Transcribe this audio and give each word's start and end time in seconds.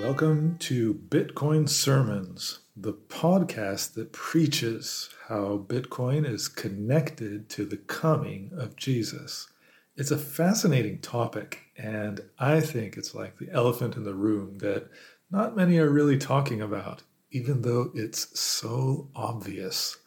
Welcome 0.00 0.56
to 0.60 0.94
Bitcoin 0.94 1.68
Sermons, 1.68 2.60
the 2.74 2.94
podcast 2.94 3.92
that 3.92 4.10
preaches 4.10 5.10
how 5.28 5.66
Bitcoin 5.68 6.26
is 6.26 6.48
connected 6.48 7.50
to 7.50 7.66
the 7.66 7.76
coming 7.76 8.52
of 8.56 8.74
Jesus. 8.74 9.48
It's 9.94 10.10
a 10.10 10.16
fascinating 10.16 11.00
topic, 11.00 11.64
and 11.76 12.22
I 12.38 12.60
think 12.60 12.96
it's 12.96 13.14
like 13.14 13.36
the 13.36 13.50
elephant 13.50 13.96
in 13.96 14.04
the 14.04 14.14
room 14.14 14.56
that 14.58 14.88
not 15.30 15.56
many 15.56 15.76
are 15.76 15.90
really 15.90 16.16
talking 16.16 16.62
about, 16.62 17.02
even 17.30 17.60
though 17.60 17.90
it's 17.94 18.40
so 18.40 19.10
obvious. 19.14 19.98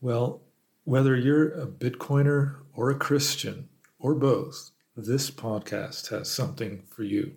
Well, 0.00 0.40
whether 0.84 1.14
you're 1.14 1.50
a 1.52 1.66
Bitcoiner 1.66 2.56
or 2.72 2.88
a 2.88 2.98
Christian 2.98 3.68
or 3.98 4.14
both, 4.14 4.70
this 4.96 5.30
podcast 5.30 6.08
has 6.08 6.30
something 6.30 6.84
for 6.88 7.02
you. 7.02 7.34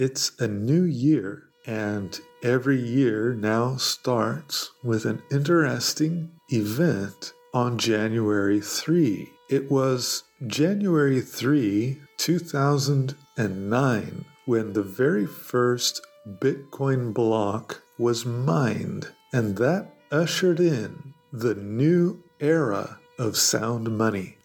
It's 0.00 0.32
a 0.38 0.48
new 0.48 0.84
year, 0.84 1.50
and 1.66 2.18
every 2.42 2.80
year 2.80 3.34
now 3.34 3.76
starts 3.76 4.70
with 4.82 5.04
an 5.04 5.20
interesting 5.30 6.30
event 6.48 7.34
on 7.52 7.76
January 7.76 8.62
3. 8.62 9.30
It 9.50 9.70
was 9.70 10.22
January 10.46 11.20
3, 11.20 11.98
2009, 12.16 14.24
when 14.46 14.72
the 14.72 14.82
very 14.82 15.26
first 15.26 16.00
Bitcoin 16.26 17.12
block 17.12 17.82
was 17.98 18.24
mined, 18.24 19.08
and 19.34 19.58
that 19.58 19.92
ushered 20.10 20.60
in 20.60 21.12
the 21.30 21.54
new 21.54 22.22
era 22.40 22.98
of 23.18 23.36
sound 23.36 23.98
money. 23.98 24.38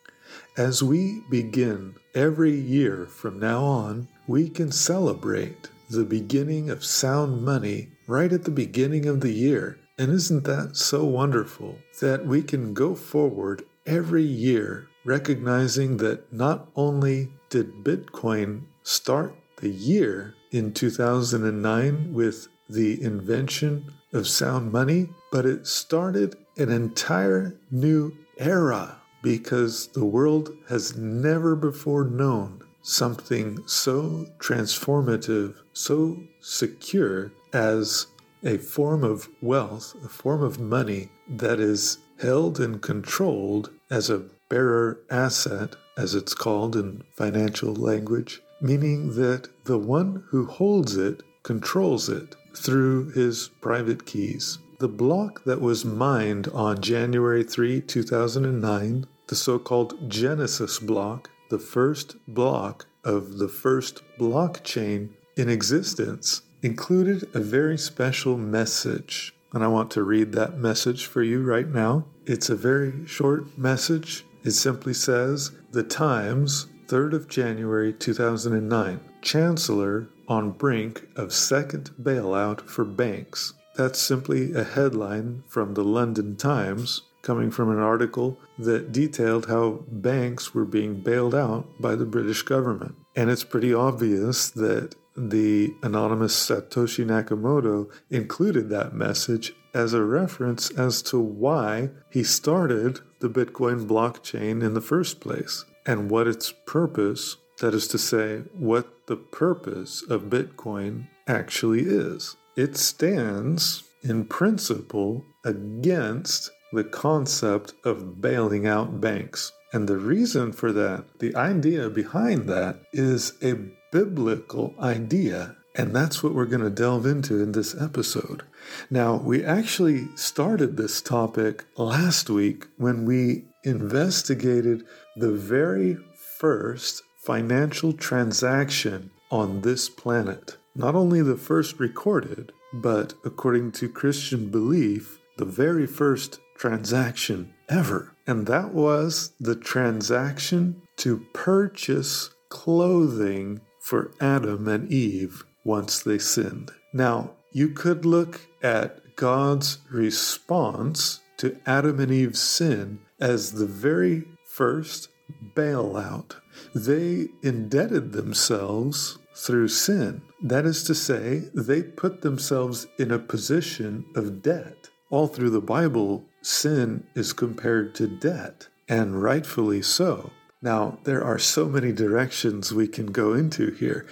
As 0.58 0.84
we 0.84 1.22
begin 1.30 1.96
every 2.14 2.60
year 2.60 3.06
from 3.06 3.40
now 3.40 3.64
on, 3.64 4.10
we 4.28 4.50
can 4.50 4.72
celebrate 4.72 5.70
the 5.90 6.04
beginning 6.04 6.70
of 6.70 6.84
sound 6.84 7.44
money 7.44 7.90
right 8.08 8.34
at 8.34 8.44
the 8.44 8.52
beginning 8.52 9.06
of 9.06 9.22
the 9.22 9.32
year. 9.32 9.78
And 9.98 10.12
isn't 10.12 10.44
that 10.46 10.76
so 10.76 11.06
wonderful 11.06 11.78
that 12.02 12.26
we 12.26 12.42
can 12.42 12.74
go 12.74 12.96
forward 12.96 13.64
every 13.86 14.24
year 14.24 14.88
recognizing 15.06 15.98
that 15.98 16.34
not 16.34 16.68
only 16.76 17.30
did 17.50 17.84
Bitcoin 17.84 18.64
start 18.84 19.36
the 19.58 19.70
year 19.70 20.34
in 20.52 20.74
2009 20.74 22.14
with 22.14 22.48
the 22.68 23.02
invention 23.02 23.94
of 24.12 24.28
sound 24.28 24.72
money, 24.72 25.08
but 25.32 25.46
it 25.46 25.68
started 25.68 26.36
an 26.58 26.72
entire 26.72 27.56
new 27.70 28.12
era 28.38 28.98
because 29.22 29.88
the 29.88 30.06
world 30.06 30.52
has 30.70 30.98
never 30.98 31.56
before 31.56 32.04
known 32.04 32.65
something 32.86 33.58
so 33.66 34.28
transformative, 34.38 35.56
so 35.74 36.20
secure 36.40 37.32
as 37.52 38.06
a 38.44 38.58
form 38.58 39.04
of 39.04 39.28
wealth, 39.42 39.96
a 40.04 40.08
form 40.08 40.44
of 40.44 40.60
money 40.60 41.10
that 41.28 41.60
is 41.60 41.98
held 42.20 42.60
and 42.60 42.82
controlled 42.82 43.72
as 43.90 44.10
a 44.10 44.24
bearer 44.50 45.00
asset, 45.10 45.76
as 45.98 46.14
it's 46.14 46.36
called 46.36 46.76
in 46.76 47.04
financial 47.12 47.74
language, 47.74 48.42
meaning 48.62 49.16
that 49.16 49.50
the 49.66 49.80
one 49.80 50.24
who 50.30 50.46
holds 50.46 50.96
it 50.96 51.24
controls 51.42 52.08
it 52.08 52.36
through 52.56 53.10
his 53.12 53.50
private 53.62 54.06
keys. 54.06 54.60
The 54.80 54.88
block 54.88 55.44
that 55.46 55.62
was 55.62 55.84
mined 55.84 56.50
on 56.50 56.82
January 56.82 57.44
3, 57.44 57.82
2009, 57.82 59.08
the 59.28 59.36
so 59.36 59.58
called 59.58 60.10
Genesis 60.10 60.78
block, 60.80 61.30
the 61.50 61.60
first 61.60 62.16
block 62.28 62.88
of 63.04 63.38
the 63.38 63.48
first 63.48 64.02
blockchain 64.18 65.10
in 65.38 65.50
existence, 65.50 66.42
included 66.62 67.30
a 67.36 67.40
very 67.40 67.78
special 67.78 68.38
message. 68.38 69.34
And 69.54 69.64
I 69.64 69.68
want 69.68 69.92
to 69.92 70.04
read 70.04 70.32
that 70.32 70.58
message 70.58 71.06
for 71.06 71.24
you 71.24 71.44
right 71.44 71.68
now. 71.68 72.06
It's 72.26 72.50
a 72.50 72.56
very 72.56 73.06
short 73.06 73.58
message. 73.58 74.26
It 74.44 74.52
simply 74.52 74.94
says 74.94 75.52
The 75.72 75.84
Times, 75.84 76.68
3rd 76.88 77.14
of 77.14 77.28
January 77.28 77.94
2009. 77.94 79.00
Chancellor 79.22 80.08
on 80.28 80.52
brink 80.52 81.08
of 81.16 81.34
second 81.34 81.92
bailout 82.02 82.62
for 82.62 82.84
banks. 82.84 83.54
That's 83.76 84.00
simply 84.00 84.54
a 84.54 84.64
headline 84.64 85.44
from 85.48 85.74
the 85.74 85.84
London 85.84 86.36
Times 86.36 87.02
coming 87.26 87.50
from 87.50 87.72
an 87.72 87.80
article 87.80 88.40
that 88.60 88.92
detailed 88.92 89.48
how 89.48 89.84
banks 89.90 90.54
were 90.54 90.64
being 90.64 91.02
bailed 91.02 91.34
out 91.34 91.66
by 91.82 91.96
the 91.96 92.06
British 92.06 92.44
government. 92.44 92.96
And 93.16 93.30
it's 93.30 93.44
pretty 93.44 93.74
obvious 93.74 94.50
that 94.52 94.96
the 95.18 95.74
anonymous 95.82 96.36
Satoshi 96.36 97.04
Nakamoto 97.04 97.90
included 98.10 98.70
that 98.70 98.94
message 98.94 99.54
as 99.74 99.94
a 99.94 100.04
reference 100.04 100.70
as 100.72 101.02
to 101.02 101.20
why 101.20 101.90
he 102.12 102.24
started 102.24 103.00
the 103.20 103.30
Bitcoin 103.30 103.88
blockchain 103.88 104.64
in 104.64 104.74
the 104.74 104.82
first 104.82 105.20
place 105.20 105.66
and 105.86 106.12
what 106.12 106.28
its 106.28 106.54
purpose, 106.66 107.38
that 107.60 107.74
is 107.74 107.88
to 107.88 107.98
say, 107.98 108.44
what 108.54 109.08
the 109.08 109.18
purpose 109.18 110.04
of 110.10 110.24
Bitcoin 110.24 111.08
actually 111.28 111.82
is. 111.82 112.36
It 112.56 112.78
stands 112.78 113.84
in 114.04 114.26
principle 114.26 115.26
against 115.44 116.52
the 116.76 116.84
concept 116.84 117.74
of 117.84 118.22
bailing 118.22 118.68
out 118.68 119.02
banks. 119.02 119.52
And 119.74 119.88
the 119.88 119.98
reason 119.98 120.52
for 120.52 120.72
that, 120.72 121.06
the 121.20 121.36
idea 121.36 121.90
behind 121.90 122.48
that, 122.50 122.80
is 122.94 123.34
a 123.42 123.56
biblical 123.92 124.76
idea. 124.80 125.56
And 125.76 125.94
that's 125.94 126.24
what 126.24 126.34
we're 126.34 126.46
going 126.46 126.64
to 126.64 126.70
delve 126.70 127.06
into 127.06 127.42
in 127.42 127.52
this 127.52 127.76
episode. 127.80 128.44
Now, 128.90 129.16
we 129.16 129.44
actually 129.44 130.08
started 130.16 130.78
this 130.78 131.02
topic 131.02 131.66
last 131.76 132.30
week 132.30 132.68
when 132.78 133.06
we 133.06 133.46
investigated 133.64 134.86
the 135.18 135.32
very 135.32 135.98
first 136.40 137.02
financial 137.24 137.92
transaction 137.92 139.12
on 139.32 139.62
this 139.62 139.90
planet. 139.90 140.58
Not 140.76 140.96
only 140.96 141.22
the 141.22 141.38
first 141.38 141.80
recorded, 141.80 142.52
but 142.74 143.14
according 143.24 143.72
to 143.74 143.90
Christian 143.90 144.50
belief, 144.50 145.20
the 145.38 145.46
very 145.46 145.88
first 145.88 146.40
transaction 146.56 147.54
ever. 147.70 148.14
And 148.28 148.48
that 148.48 148.74
was 148.74 149.34
the 149.40 149.56
transaction 149.56 150.82
to 150.98 151.26
purchase 151.34 152.32
clothing 152.50 153.62
for 153.80 154.12
Adam 154.20 154.68
and 154.68 154.92
Eve 154.92 155.44
once 155.64 156.02
they 156.02 156.18
sinned. 156.18 156.72
Now, 156.94 157.32
you 157.52 157.70
could 157.70 158.06
look 158.06 158.42
at 158.64 159.16
God's 159.16 159.80
response 159.92 161.22
to 161.38 161.60
Adam 161.66 162.00
and 162.00 162.12
Eve's 162.12 162.42
sin 162.42 163.00
as 163.20 163.54
the 163.54 163.66
very 163.66 164.24
first 164.46 165.10
bailout. 165.56 166.36
They 166.74 167.28
indebted 167.44 168.12
themselves 168.12 169.18
through 169.36 169.68
sin. 169.68 170.22
That 170.42 170.66
is 170.66 170.84
to 170.84 170.96
say, 170.96 171.50
they 171.54 171.84
put 171.84 172.22
themselves 172.22 172.88
in 172.98 173.12
a 173.12 173.20
position 173.20 174.06
of 174.16 174.42
debt. 174.42 174.90
All 175.10 175.28
through 175.28 175.52
the 175.52 175.62
Bible, 175.62 176.26
sin 176.46 177.04
is 177.16 177.34
compared 177.34 177.96
to 177.96 178.08
debt, 178.08 178.68
and 178.88 179.22
rightfully 179.22 179.82
so. 179.82 180.32
Now, 180.62 181.00
there 181.04 181.24
are 181.24 181.40
so 181.40 181.68
many 181.68 181.92
directions 181.92 182.74
we 182.74 182.88
can 182.88 183.08
go 183.08 183.34
into 183.34 183.72
here. 183.72 184.06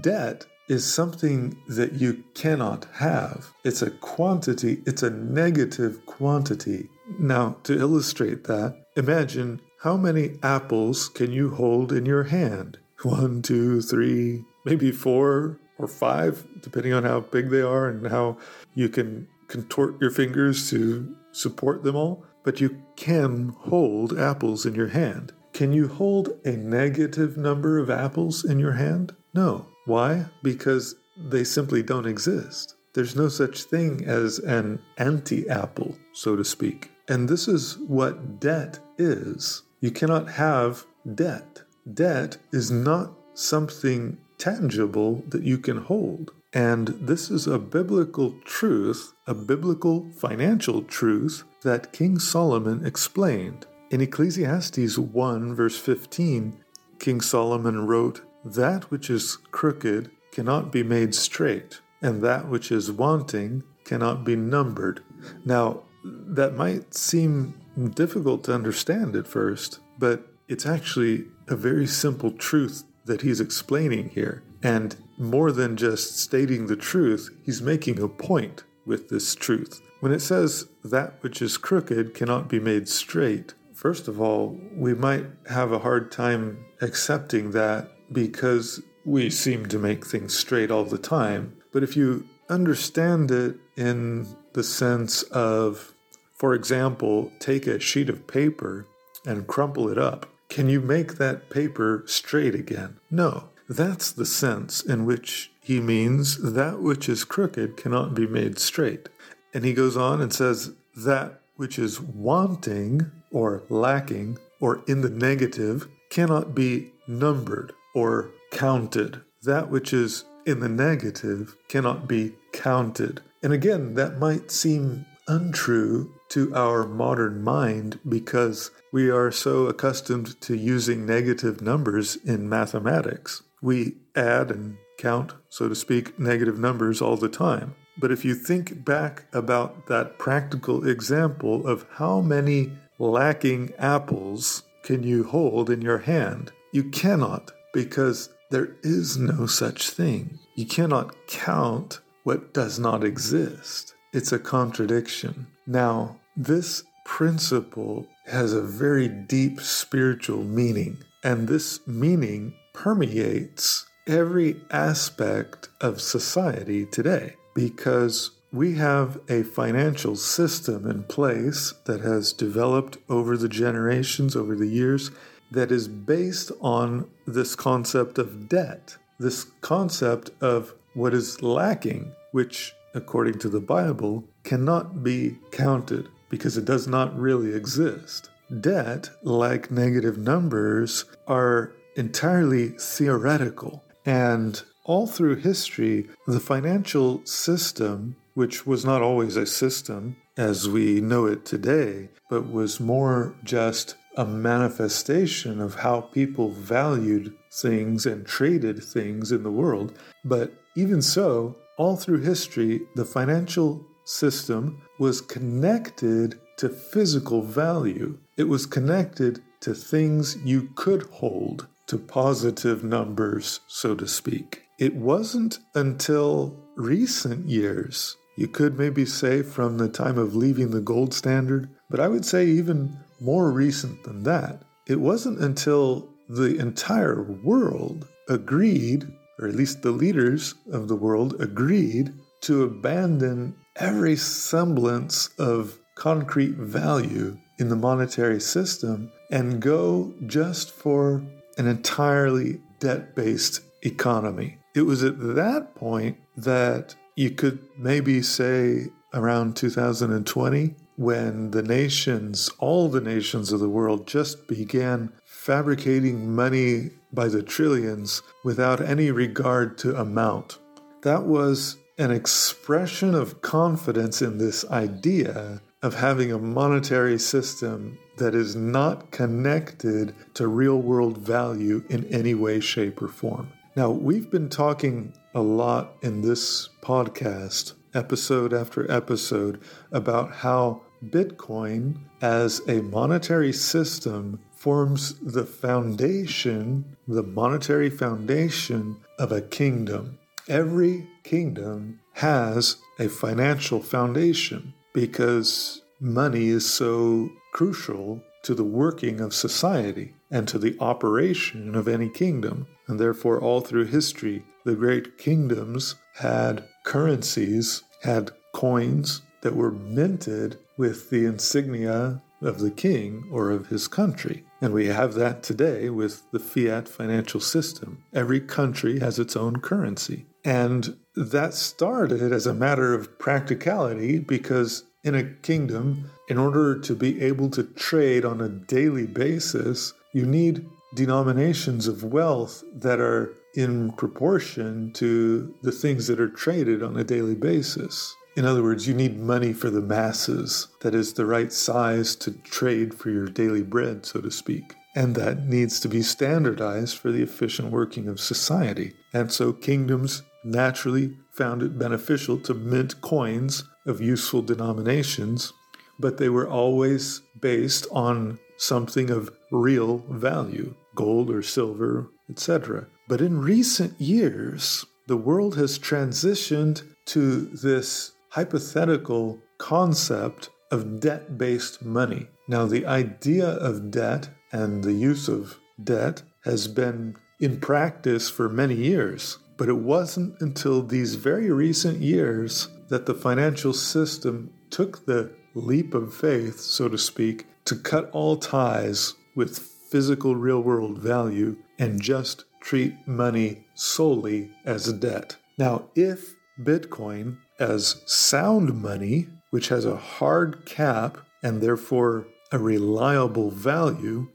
Debt 0.00 0.46
is 0.68 0.84
something 0.84 1.56
that 1.68 1.92
you 1.92 2.24
cannot 2.34 2.86
have. 2.94 3.52
It's 3.64 3.82
a 3.82 3.90
quantity, 3.90 4.82
it's 4.86 5.02
a 5.02 5.10
negative 5.10 6.04
quantity. 6.06 6.88
Now, 7.18 7.56
to 7.64 7.78
illustrate 7.78 8.44
that, 8.44 8.76
imagine 8.96 9.60
how 9.82 9.96
many 9.96 10.38
apples 10.42 11.08
can 11.08 11.32
you 11.32 11.50
hold 11.50 11.92
in 11.92 12.06
your 12.06 12.24
hand? 12.24 12.78
One, 13.02 13.42
two, 13.42 13.80
three, 13.80 14.44
maybe 14.64 14.90
four 14.90 15.60
or 15.78 15.86
five, 15.86 16.46
depending 16.62 16.94
on 16.94 17.04
how 17.04 17.20
big 17.20 17.50
they 17.50 17.60
are 17.60 17.88
and 17.88 18.06
how 18.06 18.38
you 18.74 18.88
can 18.88 19.28
contort 19.48 20.00
your 20.00 20.10
fingers 20.10 20.70
to 20.70 21.14
support 21.34 21.82
them 21.82 21.96
all, 21.96 22.24
but 22.42 22.60
you 22.60 22.82
can 22.96 23.54
hold 23.58 24.18
apples 24.18 24.64
in 24.66 24.74
your 24.74 24.88
hand. 24.88 25.32
Can 25.52 25.72
you 25.72 25.88
hold 25.88 26.30
a 26.44 26.52
negative 26.52 27.36
number 27.36 27.78
of 27.78 27.90
apples 27.90 28.44
in 28.44 28.58
your 28.58 28.72
hand? 28.72 29.14
No. 29.34 29.66
Why? 29.86 30.26
Because 30.42 30.96
they 31.16 31.44
simply 31.44 31.82
don't 31.82 32.06
exist. 32.06 32.74
There's 32.94 33.16
no 33.16 33.28
such 33.28 33.64
thing 33.64 34.04
as 34.04 34.38
an 34.38 34.80
anti 34.98 35.48
apple, 35.48 35.96
so 36.12 36.36
to 36.36 36.44
speak. 36.44 36.90
And 37.08 37.28
this 37.28 37.48
is 37.48 37.78
what 37.78 38.40
debt 38.40 38.78
is. 38.98 39.62
You 39.80 39.90
cannot 39.90 40.28
have 40.30 40.86
debt. 41.14 41.62
Debt 41.92 42.38
is 42.52 42.70
not 42.70 43.12
something 43.34 44.16
tangible 44.38 45.22
that 45.28 45.42
you 45.42 45.58
can 45.58 45.76
hold. 45.76 46.32
And 46.54 46.88
this 46.88 47.30
is 47.30 47.48
a 47.48 47.58
biblical 47.58 48.36
truth, 48.44 49.12
a 49.26 49.34
biblical 49.34 50.08
financial 50.12 50.82
truth 50.82 51.42
that 51.62 51.92
King 51.92 52.20
Solomon 52.20 52.86
explained. 52.86 53.66
In 53.90 54.00
Ecclesiastes 54.00 54.96
1, 54.96 55.54
verse 55.54 55.78
15, 55.78 56.64
King 57.00 57.20
Solomon 57.20 57.86
wrote, 57.86 58.22
That 58.44 58.90
which 58.90 59.10
is 59.10 59.36
crooked 59.50 60.12
cannot 60.30 60.70
be 60.70 60.84
made 60.84 61.14
straight, 61.14 61.80
and 62.00 62.22
that 62.22 62.48
which 62.48 62.70
is 62.70 62.92
wanting 62.92 63.64
cannot 63.84 64.24
be 64.24 64.36
numbered. 64.36 65.02
Now, 65.44 65.82
that 66.04 66.54
might 66.54 66.94
seem 66.94 67.60
difficult 67.94 68.44
to 68.44 68.54
understand 68.54 69.16
at 69.16 69.26
first, 69.26 69.80
but 69.98 70.28
it's 70.48 70.66
actually 70.66 71.26
a 71.48 71.56
very 71.56 71.86
simple 71.86 72.30
truth 72.30 72.84
that 73.06 73.22
he's 73.22 73.40
explaining 73.40 74.10
here. 74.10 74.42
And 74.62 74.96
more 75.18 75.52
than 75.52 75.76
just 75.76 76.18
stating 76.18 76.66
the 76.66 76.76
truth, 76.76 77.30
he's 77.42 77.62
making 77.62 78.00
a 78.00 78.08
point 78.08 78.64
with 78.86 79.08
this 79.08 79.34
truth. 79.34 79.80
When 80.00 80.12
it 80.12 80.20
says 80.20 80.66
that 80.84 81.22
which 81.22 81.40
is 81.40 81.56
crooked 81.56 82.14
cannot 82.14 82.48
be 82.48 82.60
made 82.60 82.88
straight, 82.88 83.54
first 83.72 84.08
of 84.08 84.20
all, 84.20 84.58
we 84.74 84.94
might 84.94 85.26
have 85.48 85.72
a 85.72 85.78
hard 85.78 86.12
time 86.12 86.64
accepting 86.80 87.52
that 87.52 87.90
because 88.12 88.82
we 89.04 89.30
seem 89.30 89.66
to 89.66 89.78
make 89.78 90.06
things 90.06 90.36
straight 90.36 90.70
all 90.70 90.84
the 90.84 90.98
time. 90.98 91.56
But 91.72 91.82
if 91.82 91.96
you 91.96 92.26
understand 92.48 93.30
it 93.30 93.56
in 93.76 94.26
the 94.52 94.62
sense 94.62 95.22
of, 95.24 95.92
for 96.32 96.54
example, 96.54 97.32
take 97.38 97.66
a 97.66 97.80
sheet 97.80 98.08
of 98.08 98.26
paper 98.26 98.86
and 99.26 99.46
crumple 99.46 99.88
it 99.88 99.98
up, 99.98 100.26
can 100.48 100.68
you 100.68 100.80
make 100.80 101.14
that 101.14 101.50
paper 101.50 102.04
straight 102.06 102.54
again? 102.54 102.98
No. 103.10 103.48
That's 103.68 104.12
the 104.12 104.26
sense 104.26 104.82
in 104.82 105.06
which 105.06 105.50
he 105.60 105.80
means 105.80 106.52
that 106.52 106.82
which 106.82 107.08
is 107.08 107.24
crooked 107.24 107.76
cannot 107.76 108.14
be 108.14 108.26
made 108.26 108.58
straight. 108.58 109.08
And 109.54 109.64
he 109.64 109.72
goes 109.72 109.96
on 109.96 110.20
and 110.20 110.32
says 110.32 110.72
that 110.96 111.40
which 111.56 111.78
is 111.78 112.00
wanting 112.00 113.10
or 113.30 113.62
lacking 113.68 114.38
or 114.60 114.82
in 114.86 115.00
the 115.00 115.10
negative 115.10 115.88
cannot 116.10 116.54
be 116.54 116.92
numbered 117.06 117.72
or 117.94 118.30
counted. 118.50 119.22
That 119.42 119.70
which 119.70 119.92
is 119.92 120.24
in 120.44 120.60
the 120.60 120.68
negative 120.68 121.56
cannot 121.68 122.06
be 122.06 122.34
counted. 122.52 123.22
And 123.42 123.52
again, 123.52 123.94
that 123.94 124.18
might 124.18 124.50
seem 124.50 125.06
untrue 125.26 126.12
to 126.30 126.54
our 126.54 126.86
modern 126.86 127.42
mind 127.42 127.98
because 128.06 128.70
we 128.92 129.10
are 129.10 129.30
so 129.30 129.66
accustomed 129.66 130.40
to 130.42 130.56
using 130.56 131.06
negative 131.06 131.60
numbers 131.60 132.16
in 132.16 132.48
mathematics. 132.48 133.42
We 133.64 133.94
add 134.14 134.50
and 134.50 134.76
count, 134.98 135.32
so 135.48 135.70
to 135.70 135.74
speak, 135.74 136.18
negative 136.18 136.58
numbers 136.58 137.00
all 137.00 137.16
the 137.16 137.30
time. 137.30 137.74
But 137.96 138.12
if 138.12 138.22
you 138.22 138.34
think 138.34 138.84
back 138.84 139.24
about 139.32 139.86
that 139.86 140.18
practical 140.18 140.86
example 140.86 141.66
of 141.66 141.86
how 141.92 142.20
many 142.20 142.72
lacking 142.98 143.72
apples 143.78 144.64
can 144.82 145.02
you 145.02 145.24
hold 145.24 145.70
in 145.70 145.80
your 145.80 145.96
hand, 145.96 146.52
you 146.74 146.90
cannot 146.90 147.52
because 147.72 148.28
there 148.50 148.76
is 148.82 149.16
no 149.16 149.46
such 149.46 149.88
thing. 149.88 150.38
You 150.56 150.66
cannot 150.66 151.14
count 151.26 152.00
what 152.24 152.52
does 152.52 152.78
not 152.78 153.02
exist. 153.02 153.94
It's 154.12 154.32
a 154.32 154.38
contradiction. 154.38 155.46
Now, 155.66 156.20
this 156.36 156.82
principle 157.06 158.06
has 158.26 158.52
a 158.52 158.60
very 158.60 159.08
deep 159.08 159.58
spiritual 159.62 160.44
meaning, 160.44 160.98
and 161.22 161.48
this 161.48 161.80
meaning 161.86 162.52
permeates 162.74 163.86
every 164.06 164.60
aspect 164.70 165.70
of 165.80 166.00
society 166.00 166.84
today 166.84 167.34
because 167.54 168.32
we 168.52 168.74
have 168.74 169.18
a 169.28 169.42
financial 169.42 170.14
system 170.14 170.88
in 170.88 171.02
place 171.04 171.72
that 171.86 172.02
has 172.02 172.32
developed 172.32 172.98
over 173.08 173.36
the 173.36 173.48
generations, 173.48 174.36
over 174.36 174.54
the 174.54 174.68
years, 174.68 175.10
that 175.50 175.72
is 175.72 175.88
based 175.88 176.52
on 176.60 177.08
this 177.26 177.56
concept 177.56 178.18
of 178.18 178.48
debt, 178.48 178.96
this 179.18 179.44
concept 179.60 180.30
of 180.40 180.74
what 180.94 181.14
is 181.14 181.42
lacking, 181.42 182.12
which, 182.32 182.74
according 182.94 183.38
to 183.38 183.48
the 183.48 183.60
Bible, 183.60 184.24
cannot 184.42 185.02
be 185.02 185.36
counted 185.50 186.08
because 186.28 186.56
it 186.56 186.64
does 186.64 186.86
not 186.86 187.16
really 187.18 187.54
exist. 187.54 188.30
Debt, 188.60 189.10
like 189.22 189.70
negative 189.70 190.18
numbers, 190.18 191.04
are 191.26 191.72
entirely 191.96 192.70
theoretical. 192.70 193.84
And 194.04 194.62
all 194.84 195.06
through 195.06 195.36
history, 195.36 196.08
the 196.26 196.40
financial 196.40 197.24
system, 197.24 198.16
which 198.34 198.66
was 198.66 198.84
not 198.84 199.02
always 199.02 199.36
a 199.36 199.46
system 199.46 200.16
as 200.36 200.68
we 200.68 201.00
know 201.00 201.26
it 201.26 201.44
today, 201.44 202.10
but 202.28 202.50
was 202.50 202.80
more 202.80 203.34
just 203.44 203.96
a 204.16 204.24
manifestation 204.24 205.60
of 205.60 205.76
how 205.76 206.00
people 206.00 206.50
valued 206.50 207.34
things 207.52 208.06
and 208.06 208.26
traded 208.26 208.82
things 208.82 209.32
in 209.32 209.42
the 209.42 209.50
world. 209.50 209.98
But 210.24 210.52
even 210.76 211.02
so, 211.02 211.56
all 211.76 211.96
through 211.96 212.20
history, 212.20 212.82
the 212.94 213.04
financial 213.04 213.84
system 214.04 214.82
was 214.98 215.20
connected 215.20 216.38
to 216.58 216.68
physical 216.68 217.42
value. 217.42 218.18
It 218.36 218.44
was 218.44 218.66
connected 218.66 219.42
to 219.60 219.74
things 219.74 220.36
you 220.44 220.68
could 220.74 221.02
hold, 221.04 221.66
to 221.86 221.98
positive 221.98 222.82
numbers, 222.82 223.60
so 223.68 223.94
to 223.94 224.06
speak. 224.06 224.62
It 224.78 224.94
wasn't 224.94 225.58
until 225.74 226.56
recent 226.76 227.48
years, 227.48 228.16
you 228.36 228.48
could 228.48 228.76
maybe 228.76 229.06
say 229.06 229.42
from 229.42 229.78
the 229.78 229.88
time 229.88 230.18
of 230.18 230.34
leaving 230.34 230.70
the 230.70 230.80
gold 230.80 231.14
standard, 231.14 231.68
but 231.88 232.00
I 232.00 232.08
would 232.08 232.24
say 232.24 232.46
even 232.46 232.98
more 233.20 233.50
recent 233.50 234.02
than 234.02 234.24
that. 234.24 234.62
It 234.88 235.00
wasn't 235.00 235.38
until 235.38 236.08
the 236.28 236.58
entire 236.58 237.22
world 237.22 238.08
agreed, 238.28 239.06
or 239.38 239.46
at 239.46 239.54
least 239.54 239.82
the 239.82 239.92
leaders 239.92 240.54
of 240.72 240.88
the 240.88 240.96
world 240.96 241.40
agreed, 241.40 242.12
to 242.42 242.64
abandon 242.64 243.54
every 243.76 244.16
semblance 244.16 245.28
of 245.38 245.78
concrete 245.94 246.54
value 246.56 247.38
in 247.58 247.68
the 247.68 247.76
monetary 247.76 248.40
system 248.40 249.10
and 249.30 249.62
go 249.62 250.12
just 250.26 250.72
for 250.72 251.22
an 251.58 251.66
entirely 251.66 252.60
debt 252.78 253.14
based 253.14 253.60
economy. 253.82 254.58
It 254.74 254.82
was 254.82 255.04
at 255.04 255.18
that 255.34 255.74
point 255.74 256.16
that 256.36 256.94
you 257.16 257.30
could 257.30 257.60
maybe 257.78 258.22
say 258.22 258.88
around 259.12 259.56
2020 259.56 260.74
when 260.96 261.50
the 261.50 261.62
nations, 261.62 262.50
all 262.58 262.88
the 262.88 263.00
nations 263.00 263.52
of 263.52 263.60
the 263.60 263.68
world, 263.68 264.06
just 264.06 264.46
began 264.46 265.12
fabricating 265.24 266.34
money 266.34 266.90
by 267.12 267.28
the 267.28 267.42
trillions 267.42 268.22
without 268.44 268.80
any 268.80 269.10
regard 269.10 269.78
to 269.78 269.96
amount. 269.96 270.58
That 271.02 271.24
was 271.24 271.76
an 271.98 272.10
expression 272.10 273.14
of 273.14 273.42
confidence 273.42 274.20
in 274.22 274.38
this 274.38 274.64
idea 274.70 275.60
of 275.82 275.94
having 275.94 276.32
a 276.32 276.38
monetary 276.38 277.18
system 277.18 277.98
that 278.16 278.34
is 278.34 278.54
not 278.54 279.10
connected 279.10 280.14
to 280.34 280.48
real 280.48 280.80
world 280.80 281.18
value 281.18 281.84
in 281.88 282.04
any 282.06 282.34
way, 282.34 282.60
shape, 282.60 283.02
or 283.02 283.08
form. 283.08 283.52
Now, 283.76 283.90
we've 283.90 284.30
been 284.30 284.48
talking 284.48 285.12
a 285.34 285.42
lot 285.42 285.96
in 286.02 286.22
this 286.22 286.68
podcast, 286.80 287.74
episode 287.92 288.52
after 288.52 288.90
episode, 288.90 289.60
about 289.90 290.32
how 290.32 290.82
Bitcoin 291.04 291.98
as 292.22 292.60
a 292.68 292.82
monetary 292.82 293.52
system 293.52 294.40
forms 294.52 295.14
the 295.20 295.44
foundation, 295.44 296.96
the 297.06 297.22
monetary 297.22 297.90
foundation 297.90 298.96
of 299.18 299.32
a 299.32 299.42
kingdom. 299.42 300.18
Every 300.48 301.08
kingdom 301.24 302.00
has 302.14 302.76
a 302.98 303.08
financial 303.08 303.80
foundation 303.80 304.72
because 304.92 305.82
money 306.04 306.48
is 306.48 306.70
so 306.70 307.30
crucial 307.52 308.22
to 308.42 308.54
the 308.54 308.64
working 308.64 309.20
of 309.20 309.32
society 309.32 310.14
and 310.30 310.46
to 310.46 310.58
the 310.58 310.76
operation 310.78 311.74
of 311.74 311.88
any 311.88 312.10
kingdom. 312.10 312.66
And 312.86 313.00
therefore, 313.00 313.40
all 313.40 313.62
through 313.62 313.86
history, 313.86 314.44
the 314.64 314.76
great 314.76 315.16
kingdoms 315.16 315.94
had 316.16 316.64
currencies, 316.84 317.82
had 318.02 318.30
coins 318.52 319.22
that 319.40 319.56
were 319.56 319.70
minted 319.70 320.58
with 320.76 321.08
the 321.08 321.24
insignia 321.24 322.20
of 322.42 322.58
the 322.58 322.70
king 322.70 323.26
or 323.32 323.50
of 323.50 323.68
his 323.68 323.88
country. 323.88 324.44
And 324.60 324.74
we 324.74 324.86
have 324.86 325.14
that 325.14 325.42
today 325.42 325.88
with 325.88 326.30
the 326.30 326.38
fiat 326.38 326.86
financial 326.86 327.40
system. 327.40 328.04
Every 328.12 328.40
country 328.40 328.98
has 329.00 329.18
its 329.18 329.36
own 329.36 329.60
currency. 329.60 330.26
And 330.44 330.98
that 331.16 331.54
started 331.54 332.32
as 332.32 332.46
a 332.46 332.52
matter 332.52 332.92
of 332.92 333.18
practicality 333.18 334.18
because 334.18 334.84
in 335.04 335.14
a 335.14 335.24
kingdom, 335.42 336.10
in 336.28 336.38
order 336.38 336.78
to 336.80 336.94
be 336.94 337.20
able 337.22 337.50
to 337.50 337.62
trade 337.62 338.24
on 338.24 338.40
a 338.40 338.48
daily 338.48 339.06
basis, 339.06 339.92
you 340.12 340.24
need 340.24 340.66
denominations 340.94 341.86
of 341.86 342.02
wealth 342.04 342.64
that 342.74 343.00
are 343.00 343.32
in 343.54 343.92
proportion 343.92 344.92
to 344.92 345.54
the 345.62 345.72
things 345.72 346.06
that 346.06 346.18
are 346.20 346.28
traded 346.28 346.82
on 346.82 346.96
a 346.96 347.04
daily 347.04 347.34
basis. 347.34 348.14
In 348.36 348.44
other 348.44 348.62
words, 348.62 348.88
you 348.88 348.94
need 348.94 349.18
money 349.20 349.52
for 349.52 349.70
the 349.70 349.80
masses 349.80 350.68
that 350.80 350.94
is 350.94 351.12
the 351.12 351.26
right 351.26 351.52
size 351.52 352.16
to 352.16 352.32
trade 352.42 352.94
for 352.94 353.10
your 353.10 353.26
daily 353.26 353.62
bread, 353.62 354.06
so 354.06 354.20
to 354.20 354.30
speak. 354.30 354.74
and 354.94 355.14
that 355.16 355.46
needs 355.46 355.80
to 355.80 355.88
be 355.88 356.02
standardized 356.02 356.96
for 356.96 357.10
the 357.10 357.22
efficient 357.22 357.70
working 357.70 358.08
of 358.08 358.20
society. 358.20 358.94
And 359.12 359.32
so 359.32 359.52
kingdoms 359.52 360.22
naturally 360.44 361.16
found 361.30 361.62
it 361.62 361.78
beneficial 361.78 362.38
to 362.38 362.54
mint 362.54 363.00
coins 363.00 363.64
of 363.86 364.00
useful 364.00 364.42
denominations, 364.42 365.52
but 365.98 366.18
they 366.18 366.28
were 366.28 366.48
always 366.48 367.22
based 367.40 367.86
on 367.90 368.38
something 368.56 369.10
of 369.10 369.30
real 369.50 369.98
value 370.10 370.74
gold 370.94 371.30
or 371.30 371.42
silver, 371.42 372.08
etc. 372.30 372.86
But 373.08 373.20
in 373.20 373.40
recent 373.40 374.00
years, 374.00 374.84
the 375.06 375.16
world 375.16 375.56
has 375.56 375.78
transitioned 375.78 376.82
to 377.06 377.46
this 377.46 378.12
hypothetical 378.30 379.38
concept 379.58 380.50
of 380.70 381.00
debt 381.00 381.36
based 381.36 381.84
money. 381.84 382.28
Now, 382.48 382.66
the 382.66 382.86
idea 382.86 383.46
of 383.46 383.90
debt 383.90 384.28
and 384.52 384.82
the 384.82 384.92
use 384.92 385.28
of 385.28 385.58
debt 385.82 386.22
has 386.44 386.68
been 386.68 387.16
in 387.40 387.60
practice 387.60 388.30
for 388.30 388.48
many 388.48 388.74
years, 388.74 389.38
but 389.56 389.68
it 389.68 389.78
wasn't 389.78 390.40
until 390.40 390.82
these 390.82 391.14
very 391.14 391.50
recent 391.50 392.00
years 392.00 392.68
that 392.88 393.06
the 393.06 393.14
financial 393.14 393.72
system 393.72 394.52
took 394.70 395.06
the 395.06 395.32
leap 395.54 395.94
of 395.94 396.14
faith, 396.14 396.60
so 396.60 396.88
to 396.88 396.98
speak, 396.98 397.46
to 397.64 397.76
cut 397.76 398.10
all 398.10 398.36
ties 398.36 399.14
with 399.34 399.58
physical 399.58 400.34
real 400.34 400.60
world 400.60 400.98
value 400.98 401.56
and 401.78 402.02
just 402.02 402.44
treat 402.60 402.94
money 403.06 403.64
solely 403.74 404.50
as 404.64 404.88
a 404.88 404.92
debt. 404.92 405.36
Now, 405.58 405.84
if 405.94 406.34
Bitcoin 406.60 407.38
as 407.58 408.02
sound 408.06 408.80
money, 408.80 409.28
which 409.50 409.68
has 409.68 409.84
a 409.84 409.96
hard 409.96 410.66
cap 410.66 411.18
and 411.42 411.60
therefore 411.60 412.26
a 412.50 412.58
reliable 412.58 413.50
value, 413.50 414.28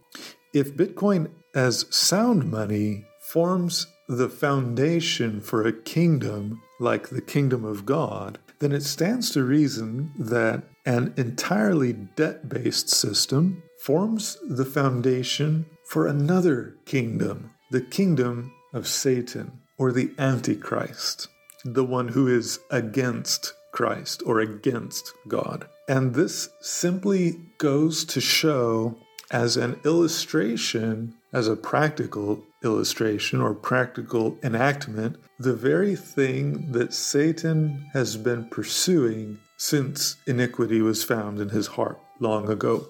if 0.53 0.75
Bitcoin 0.75 1.29
as 1.53 1.85
sound 1.89 2.49
money 2.49 3.05
forms 3.19 3.87
the 4.09 4.27
foundation 4.27 5.39
for 5.39 5.65
a 5.65 5.71
kingdom 5.71 6.59
like 6.79 7.09
the 7.09 7.21
kingdom 7.21 7.63
of 7.63 7.85
God, 7.85 8.39
then 8.57 8.71
it 8.71 8.81
stands 8.81 9.29
to 9.29 9.43
reason 9.43 10.11
that 10.17 10.63
an 10.83 11.13
entirely 11.15 11.93
debt 11.93 12.49
based 12.49 12.89
system 12.89 13.61
forms 13.83 14.37
the 14.49 14.65
foundation 14.65 15.67
for 15.85 16.07
another 16.07 16.75
kingdom, 16.85 17.51
the 17.69 17.81
kingdom 17.81 18.51
of 18.73 18.87
Satan 18.87 19.51
or 19.77 19.91
the 19.91 20.11
Antichrist, 20.17 21.27
the 21.63 21.85
one 21.85 22.07
who 22.07 22.27
is 22.27 22.59
against 22.71 23.53
Christ 23.71 24.23
or 24.25 24.39
against 24.39 25.13
God. 25.27 25.67
And 25.87 26.15
this 26.15 26.49
simply 26.61 27.39
goes 27.59 28.05
to 28.05 28.19
show 28.19 28.97
as 29.29 29.55
an 29.55 29.79
illustration, 29.85 31.13
as 31.31 31.47
a 31.47 31.55
practical 31.55 32.43
illustration 32.63 33.41
or 33.41 33.53
practical 33.53 34.37
enactment, 34.43 35.17
the 35.39 35.53
very 35.53 35.95
thing 35.95 36.71
that 36.71 36.93
Satan 36.93 37.85
has 37.93 38.17
been 38.17 38.49
pursuing 38.49 39.39
since 39.57 40.17
iniquity 40.27 40.81
was 40.81 41.03
found 41.03 41.39
in 41.39 41.49
his 41.49 41.67
heart 41.67 41.99
long 42.19 42.49
ago. 42.49 42.87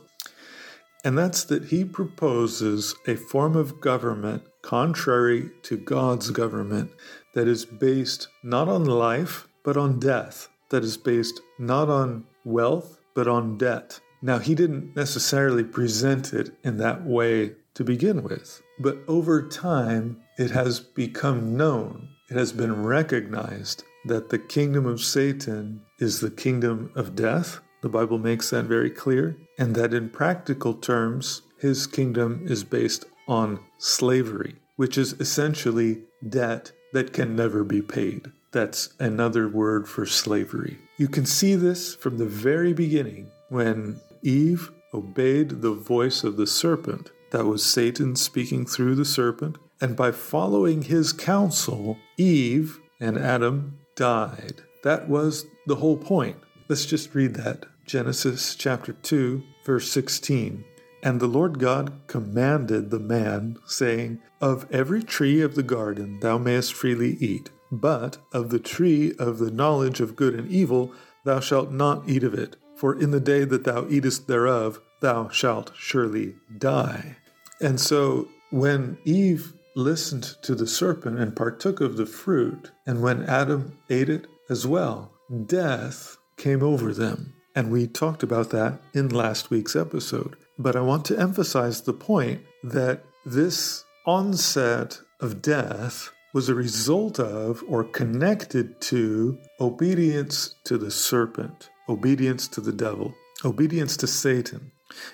And 1.03 1.17
that's 1.17 1.43
that 1.45 1.65
he 1.65 1.85
proposes 1.85 2.93
a 3.07 3.15
form 3.15 3.55
of 3.55 3.79
government 3.79 4.43
contrary 4.61 5.49
to 5.63 5.77
God's 5.77 6.29
government 6.31 6.91
that 7.33 7.47
is 7.47 7.65
based 7.65 8.27
not 8.43 8.67
on 8.67 8.83
life, 8.85 9.47
but 9.63 9.77
on 9.77 9.99
death, 9.99 10.49
that 10.69 10.83
is 10.83 10.97
based 10.97 11.39
not 11.57 11.89
on 11.89 12.25
wealth, 12.43 12.99
but 13.13 13.27
on 13.27 13.57
debt. 13.57 13.99
Now, 14.21 14.39
he 14.39 14.53
didn't 14.53 14.95
necessarily 14.95 15.63
present 15.63 16.33
it 16.33 16.51
in 16.63 16.77
that 16.77 17.05
way 17.05 17.53
to 17.75 17.83
begin 17.85 18.23
with, 18.23 18.61
but 18.79 18.99
over 19.07 19.47
time, 19.47 20.21
it 20.37 20.51
has 20.51 20.79
become 20.79 21.57
known, 21.57 22.09
it 22.29 22.37
has 22.37 22.53
been 22.53 22.83
recognized 22.83 23.83
that 24.05 24.29
the 24.29 24.39
kingdom 24.39 24.85
of 24.85 25.01
Satan 25.01 25.81
is 25.99 26.19
the 26.19 26.31
kingdom 26.31 26.91
of 26.95 27.15
death. 27.15 27.59
The 27.81 27.89
Bible 27.89 28.17
makes 28.17 28.49
that 28.49 28.65
very 28.65 28.89
clear, 28.89 29.37
and 29.57 29.75
that 29.75 29.93
in 29.93 30.09
practical 30.09 30.73
terms, 30.73 31.41
his 31.57 31.87
kingdom 31.87 32.45
is 32.45 32.63
based 32.63 33.05
on 33.27 33.59
slavery, 33.77 34.55
which 34.77 34.97
is 34.97 35.13
essentially 35.13 36.03
debt 36.27 36.71
that 36.93 37.13
can 37.13 37.35
never 37.35 37.63
be 37.63 37.81
paid. 37.81 38.31
That's 38.51 38.93
another 38.99 39.47
word 39.47 39.87
for 39.87 40.05
slavery. 40.05 40.77
You 40.97 41.07
can 41.07 41.25
see 41.25 41.55
this 41.55 41.93
from 41.95 42.17
the 42.17 42.25
very 42.25 42.73
beginning 42.73 43.29
when 43.49 43.99
Eve 44.23 44.71
obeyed 44.93 45.61
the 45.61 45.73
voice 45.73 46.23
of 46.23 46.37
the 46.37 46.47
serpent. 46.47 47.11
That 47.31 47.45
was 47.45 47.63
Satan 47.63 48.15
speaking 48.15 48.65
through 48.65 48.95
the 48.95 49.05
serpent. 49.05 49.57
And 49.81 49.95
by 49.95 50.11
following 50.11 50.83
his 50.83 51.13
counsel, 51.13 51.97
Eve 52.17 52.79
and 52.99 53.17
Adam 53.17 53.79
died. 53.95 54.61
That 54.83 55.07
was 55.07 55.45
the 55.67 55.75
whole 55.75 55.97
point. 55.97 56.37
Let's 56.67 56.85
just 56.85 57.13
read 57.13 57.35
that. 57.35 57.65
Genesis 57.85 58.55
chapter 58.55 58.93
2, 58.93 59.43
verse 59.65 59.91
16. 59.91 60.63
And 61.01 61.19
the 61.19 61.27
Lord 61.27 61.59
God 61.59 61.93
commanded 62.07 62.89
the 62.89 62.99
man, 62.99 63.57
saying, 63.65 64.21
Of 64.41 64.67
every 64.71 65.01
tree 65.01 65.41
of 65.41 65.55
the 65.55 65.63
garden 65.63 66.19
thou 66.19 66.37
mayest 66.37 66.73
freely 66.73 67.15
eat, 67.19 67.49
but 67.71 68.17
of 68.33 68.49
the 68.49 68.59
tree 68.59 69.13
of 69.17 69.37
the 69.39 69.51
knowledge 69.51 70.01
of 70.01 70.15
good 70.15 70.33
and 70.33 70.49
evil 70.51 70.93
thou 71.23 71.39
shalt 71.39 71.71
not 71.71 72.07
eat 72.07 72.23
of 72.23 72.33
it, 72.33 72.57
for 72.75 72.99
in 72.99 73.11
the 73.11 73.19
day 73.19 73.43
that 73.45 73.63
thou 73.63 73.87
eatest 73.89 74.27
thereof 74.27 74.79
thou 75.01 75.29
shalt 75.29 75.71
surely 75.75 76.35
die. 76.57 77.17
And 77.61 77.79
so 77.79 78.27
when 78.51 78.97
Eve 79.05 79.53
listened 79.75 80.35
to 80.41 80.55
the 80.55 80.67
serpent 80.67 81.19
and 81.19 81.35
partook 81.35 81.81
of 81.81 81.97
the 81.97 82.05
fruit, 82.05 82.71
and 82.85 83.01
when 83.01 83.23
Adam 83.23 83.77
ate 83.89 84.09
it 84.09 84.27
as 84.49 84.65
well, 84.65 85.11
death 85.45 86.17
came 86.37 86.63
over 86.63 86.93
them. 86.93 87.33
And 87.55 87.71
we 87.71 87.87
talked 87.87 88.23
about 88.23 88.51
that 88.51 88.79
in 88.93 89.09
last 89.09 89.49
week's 89.49 89.75
episode. 89.75 90.37
But 90.57 90.75
I 90.75 90.81
want 90.81 91.05
to 91.05 91.19
emphasize 91.19 91.81
the 91.81 91.93
point 91.93 92.41
that 92.63 93.03
this 93.25 93.83
onset 94.05 94.99
of 95.19 95.41
death 95.41 96.11
was 96.33 96.47
a 96.47 96.55
result 96.55 97.19
of 97.19 97.63
or 97.67 97.83
connected 97.83 98.79
to 98.81 99.37
obedience 99.59 100.55
to 100.63 100.77
the 100.77 100.91
serpent, 100.91 101.69
obedience 101.87 102.47
to 102.49 102.61
the 102.61 102.71
devil, 102.71 103.13
obedience 103.43 103.97
to 103.97 104.07
Satan. 104.07 104.71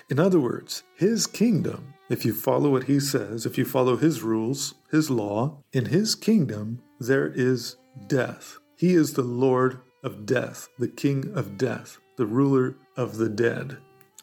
In 0.08 0.18
other 0.18 0.40
words, 0.40 0.82
his 0.96 1.26
kingdom, 1.26 1.94
if 2.08 2.24
you 2.24 2.32
follow 2.32 2.70
what 2.70 2.84
he 2.84 3.00
says, 3.00 3.46
if 3.46 3.58
you 3.58 3.64
follow 3.64 3.96
his 3.96 4.22
rules, 4.22 4.74
his 4.90 5.10
law, 5.10 5.58
in 5.72 5.86
his 5.86 6.14
kingdom 6.14 6.82
there 7.00 7.26
is 7.34 7.76
death. 8.06 8.58
He 8.76 8.94
is 8.94 9.14
the 9.14 9.22
Lord 9.22 9.80
of 10.02 10.26
death, 10.26 10.68
the 10.78 10.88
king 10.88 11.32
of 11.34 11.58
death, 11.58 11.98
the 12.16 12.26
ruler 12.26 12.76
of 12.96 13.16
the 13.16 13.28
dead. 13.28 13.78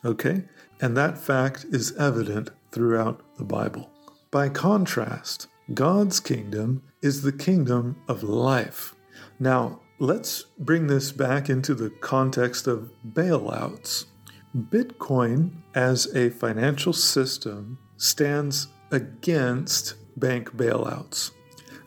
Okay? 0.05 0.43
And 0.81 0.95
that 0.97 1.17
fact 1.17 1.65
is 1.71 1.95
evident 1.97 2.51
throughout 2.71 3.21
the 3.37 3.43
Bible. 3.43 3.89
By 4.31 4.49
contrast, 4.49 5.47
God's 5.73 6.19
kingdom 6.19 6.83
is 7.01 7.21
the 7.21 7.31
kingdom 7.31 7.97
of 8.07 8.23
life. 8.23 8.95
Now, 9.39 9.81
let's 9.99 10.45
bring 10.57 10.87
this 10.87 11.11
back 11.11 11.49
into 11.49 11.73
the 11.73 11.89
context 11.89 12.67
of 12.67 12.91
bailouts. 13.07 14.05
Bitcoin, 14.55 15.49
as 15.73 16.13
a 16.15 16.29
financial 16.29 16.93
system, 16.93 17.79
stands 17.97 18.67
against 18.91 19.95
bank 20.19 20.55
bailouts. 20.55 21.31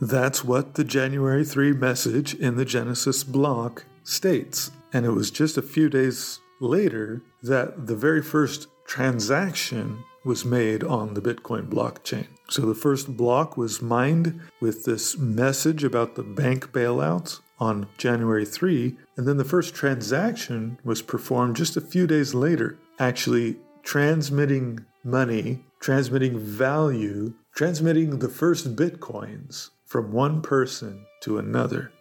That's 0.00 0.44
what 0.44 0.75
the 0.75 0.85
January 0.85 1.44
3 1.44 1.73
message 1.73 2.35
in 2.35 2.56
the 2.56 2.64
Genesis 2.64 3.23
block 3.23 3.85
states. 4.02 4.73
And 4.92 5.06
it 5.06 5.12
was 5.12 5.30
just 5.30 5.56
a 5.56 5.62
few 5.62 5.88
days 5.88 6.40
later 6.61 7.23
that 7.42 7.87
the 7.87 7.96
very 7.96 8.23
first 8.23 8.66
transaction 8.87 10.02
was 10.25 10.44
made 10.44 10.82
on 10.82 11.14
the 11.14 11.23
Bitcoin 11.23 11.68
blockchain. 11.68 12.26
So 12.49 12.62
the 12.62 12.75
first 12.75 13.16
block 13.16 13.56
was 13.56 13.80
mined 13.80 14.40
with 14.61 14.85
this 14.85 15.16
message 15.16 15.85
about 15.85 16.16
the 16.16 16.23
bank 16.25 16.73
bailouts 16.73 17.40
on 17.58 17.88
January 17.98 18.44
3, 18.44 18.96
and 19.16 19.26
then 19.26 19.36
the 19.36 19.44
first 19.44 19.75
transaction 19.75 20.78
was 20.84 21.02
performed 21.02 21.56
just 21.56 21.76
a 21.76 21.80
few 21.80 22.06
days 22.06 22.34
later, 22.34 22.78
actually 22.98 23.56
transmitting 23.82 24.84
money, 25.04 25.64
transmitting 25.80 26.38
value, 26.38 27.32
transmitting 27.54 28.18
the 28.18 28.28
first 28.28 28.76
Bitcoins 28.76 29.70
from 29.84 30.12
one 30.12 30.42
person 30.42 31.06
to 31.22 31.38
another. 31.38 31.92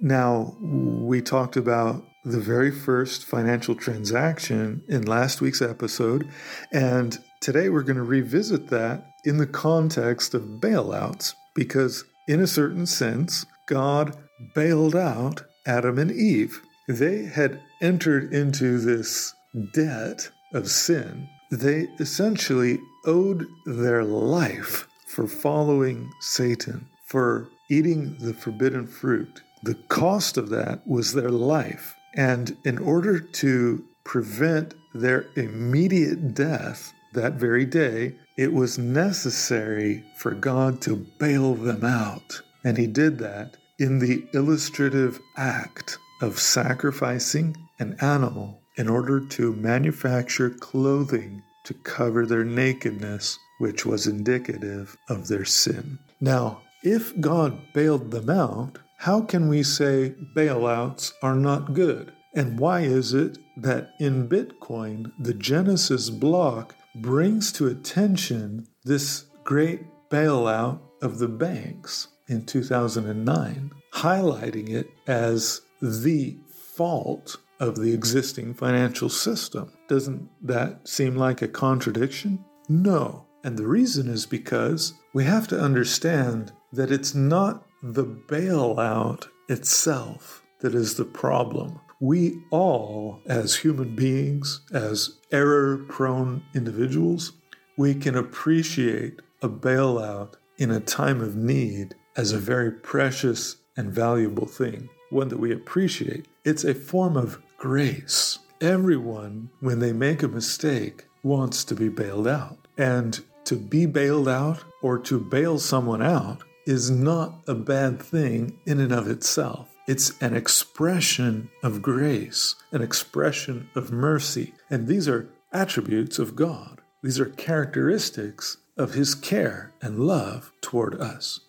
Now, 0.00 0.56
we 0.60 1.20
talked 1.22 1.56
about 1.56 2.02
the 2.24 2.40
very 2.40 2.70
first 2.70 3.24
financial 3.24 3.74
transaction 3.74 4.82
in 4.88 5.06
last 5.06 5.40
week's 5.40 5.62
episode. 5.62 6.28
And 6.72 7.18
today 7.40 7.68
we're 7.68 7.82
going 7.82 7.96
to 7.96 8.02
revisit 8.02 8.68
that 8.68 9.06
in 9.24 9.38
the 9.38 9.46
context 9.46 10.34
of 10.34 10.42
bailouts, 10.42 11.34
because 11.54 12.04
in 12.28 12.40
a 12.40 12.46
certain 12.46 12.86
sense, 12.86 13.46
God 13.66 14.16
bailed 14.54 14.96
out 14.96 15.42
Adam 15.66 15.98
and 15.98 16.10
Eve. 16.10 16.60
They 16.88 17.24
had 17.24 17.60
entered 17.80 18.32
into 18.32 18.78
this 18.78 19.34
debt 19.72 20.30
of 20.54 20.68
sin. 20.68 21.28
They 21.50 21.88
essentially 21.98 22.78
owed 23.06 23.46
their 23.66 24.04
life 24.04 24.86
for 25.06 25.26
following 25.26 26.10
Satan, 26.20 26.86
for 27.06 27.48
eating 27.70 28.16
the 28.20 28.34
forbidden 28.34 28.86
fruit. 28.86 29.42
The 29.62 29.74
cost 29.88 30.36
of 30.36 30.48
that 30.50 30.86
was 30.86 31.12
their 31.12 31.30
life. 31.30 31.94
And 32.14 32.56
in 32.64 32.78
order 32.78 33.20
to 33.20 33.84
prevent 34.04 34.74
their 34.94 35.26
immediate 35.36 36.34
death 36.34 36.92
that 37.12 37.34
very 37.34 37.66
day, 37.66 38.16
it 38.36 38.52
was 38.52 38.78
necessary 38.78 40.04
for 40.16 40.32
God 40.32 40.80
to 40.82 41.06
bail 41.18 41.54
them 41.54 41.84
out. 41.84 42.42
And 42.64 42.78
He 42.78 42.86
did 42.86 43.18
that 43.18 43.56
in 43.80 43.98
the 43.98 44.22
illustrative 44.34 45.18
act 45.38 45.98
of 46.20 46.38
sacrificing 46.38 47.56
an 47.78 47.96
animal 48.02 48.60
in 48.76 48.88
order 48.88 49.20
to 49.20 49.54
manufacture 49.54 50.50
clothing 50.50 51.42
to 51.64 51.72
cover 51.74 52.26
their 52.26 52.44
nakedness, 52.44 53.38
which 53.58 53.86
was 53.86 54.06
indicative 54.06 54.96
of 55.08 55.28
their 55.28 55.46
sin. 55.46 55.98
Now, 56.20 56.60
if 56.82 57.18
God 57.20 57.58
bailed 57.72 58.10
them 58.10 58.28
out, 58.28 58.78
how 58.98 59.22
can 59.22 59.48
we 59.48 59.62
say 59.62 60.14
bailouts 60.36 61.12
are 61.22 61.34
not 61.34 61.72
good? 61.72 62.12
And 62.34 62.58
why 62.58 62.80
is 62.80 63.14
it 63.14 63.38
that 63.56 63.92
in 63.98 64.28
Bitcoin, 64.28 65.10
the 65.18 65.34
Genesis 65.34 66.10
block 66.10 66.76
brings 66.94 67.50
to 67.52 67.66
attention 67.66 68.66
this 68.84 69.24
great 69.42 69.80
bailout 70.10 70.80
of 71.02 71.18
the 71.18 71.28
banks 71.28 72.08
in 72.30 72.46
2009, 72.46 73.72
highlighting 73.92 74.70
it 74.70 74.88
as 75.06 75.62
the 75.82 76.36
fault 76.74 77.36
of 77.58 77.76
the 77.76 77.92
existing 77.92 78.54
financial 78.54 79.08
system? 79.08 79.72
Doesn't 79.88 80.30
that 80.42 80.88
seem 80.88 81.16
like 81.16 81.42
a 81.42 81.48
contradiction? 81.48 82.42
No. 82.68 83.26
And 83.42 83.58
the 83.58 83.66
reason 83.66 84.08
is 84.08 84.26
because 84.26 84.94
we 85.12 85.24
have 85.24 85.48
to 85.48 85.60
understand 85.60 86.52
that 86.72 86.92
it's 86.92 87.14
not 87.14 87.66
the 87.82 88.04
bailout 88.04 89.26
itself 89.48 90.42
that 90.60 90.74
is 90.74 90.94
the 90.94 91.04
problem. 91.04 91.80
We 92.00 92.42
all, 92.50 93.20
as 93.26 93.56
human 93.56 93.94
beings, 93.96 94.60
as 94.72 95.18
error 95.32 95.78
prone 95.88 96.42
individuals, 96.54 97.32
we 97.76 97.94
can 97.94 98.16
appreciate 98.16 99.20
a 99.42 99.48
bailout 99.48 100.34
in 100.58 100.70
a 100.70 100.80
time 100.80 101.20
of 101.20 101.34
need 101.34 101.94
as 102.16 102.32
a 102.32 102.38
very 102.38 102.70
precious 102.70 103.56
and 103.76 103.92
valuable 103.92 104.46
thing, 104.46 104.88
one 105.10 105.28
that 105.28 105.38
we 105.38 105.52
appreciate. 105.52 106.26
It's 106.44 106.64
a 106.64 106.74
form 106.74 107.16
of 107.16 107.40
grace. 107.58 108.38
Everyone, 108.60 109.50
when 109.60 109.78
they 109.78 109.92
make 109.92 110.22
a 110.22 110.28
mistake, 110.28 111.06
wants 111.22 111.64
to 111.64 111.74
be 111.74 111.88
bailed 111.88 112.28
out. 112.28 112.58
And 112.76 113.20
to 113.44 113.56
be 113.56 113.86
bailed 113.86 114.28
out 114.28 114.62
or 114.82 114.98
to 114.98 115.18
bail 115.18 115.58
someone 115.58 116.02
out 116.02 116.42
is 116.66 116.90
not 116.90 117.40
a 117.46 117.54
bad 117.54 118.00
thing 118.00 118.58
in 118.66 118.80
and 118.80 118.92
of 118.92 119.08
itself. 119.08 119.74
It's 119.86 120.12
an 120.20 120.36
expression 120.36 121.50
of 121.62 121.82
grace, 121.82 122.54
an 122.70 122.82
expression 122.82 123.68
of 123.74 123.90
mercy. 123.90 124.54
And 124.68 124.86
these 124.86 125.08
are 125.08 125.28
attributes 125.52 126.18
of 126.18 126.36
God. 126.36 126.80
These 127.02 127.18
are 127.18 127.26
characteristics 127.26 128.58
of 128.76 128.94
His 128.94 129.14
care 129.14 129.72
and 129.82 130.00
love 130.06 130.52
toward 130.60 131.00
us. 131.00 131.40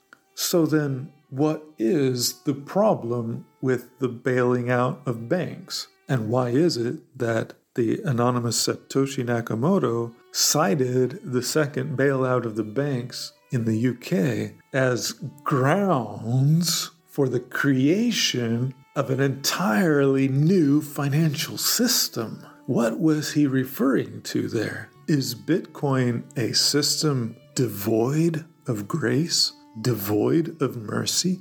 So 0.41 0.65
then, 0.65 1.13
what 1.29 1.63
is 1.77 2.41
the 2.41 2.55
problem 2.55 3.45
with 3.61 3.99
the 3.99 4.07
bailing 4.07 4.71
out 4.71 4.99
of 5.05 5.29
banks? 5.29 5.87
And 6.09 6.29
why 6.29 6.49
is 6.49 6.77
it 6.77 6.95
that 7.17 7.53
the 7.75 8.01
anonymous 8.03 8.67
Satoshi 8.67 9.23
Nakamoto 9.23 10.13
cited 10.31 11.19
the 11.23 11.43
second 11.43 11.95
bailout 11.95 12.45
of 12.45 12.55
the 12.55 12.63
banks 12.63 13.33
in 13.51 13.65
the 13.65 13.87
UK 13.91 14.59
as 14.73 15.11
grounds 15.43 16.89
for 17.05 17.29
the 17.29 17.39
creation 17.39 18.73
of 18.95 19.11
an 19.11 19.19
entirely 19.21 20.27
new 20.27 20.81
financial 20.81 21.57
system. 21.57 22.43
What 22.65 22.99
was 22.99 23.33
he 23.33 23.45
referring 23.45 24.23
to 24.23 24.47
there? 24.49 24.89
Is 25.07 25.35
Bitcoin 25.35 26.23
a 26.35 26.53
system 26.53 27.37
devoid 27.53 28.43
of 28.67 28.87
grace, 28.87 29.53
devoid 29.79 30.61
of 30.61 30.77
mercy? 30.77 31.39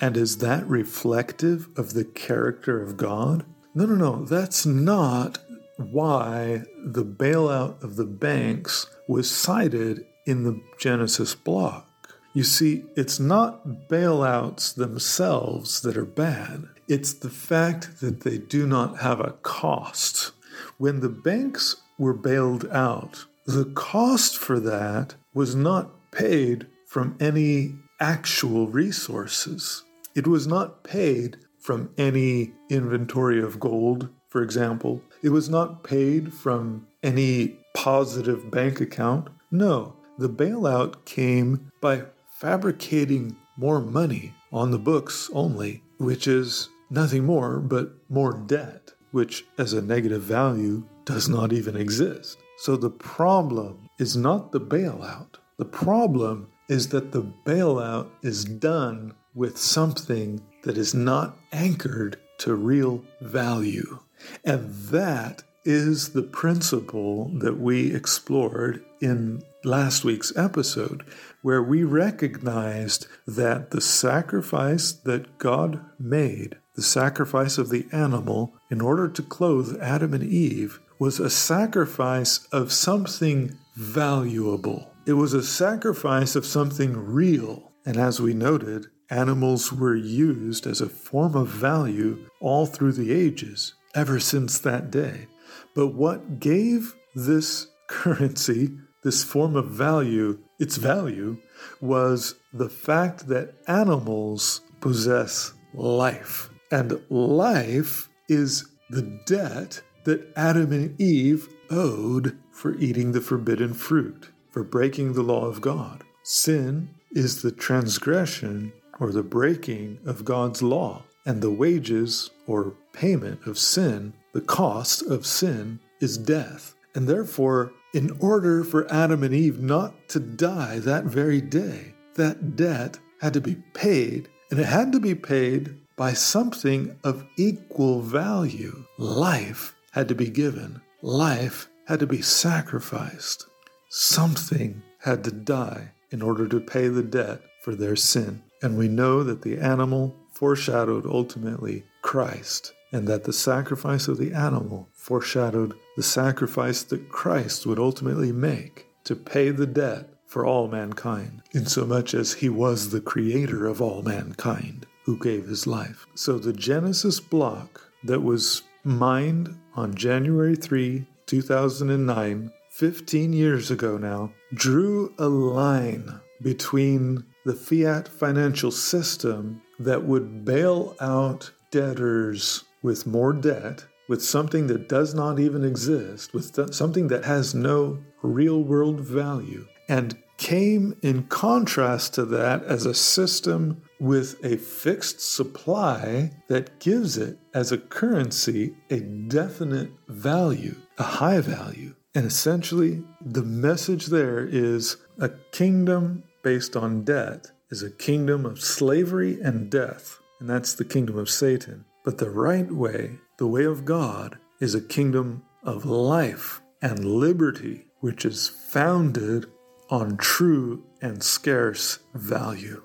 And 0.00 0.16
is 0.16 0.38
that 0.38 0.66
reflective 0.66 1.68
of 1.76 1.94
the 1.94 2.04
character 2.04 2.82
of 2.82 2.96
God? 2.96 3.44
No, 3.74 3.86
no, 3.86 3.94
no, 3.94 4.24
that's 4.24 4.66
not 4.66 5.38
why 5.76 6.64
the 6.84 7.04
bailout 7.04 7.82
of 7.82 7.96
the 7.96 8.04
banks 8.04 8.86
was 9.08 9.30
cited 9.30 10.06
in 10.26 10.44
the 10.44 10.60
Genesis 10.78 11.34
block. 11.34 11.88
You 12.32 12.44
see, 12.44 12.84
it's 12.96 13.20
not 13.20 13.88
bailouts 13.88 14.74
themselves 14.74 15.80
that 15.82 15.96
are 15.96 16.04
bad, 16.04 16.64
it's 16.88 17.12
the 17.12 17.30
fact 17.30 18.00
that 18.00 18.20
they 18.20 18.38
do 18.38 18.66
not 18.66 18.98
have 18.98 19.20
a 19.20 19.36
cost. 19.42 20.32
When 20.76 21.00
the 21.00 21.08
banks 21.08 21.76
were 21.98 22.12
bailed 22.12 22.68
out, 22.70 23.24
the 23.46 23.64
cost 23.64 24.36
for 24.36 24.60
that 24.60 25.14
was 25.32 25.54
not 25.54 26.10
paid 26.10 26.66
from 26.94 27.16
any 27.18 27.74
actual 27.98 28.68
resources. 28.68 29.82
It 30.14 30.28
was 30.28 30.46
not 30.46 30.84
paid 30.84 31.38
from 31.58 31.90
any 31.98 32.52
inventory 32.70 33.42
of 33.42 33.58
gold, 33.58 34.08
for 34.28 34.44
example. 34.44 35.02
It 35.20 35.30
was 35.30 35.48
not 35.48 35.82
paid 35.82 36.32
from 36.32 36.86
any 37.02 37.58
positive 37.74 38.48
bank 38.48 38.80
account. 38.80 39.26
No, 39.50 39.96
the 40.18 40.28
bailout 40.28 41.04
came 41.04 41.72
by 41.80 42.04
fabricating 42.38 43.34
more 43.56 43.80
money 43.80 44.32
on 44.52 44.70
the 44.70 44.78
books 44.78 45.28
only, 45.32 45.82
which 45.98 46.28
is 46.28 46.68
nothing 46.90 47.24
more 47.24 47.58
but 47.58 47.90
more 48.08 48.34
debt, 48.46 48.92
which 49.10 49.44
as 49.58 49.72
a 49.72 49.82
negative 49.82 50.22
value 50.22 50.84
does 51.04 51.28
not 51.28 51.52
even 51.52 51.76
exist. 51.76 52.38
So 52.58 52.76
the 52.76 52.90
problem 52.90 53.88
is 53.98 54.16
not 54.16 54.52
the 54.52 54.60
bailout. 54.60 55.38
The 55.56 55.64
problem 55.64 56.50
is 56.68 56.88
that 56.88 57.12
the 57.12 57.22
bailout 57.44 58.08
is 58.22 58.44
done 58.44 59.14
with 59.34 59.58
something 59.58 60.40
that 60.62 60.78
is 60.78 60.94
not 60.94 61.36
anchored 61.52 62.16
to 62.38 62.54
real 62.54 63.02
value. 63.20 63.98
And 64.44 64.72
that 64.86 65.42
is 65.64 66.10
the 66.10 66.22
principle 66.22 67.30
that 67.38 67.58
we 67.58 67.94
explored 67.94 68.84
in 69.00 69.42
last 69.64 70.04
week's 70.04 70.36
episode, 70.36 71.04
where 71.42 71.62
we 71.62 71.82
recognized 71.84 73.06
that 73.26 73.70
the 73.70 73.80
sacrifice 73.80 74.92
that 74.92 75.38
God 75.38 75.84
made, 75.98 76.56
the 76.74 76.82
sacrifice 76.82 77.58
of 77.58 77.70
the 77.70 77.86
animal, 77.92 78.54
in 78.70 78.80
order 78.80 79.08
to 79.08 79.22
clothe 79.22 79.80
Adam 79.80 80.12
and 80.12 80.24
Eve, 80.24 80.80
was 80.98 81.18
a 81.18 81.30
sacrifice 81.30 82.46
of 82.52 82.72
something 82.72 83.56
valuable. 83.74 84.93
It 85.06 85.12
was 85.14 85.34
a 85.34 85.42
sacrifice 85.42 86.34
of 86.34 86.46
something 86.46 86.96
real. 86.96 87.72
And 87.84 87.98
as 87.98 88.22
we 88.22 88.32
noted, 88.32 88.86
animals 89.10 89.70
were 89.70 89.94
used 89.94 90.66
as 90.66 90.80
a 90.80 90.88
form 90.88 91.34
of 91.34 91.48
value 91.48 92.24
all 92.40 92.64
through 92.64 92.92
the 92.92 93.12
ages, 93.12 93.74
ever 93.94 94.18
since 94.18 94.58
that 94.60 94.90
day. 94.90 95.26
But 95.74 95.88
what 95.88 96.40
gave 96.40 96.94
this 97.14 97.66
currency, 97.86 98.78
this 99.02 99.22
form 99.22 99.56
of 99.56 99.66
value, 99.66 100.38
its 100.58 100.76
value, 100.76 101.36
was 101.82 102.36
the 102.54 102.70
fact 102.70 103.28
that 103.28 103.56
animals 103.66 104.62
possess 104.80 105.52
life. 105.74 106.48
And 106.70 106.98
life 107.10 108.08
is 108.30 108.68
the 108.88 109.20
debt 109.26 109.82
that 110.04 110.32
Adam 110.34 110.72
and 110.72 110.98
Eve 110.98 111.48
owed 111.70 112.38
for 112.52 112.74
eating 112.78 113.12
the 113.12 113.20
forbidden 113.20 113.74
fruit, 113.74 114.30
for 114.54 114.62
breaking 114.62 115.14
the 115.14 115.22
law 115.22 115.44
of 115.46 115.60
God. 115.60 116.04
Sin 116.22 116.88
is 117.10 117.42
the 117.42 117.50
transgression 117.50 118.72
or 119.00 119.10
the 119.10 119.24
breaking 119.24 119.98
of 120.06 120.24
God's 120.24 120.62
law, 120.62 121.02
and 121.26 121.42
the 121.42 121.50
wages 121.50 122.30
or 122.46 122.72
payment 122.92 123.44
of 123.48 123.58
sin, 123.58 124.12
the 124.32 124.40
cost 124.40 125.02
of 125.02 125.26
sin, 125.26 125.80
is 126.00 126.16
death. 126.16 126.76
And 126.94 127.08
therefore, 127.08 127.72
in 127.94 128.16
order 128.20 128.62
for 128.62 128.88
Adam 128.92 129.24
and 129.24 129.34
Eve 129.34 129.58
not 129.58 130.08
to 130.10 130.20
die 130.20 130.78
that 130.78 131.02
very 131.02 131.40
day, 131.40 131.92
that 132.14 132.54
debt 132.54 132.96
had 133.20 133.34
to 133.34 133.40
be 133.40 133.56
paid, 133.72 134.28
and 134.52 134.60
it 134.60 134.66
had 134.66 134.92
to 134.92 135.00
be 135.00 135.16
paid 135.16 135.76
by 135.96 136.12
something 136.12 136.96
of 137.02 137.26
equal 137.36 138.02
value. 138.02 138.84
Life 138.98 139.74
had 139.90 140.06
to 140.06 140.14
be 140.14 140.30
given, 140.30 140.80
life 141.02 141.68
had 141.88 141.98
to 141.98 142.06
be 142.06 142.22
sacrificed. 142.22 143.48
Something 143.96 144.82
had 144.98 145.22
to 145.22 145.30
die 145.30 145.92
in 146.10 146.20
order 146.20 146.48
to 146.48 146.58
pay 146.58 146.88
the 146.88 147.04
debt 147.04 147.42
for 147.62 147.76
their 147.76 147.94
sin. 147.94 148.42
And 148.60 148.76
we 148.76 148.88
know 148.88 149.22
that 149.22 149.42
the 149.42 149.58
animal 149.58 150.16
foreshadowed 150.32 151.06
ultimately 151.06 151.84
Christ, 152.02 152.72
and 152.90 153.06
that 153.06 153.22
the 153.22 153.32
sacrifice 153.32 154.08
of 154.08 154.18
the 154.18 154.32
animal 154.32 154.88
foreshadowed 154.92 155.74
the 155.96 156.02
sacrifice 156.02 156.82
that 156.82 157.08
Christ 157.08 157.66
would 157.66 157.78
ultimately 157.78 158.32
make. 158.32 158.88
to 159.04 159.14
pay 159.14 159.50
the 159.50 159.66
debt 159.66 160.08
for 160.26 160.44
all 160.44 160.66
mankind, 160.66 161.42
insomuch 161.52 162.14
as 162.14 162.32
he 162.32 162.48
was 162.48 162.90
the 162.90 163.00
creator 163.00 163.66
of 163.66 163.80
all 163.80 164.02
mankind 164.02 164.86
who 165.04 165.18
gave 165.18 165.46
his 165.46 165.66
life. 165.66 166.06
So 166.14 166.38
the 166.38 166.52
Genesis 166.52 167.20
block 167.20 167.82
that 168.02 168.22
was 168.22 168.62
mined 168.82 169.54
on 169.76 169.94
January 169.94 170.56
3, 170.56 171.06
2009, 171.26 172.50
15 172.74 173.32
years 173.32 173.70
ago 173.70 173.96
now, 173.96 174.32
drew 174.52 175.14
a 175.16 175.28
line 175.28 176.20
between 176.42 177.24
the 177.44 177.54
fiat 177.54 178.08
financial 178.08 178.72
system 178.72 179.62
that 179.78 180.02
would 180.02 180.44
bail 180.44 180.96
out 181.00 181.52
debtors 181.70 182.64
with 182.82 183.06
more 183.06 183.32
debt, 183.32 183.84
with 184.08 184.20
something 184.20 184.66
that 184.66 184.88
does 184.88 185.14
not 185.14 185.38
even 185.38 185.62
exist, 185.64 186.34
with 186.34 186.52
th- 186.52 186.74
something 186.74 187.06
that 187.06 187.24
has 187.24 187.54
no 187.54 188.02
real 188.22 188.60
world 188.64 188.98
value, 188.98 189.64
and 189.88 190.20
came 190.36 190.98
in 191.00 191.22
contrast 191.28 192.12
to 192.14 192.24
that 192.24 192.64
as 192.64 192.86
a 192.86 192.94
system 192.94 193.80
with 194.00 194.44
a 194.44 194.56
fixed 194.56 195.20
supply 195.20 196.32
that 196.48 196.80
gives 196.80 197.16
it 197.18 197.38
as 197.54 197.70
a 197.70 197.78
currency 197.78 198.74
a 198.90 198.98
definite 198.98 199.92
value, 200.08 200.74
a 200.98 201.04
high 201.04 201.40
value. 201.40 201.94
And 202.14 202.26
essentially, 202.26 203.02
the 203.20 203.42
message 203.42 204.06
there 204.06 204.46
is 204.46 204.98
a 205.18 205.30
kingdom 205.50 206.22
based 206.42 206.76
on 206.76 207.02
debt 207.02 207.50
is 207.70 207.82
a 207.82 207.90
kingdom 207.90 208.46
of 208.46 208.60
slavery 208.60 209.40
and 209.40 209.68
death, 209.68 210.20
and 210.38 210.48
that's 210.48 210.74
the 210.74 210.84
kingdom 210.84 211.18
of 211.18 211.28
Satan. 211.28 211.84
But 212.04 212.18
the 212.18 212.30
right 212.30 212.70
way, 212.70 213.18
the 213.38 213.48
way 213.48 213.64
of 213.64 213.84
God, 213.84 214.38
is 214.60 214.74
a 214.74 214.80
kingdom 214.80 215.42
of 215.64 215.84
life 215.84 216.60
and 216.80 217.04
liberty, 217.04 217.86
which 218.00 218.24
is 218.24 218.48
founded 218.48 219.46
on 219.90 220.16
true 220.16 220.84
and 221.02 221.22
scarce 221.22 221.98
value. 222.14 222.82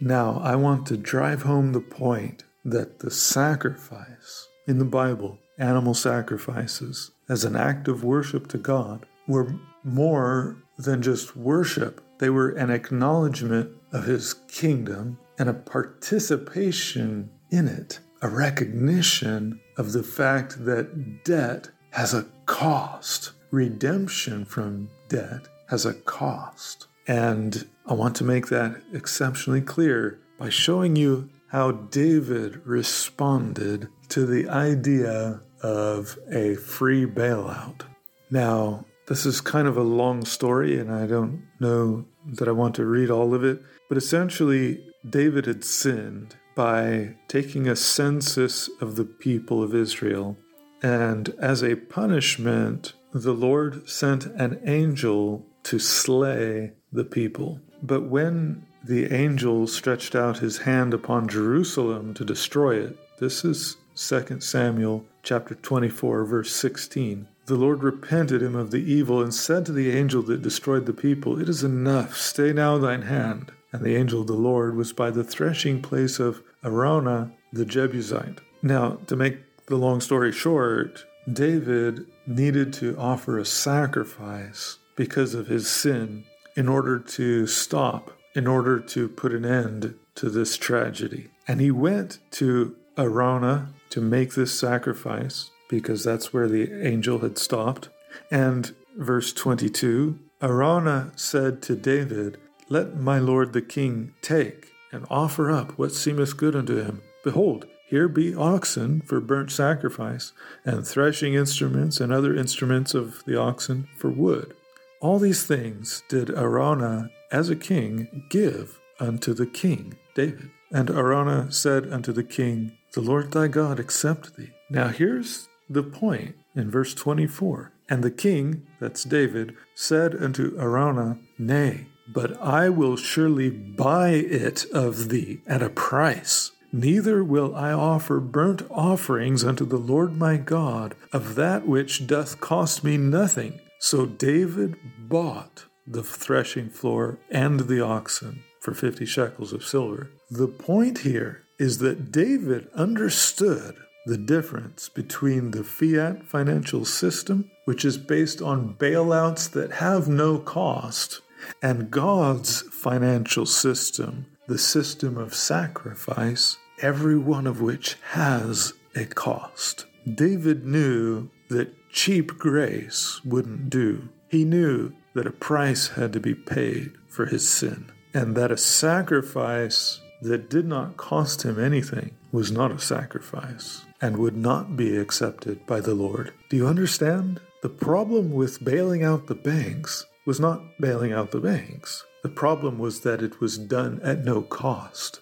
Now, 0.00 0.40
I 0.42 0.54
want 0.56 0.86
to 0.86 0.96
drive 0.96 1.42
home 1.42 1.72
the 1.72 1.80
point 1.80 2.44
that 2.64 3.00
the 3.00 3.10
sacrifice 3.10 4.46
in 4.68 4.78
the 4.78 4.84
Bible, 4.84 5.38
animal 5.58 5.94
sacrifices, 5.94 7.10
as 7.32 7.44
an 7.44 7.56
act 7.56 7.88
of 7.88 8.04
worship 8.04 8.46
to 8.46 8.58
God, 8.58 9.06
were 9.26 9.54
more 9.82 10.58
than 10.76 11.00
just 11.00 11.34
worship. 11.34 12.02
They 12.18 12.28
were 12.28 12.50
an 12.50 12.68
acknowledgement 12.68 13.70
of 13.90 14.04
His 14.04 14.34
kingdom 14.48 15.18
and 15.38 15.48
a 15.48 15.54
participation 15.54 17.30
in 17.50 17.68
it, 17.68 18.00
a 18.20 18.28
recognition 18.28 19.58
of 19.78 19.92
the 19.92 20.02
fact 20.02 20.66
that 20.66 21.24
debt 21.24 21.70
has 21.92 22.12
a 22.12 22.26
cost. 22.44 23.32
Redemption 23.50 24.44
from 24.44 24.90
debt 25.08 25.48
has 25.70 25.86
a 25.86 25.94
cost. 25.94 26.86
And 27.08 27.66
I 27.86 27.94
want 27.94 28.14
to 28.16 28.24
make 28.24 28.48
that 28.48 28.82
exceptionally 28.92 29.62
clear 29.62 30.20
by 30.38 30.50
showing 30.50 30.96
you 30.96 31.30
how 31.48 31.70
David 31.72 32.60
responded 32.66 33.88
to 34.10 34.26
the 34.26 34.50
idea 34.50 35.40
of 35.62 36.18
a 36.30 36.54
free 36.56 37.06
bailout. 37.06 37.82
Now, 38.30 38.84
this 39.06 39.26
is 39.26 39.40
kind 39.40 39.66
of 39.66 39.76
a 39.76 39.82
long 39.82 40.24
story, 40.24 40.78
and 40.78 40.92
I 40.92 41.06
don't 41.06 41.46
know 41.60 42.04
that 42.26 42.48
I 42.48 42.52
want 42.52 42.74
to 42.76 42.84
read 42.84 43.10
all 43.10 43.34
of 43.34 43.44
it, 43.44 43.62
but 43.88 43.98
essentially, 43.98 44.84
David 45.08 45.46
had 45.46 45.64
sinned 45.64 46.36
by 46.54 47.16
taking 47.28 47.68
a 47.68 47.76
census 47.76 48.68
of 48.80 48.96
the 48.96 49.04
people 49.04 49.62
of 49.62 49.74
Israel. 49.74 50.36
And 50.82 51.34
as 51.38 51.62
a 51.62 51.76
punishment, 51.76 52.92
the 53.12 53.32
Lord 53.32 53.88
sent 53.88 54.26
an 54.26 54.60
angel 54.64 55.46
to 55.64 55.78
slay 55.78 56.72
the 56.92 57.04
people. 57.04 57.60
But 57.82 58.02
when 58.02 58.66
the 58.84 59.12
angel 59.12 59.66
stretched 59.66 60.14
out 60.14 60.38
his 60.38 60.58
hand 60.58 60.94
upon 60.94 61.28
Jerusalem 61.28 62.14
to 62.14 62.24
destroy 62.24 62.76
it, 62.76 62.96
this 63.18 63.44
is 63.44 63.76
2 63.96 64.40
Samuel 64.40 65.04
chapter 65.22 65.54
24 65.54 66.24
verse 66.24 66.54
16. 66.54 67.28
The 67.46 67.54
Lord 67.56 67.82
repented 67.82 68.42
him 68.42 68.54
of 68.54 68.70
the 68.70 68.82
evil 68.82 69.20
and 69.20 69.34
said 69.34 69.66
to 69.66 69.72
the 69.72 69.90
angel 69.90 70.22
that 70.22 70.42
destroyed 70.42 70.86
the 70.86 70.92
people, 70.92 71.40
It 71.40 71.48
is 71.48 71.64
enough, 71.64 72.16
stay 72.16 72.52
now 72.52 72.78
thine 72.78 73.02
hand. 73.02 73.52
And 73.72 73.82
the 73.82 73.96
angel 73.96 74.20
of 74.20 74.26
the 74.26 74.34
Lord 74.34 74.76
was 74.76 74.92
by 74.92 75.10
the 75.10 75.24
threshing 75.24 75.80
place 75.80 76.20
of 76.20 76.42
Araunah 76.62 77.32
the 77.52 77.64
Jebusite. 77.64 78.40
Now, 78.62 78.98
to 79.06 79.16
make 79.16 79.66
the 79.66 79.76
long 79.76 80.00
story 80.00 80.32
short, 80.32 81.04
David 81.30 82.06
needed 82.26 82.72
to 82.74 82.96
offer 82.98 83.38
a 83.38 83.44
sacrifice 83.44 84.78
because 84.96 85.34
of 85.34 85.46
his 85.46 85.68
sin 85.68 86.24
in 86.56 86.68
order 86.68 86.98
to 86.98 87.46
stop, 87.46 88.12
in 88.34 88.46
order 88.46 88.78
to 88.78 89.08
put 89.08 89.32
an 89.32 89.44
end 89.44 89.94
to 90.16 90.28
this 90.28 90.56
tragedy. 90.56 91.28
And 91.48 91.60
he 91.60 91.70
went 91.70 92.18
to 92.32 92.76
Araunah 92.96 93.68
to 93.92 94.00
make 94.00 94.32
this 94.32 94.58
sacrifice 94.58 95.50
because 95.68 96.02
that's 96.02 96.32
where 96.32 96.48
the 96.48 96.86
angel 96.86 97.18
had 97.18 97.36
stopped. 97.36 97.90
And 98.30 98.74
verse 98.96 99.32
22 99.32 100.18
Araunah 100.40 101.12
said 101.18 101.62
to 101.62 101.76
David, 101.76 102.38
Let 102.68 102.96
my 102.96 103.18
lord 103.18 103.52
the 103.52 103.62
king 103.62 104.14
take 104.22 104.72
and 104.90 105.06
offer 105.10 105.50
up 105.50 105.78
what 105.78 105.92
seemeth 105.92 106.36
good 106.36 106.56
unto 106.56 106.76
him. 106.82 107.02
Behold, 107.22 107.66
here 107.86 108.08
be 108.08 108.34
oxen 108.34 109.02
for 109.02 109.20
burnt 109.20 109.52
sacrifice, 109.52 110.32
and 110.64 110.86
threshing 110.86 111.34
instruments 111.34 112.00
and 112.00 112.10
other 112.12 112.34
instruments 112.34 112.94
of 112.94 113.22
the 113.26 113.38
oxen 113.38 113.86
for 113.98 114.08
wood. 114.08 114.54
All 115.00 115.18
these 115.18 115.44
things 115.44 116.02
did 116.08 116.28
Araunah 116.28 117.10
as 117.30 117.50
a 117.50 117.56
king 117.56 118.24
give 118.30 118.80
unto 118.98 119.34
the 119.34 119.46
king 119.46 119.98
David. 120.14 120.50
And 120.72 120.88
Araunah 120.88 121.52
said 121.52 121.92
unto 121.92 122.12
the 122.12 122.24
king, 122.24 122.78
The 122.94 123.02
Lord 123.02 123.32
thy 123.32 123.48
God 123.48 123.78
accept 123.78 124.36
thee. 124.36 124.52
Now 124.70 124.88
here's 124.88 125.48
the 125.68 125.82
point 125.82 126.36
in 126.54 126.70
verse 126.70 126.94
24. 126.94 127.72
And 127.88 128.02
the 128.02 128.10
king, 128.10 128.66
that's 128.80 129.04
David, 129.04 129.54
said 129.74 130.14
unto 130.14 130.56
Araunah, 130.58 131.18
Nay, 131.38 131.88
but 132.08 132.40
I 132.40 132.70
will 132.70 132.96
surely 132.96 133.50
buy 133.50 134.10
it 134.10 134.64
of 134.72 135.10
thee 135.10 135.42
at 135.46 135.62
a 135.62 135.68
price. 135.68 136.52
Neither 136.72 137.22
will 137.22 137.54
I 137.54 137.72
offer 137.72 138.18
burnt 138.18 138.62
offerings 138.70 139.44
unto 139.44 139.66
the 139.66 139.76
Lord 139.76 140.16
my 140.16 140.38
God 140.38 140.94
of 141.12 141.34
that 141.34 141.66
which 141.66 142.06
doth 142.06 142.40
cost 142.40 142.82
me 142.82 142.96
nothing. 142.96 143.60
So 143.78 144.06
David 144.06 144.76
bought 144.98 145.66
the 145.86 146.02
threshing 146.02 146.70
floor 146.70 147.18
and 147.30 147.60
the 147.60 147.82
oxen 147.82 148.44
for 148.58 148.72
50 148.72 149.04
shekels 149.04 149.52
of 149.52 149.64
silver. 149.64 150.08
The 150.34 150.48
point 150.48 151.00
here 151.00 151.42
is 151.58 151.76
that 151.80 152.10
David 152.10 152.70
understood 152.74 153.76
the 154.06 154.16
difference 154.16 154.88
between 154.88 155.50
the 155.50 155.62
fiat 155.62 156.24
financial 156.24 156.86
system, 156.86 157.50
which 157.66 157.84
is 157.84 157.98
based 157.98 158.40
on 158.40 158.74
bailouts 158.76 159.50
that 159.50 159.72
have 159.72 160.08
no 160.08 160.38
cost, 160.38 161.20
and 161.62 161.90
God's 161.90 162.62
financial 162.62 163.44
system, 163.44 164.24
the 164.48 164.56
system 164.56 165.18
of 165.18 165.34
sacrifice, 165.34 166.56
every 166.80 167.18
one 167.18 167.46
of 167.46 167.60
which 167.60 167.98
has 168.12 168.72
a 168.96 169.04
cost. 169.04 169.84
David 170.14 170.64
knew 170.64 171.28
that 171.50 171.74
cheap 171.90 172.38
grace 172.38 173.20
wouldn't 173.22 173.68
do. 173.68 174.08
He 174.30 174.46
knew 174.46 174.94
that 175.12 175.26
a 175.26 175.30
price 175.30 175.88
had 175.88 176.14
to 176.14 176.20
be 176.20 176.34
paid 176.34 176.92
for 177.06 177.26
his 177.26 177.46
sin, 177.46 177.92
and 178.14 178.34
that 178.34 178.50
a 178.50 178.56
sacrifice 178.56 180.00
that 180.22 180.48
did 180.48 180.66
not 180.66 180.96
cost 180.96 181.42
him 181.42 181.58
anything 181.58 182.14
was 182.30 182.50
not 182.50 182.70
a 182.70 182.78
sacrifice 182.78 183.84
and 184.00 184.16
would 184.16 184.36
not 184.36 184.76
be 184.76 184.96
accepted 184.96 185.66
by 185.66 185.80
the 185.80 185.94
Lord. 185.94 186.32
Do 186.48 186.56
you 186.56 186.66
understand? 186.66 187.40
The 187.62 187.68
problem 187.68 188.32
with 188.32 188.64
bailing 188.64 189.04
out 189.04 189.26
the 189.26 189.34
banks 189.34 190.06
was 190.24 190.40
not 190.40 190.62
bailing 190.80 191.12
out 191.12 191.30
the 191.30 191.40
banks. 191.40 192.04
The 192.22 192.28
problem 192.28 192.78
was 192.78 193.00
that 193.00 193.22
it 193.22 193.40
was 193.40 193.58
done 193.58 194.00
at 194.02 194.24
no 194.24 194.42
cost. 194.42 195.20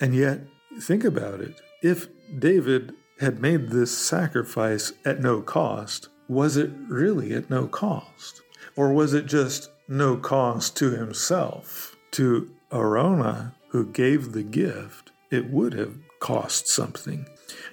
And 0.00 0.14
yet, 0.14 0.40
think 0.80 1.04
about 1.04 1.40
it. 1.40 1.60
If 1.82 2.08
David 2.38 2.94
had 3.20 3.40
made 3.40 3.70
this 3.70 3.96
sacrifice 3.96 4.92
at 5.04 5.20
no 5.20 5.42
cost, 5.42 6.08
was 6.28 6.56
it 6.56 6.70
really 6.88 7.34
at 7.34 7.50
no 7.50 7.66
cost? 7.66 8.42
Or 8.76 8.92
was 8.92 9.14
it 9.14 9.26
just 9.26 9.70
no 9.88 10.16
cost 10.16 10.76
to 10.76 10.90
himself? 10.90 11.96
To 12.12 12.50
Araunah, 12.72 13.54
who 13.68 13.86
gave 13.86 14.32
the 14.32 14.42
gift, 14.42 15.10
it 15.30 15.50
would 15.50 15.74
have 15.74 15.98
cost 16.20 16.68
something. 16.68 17.26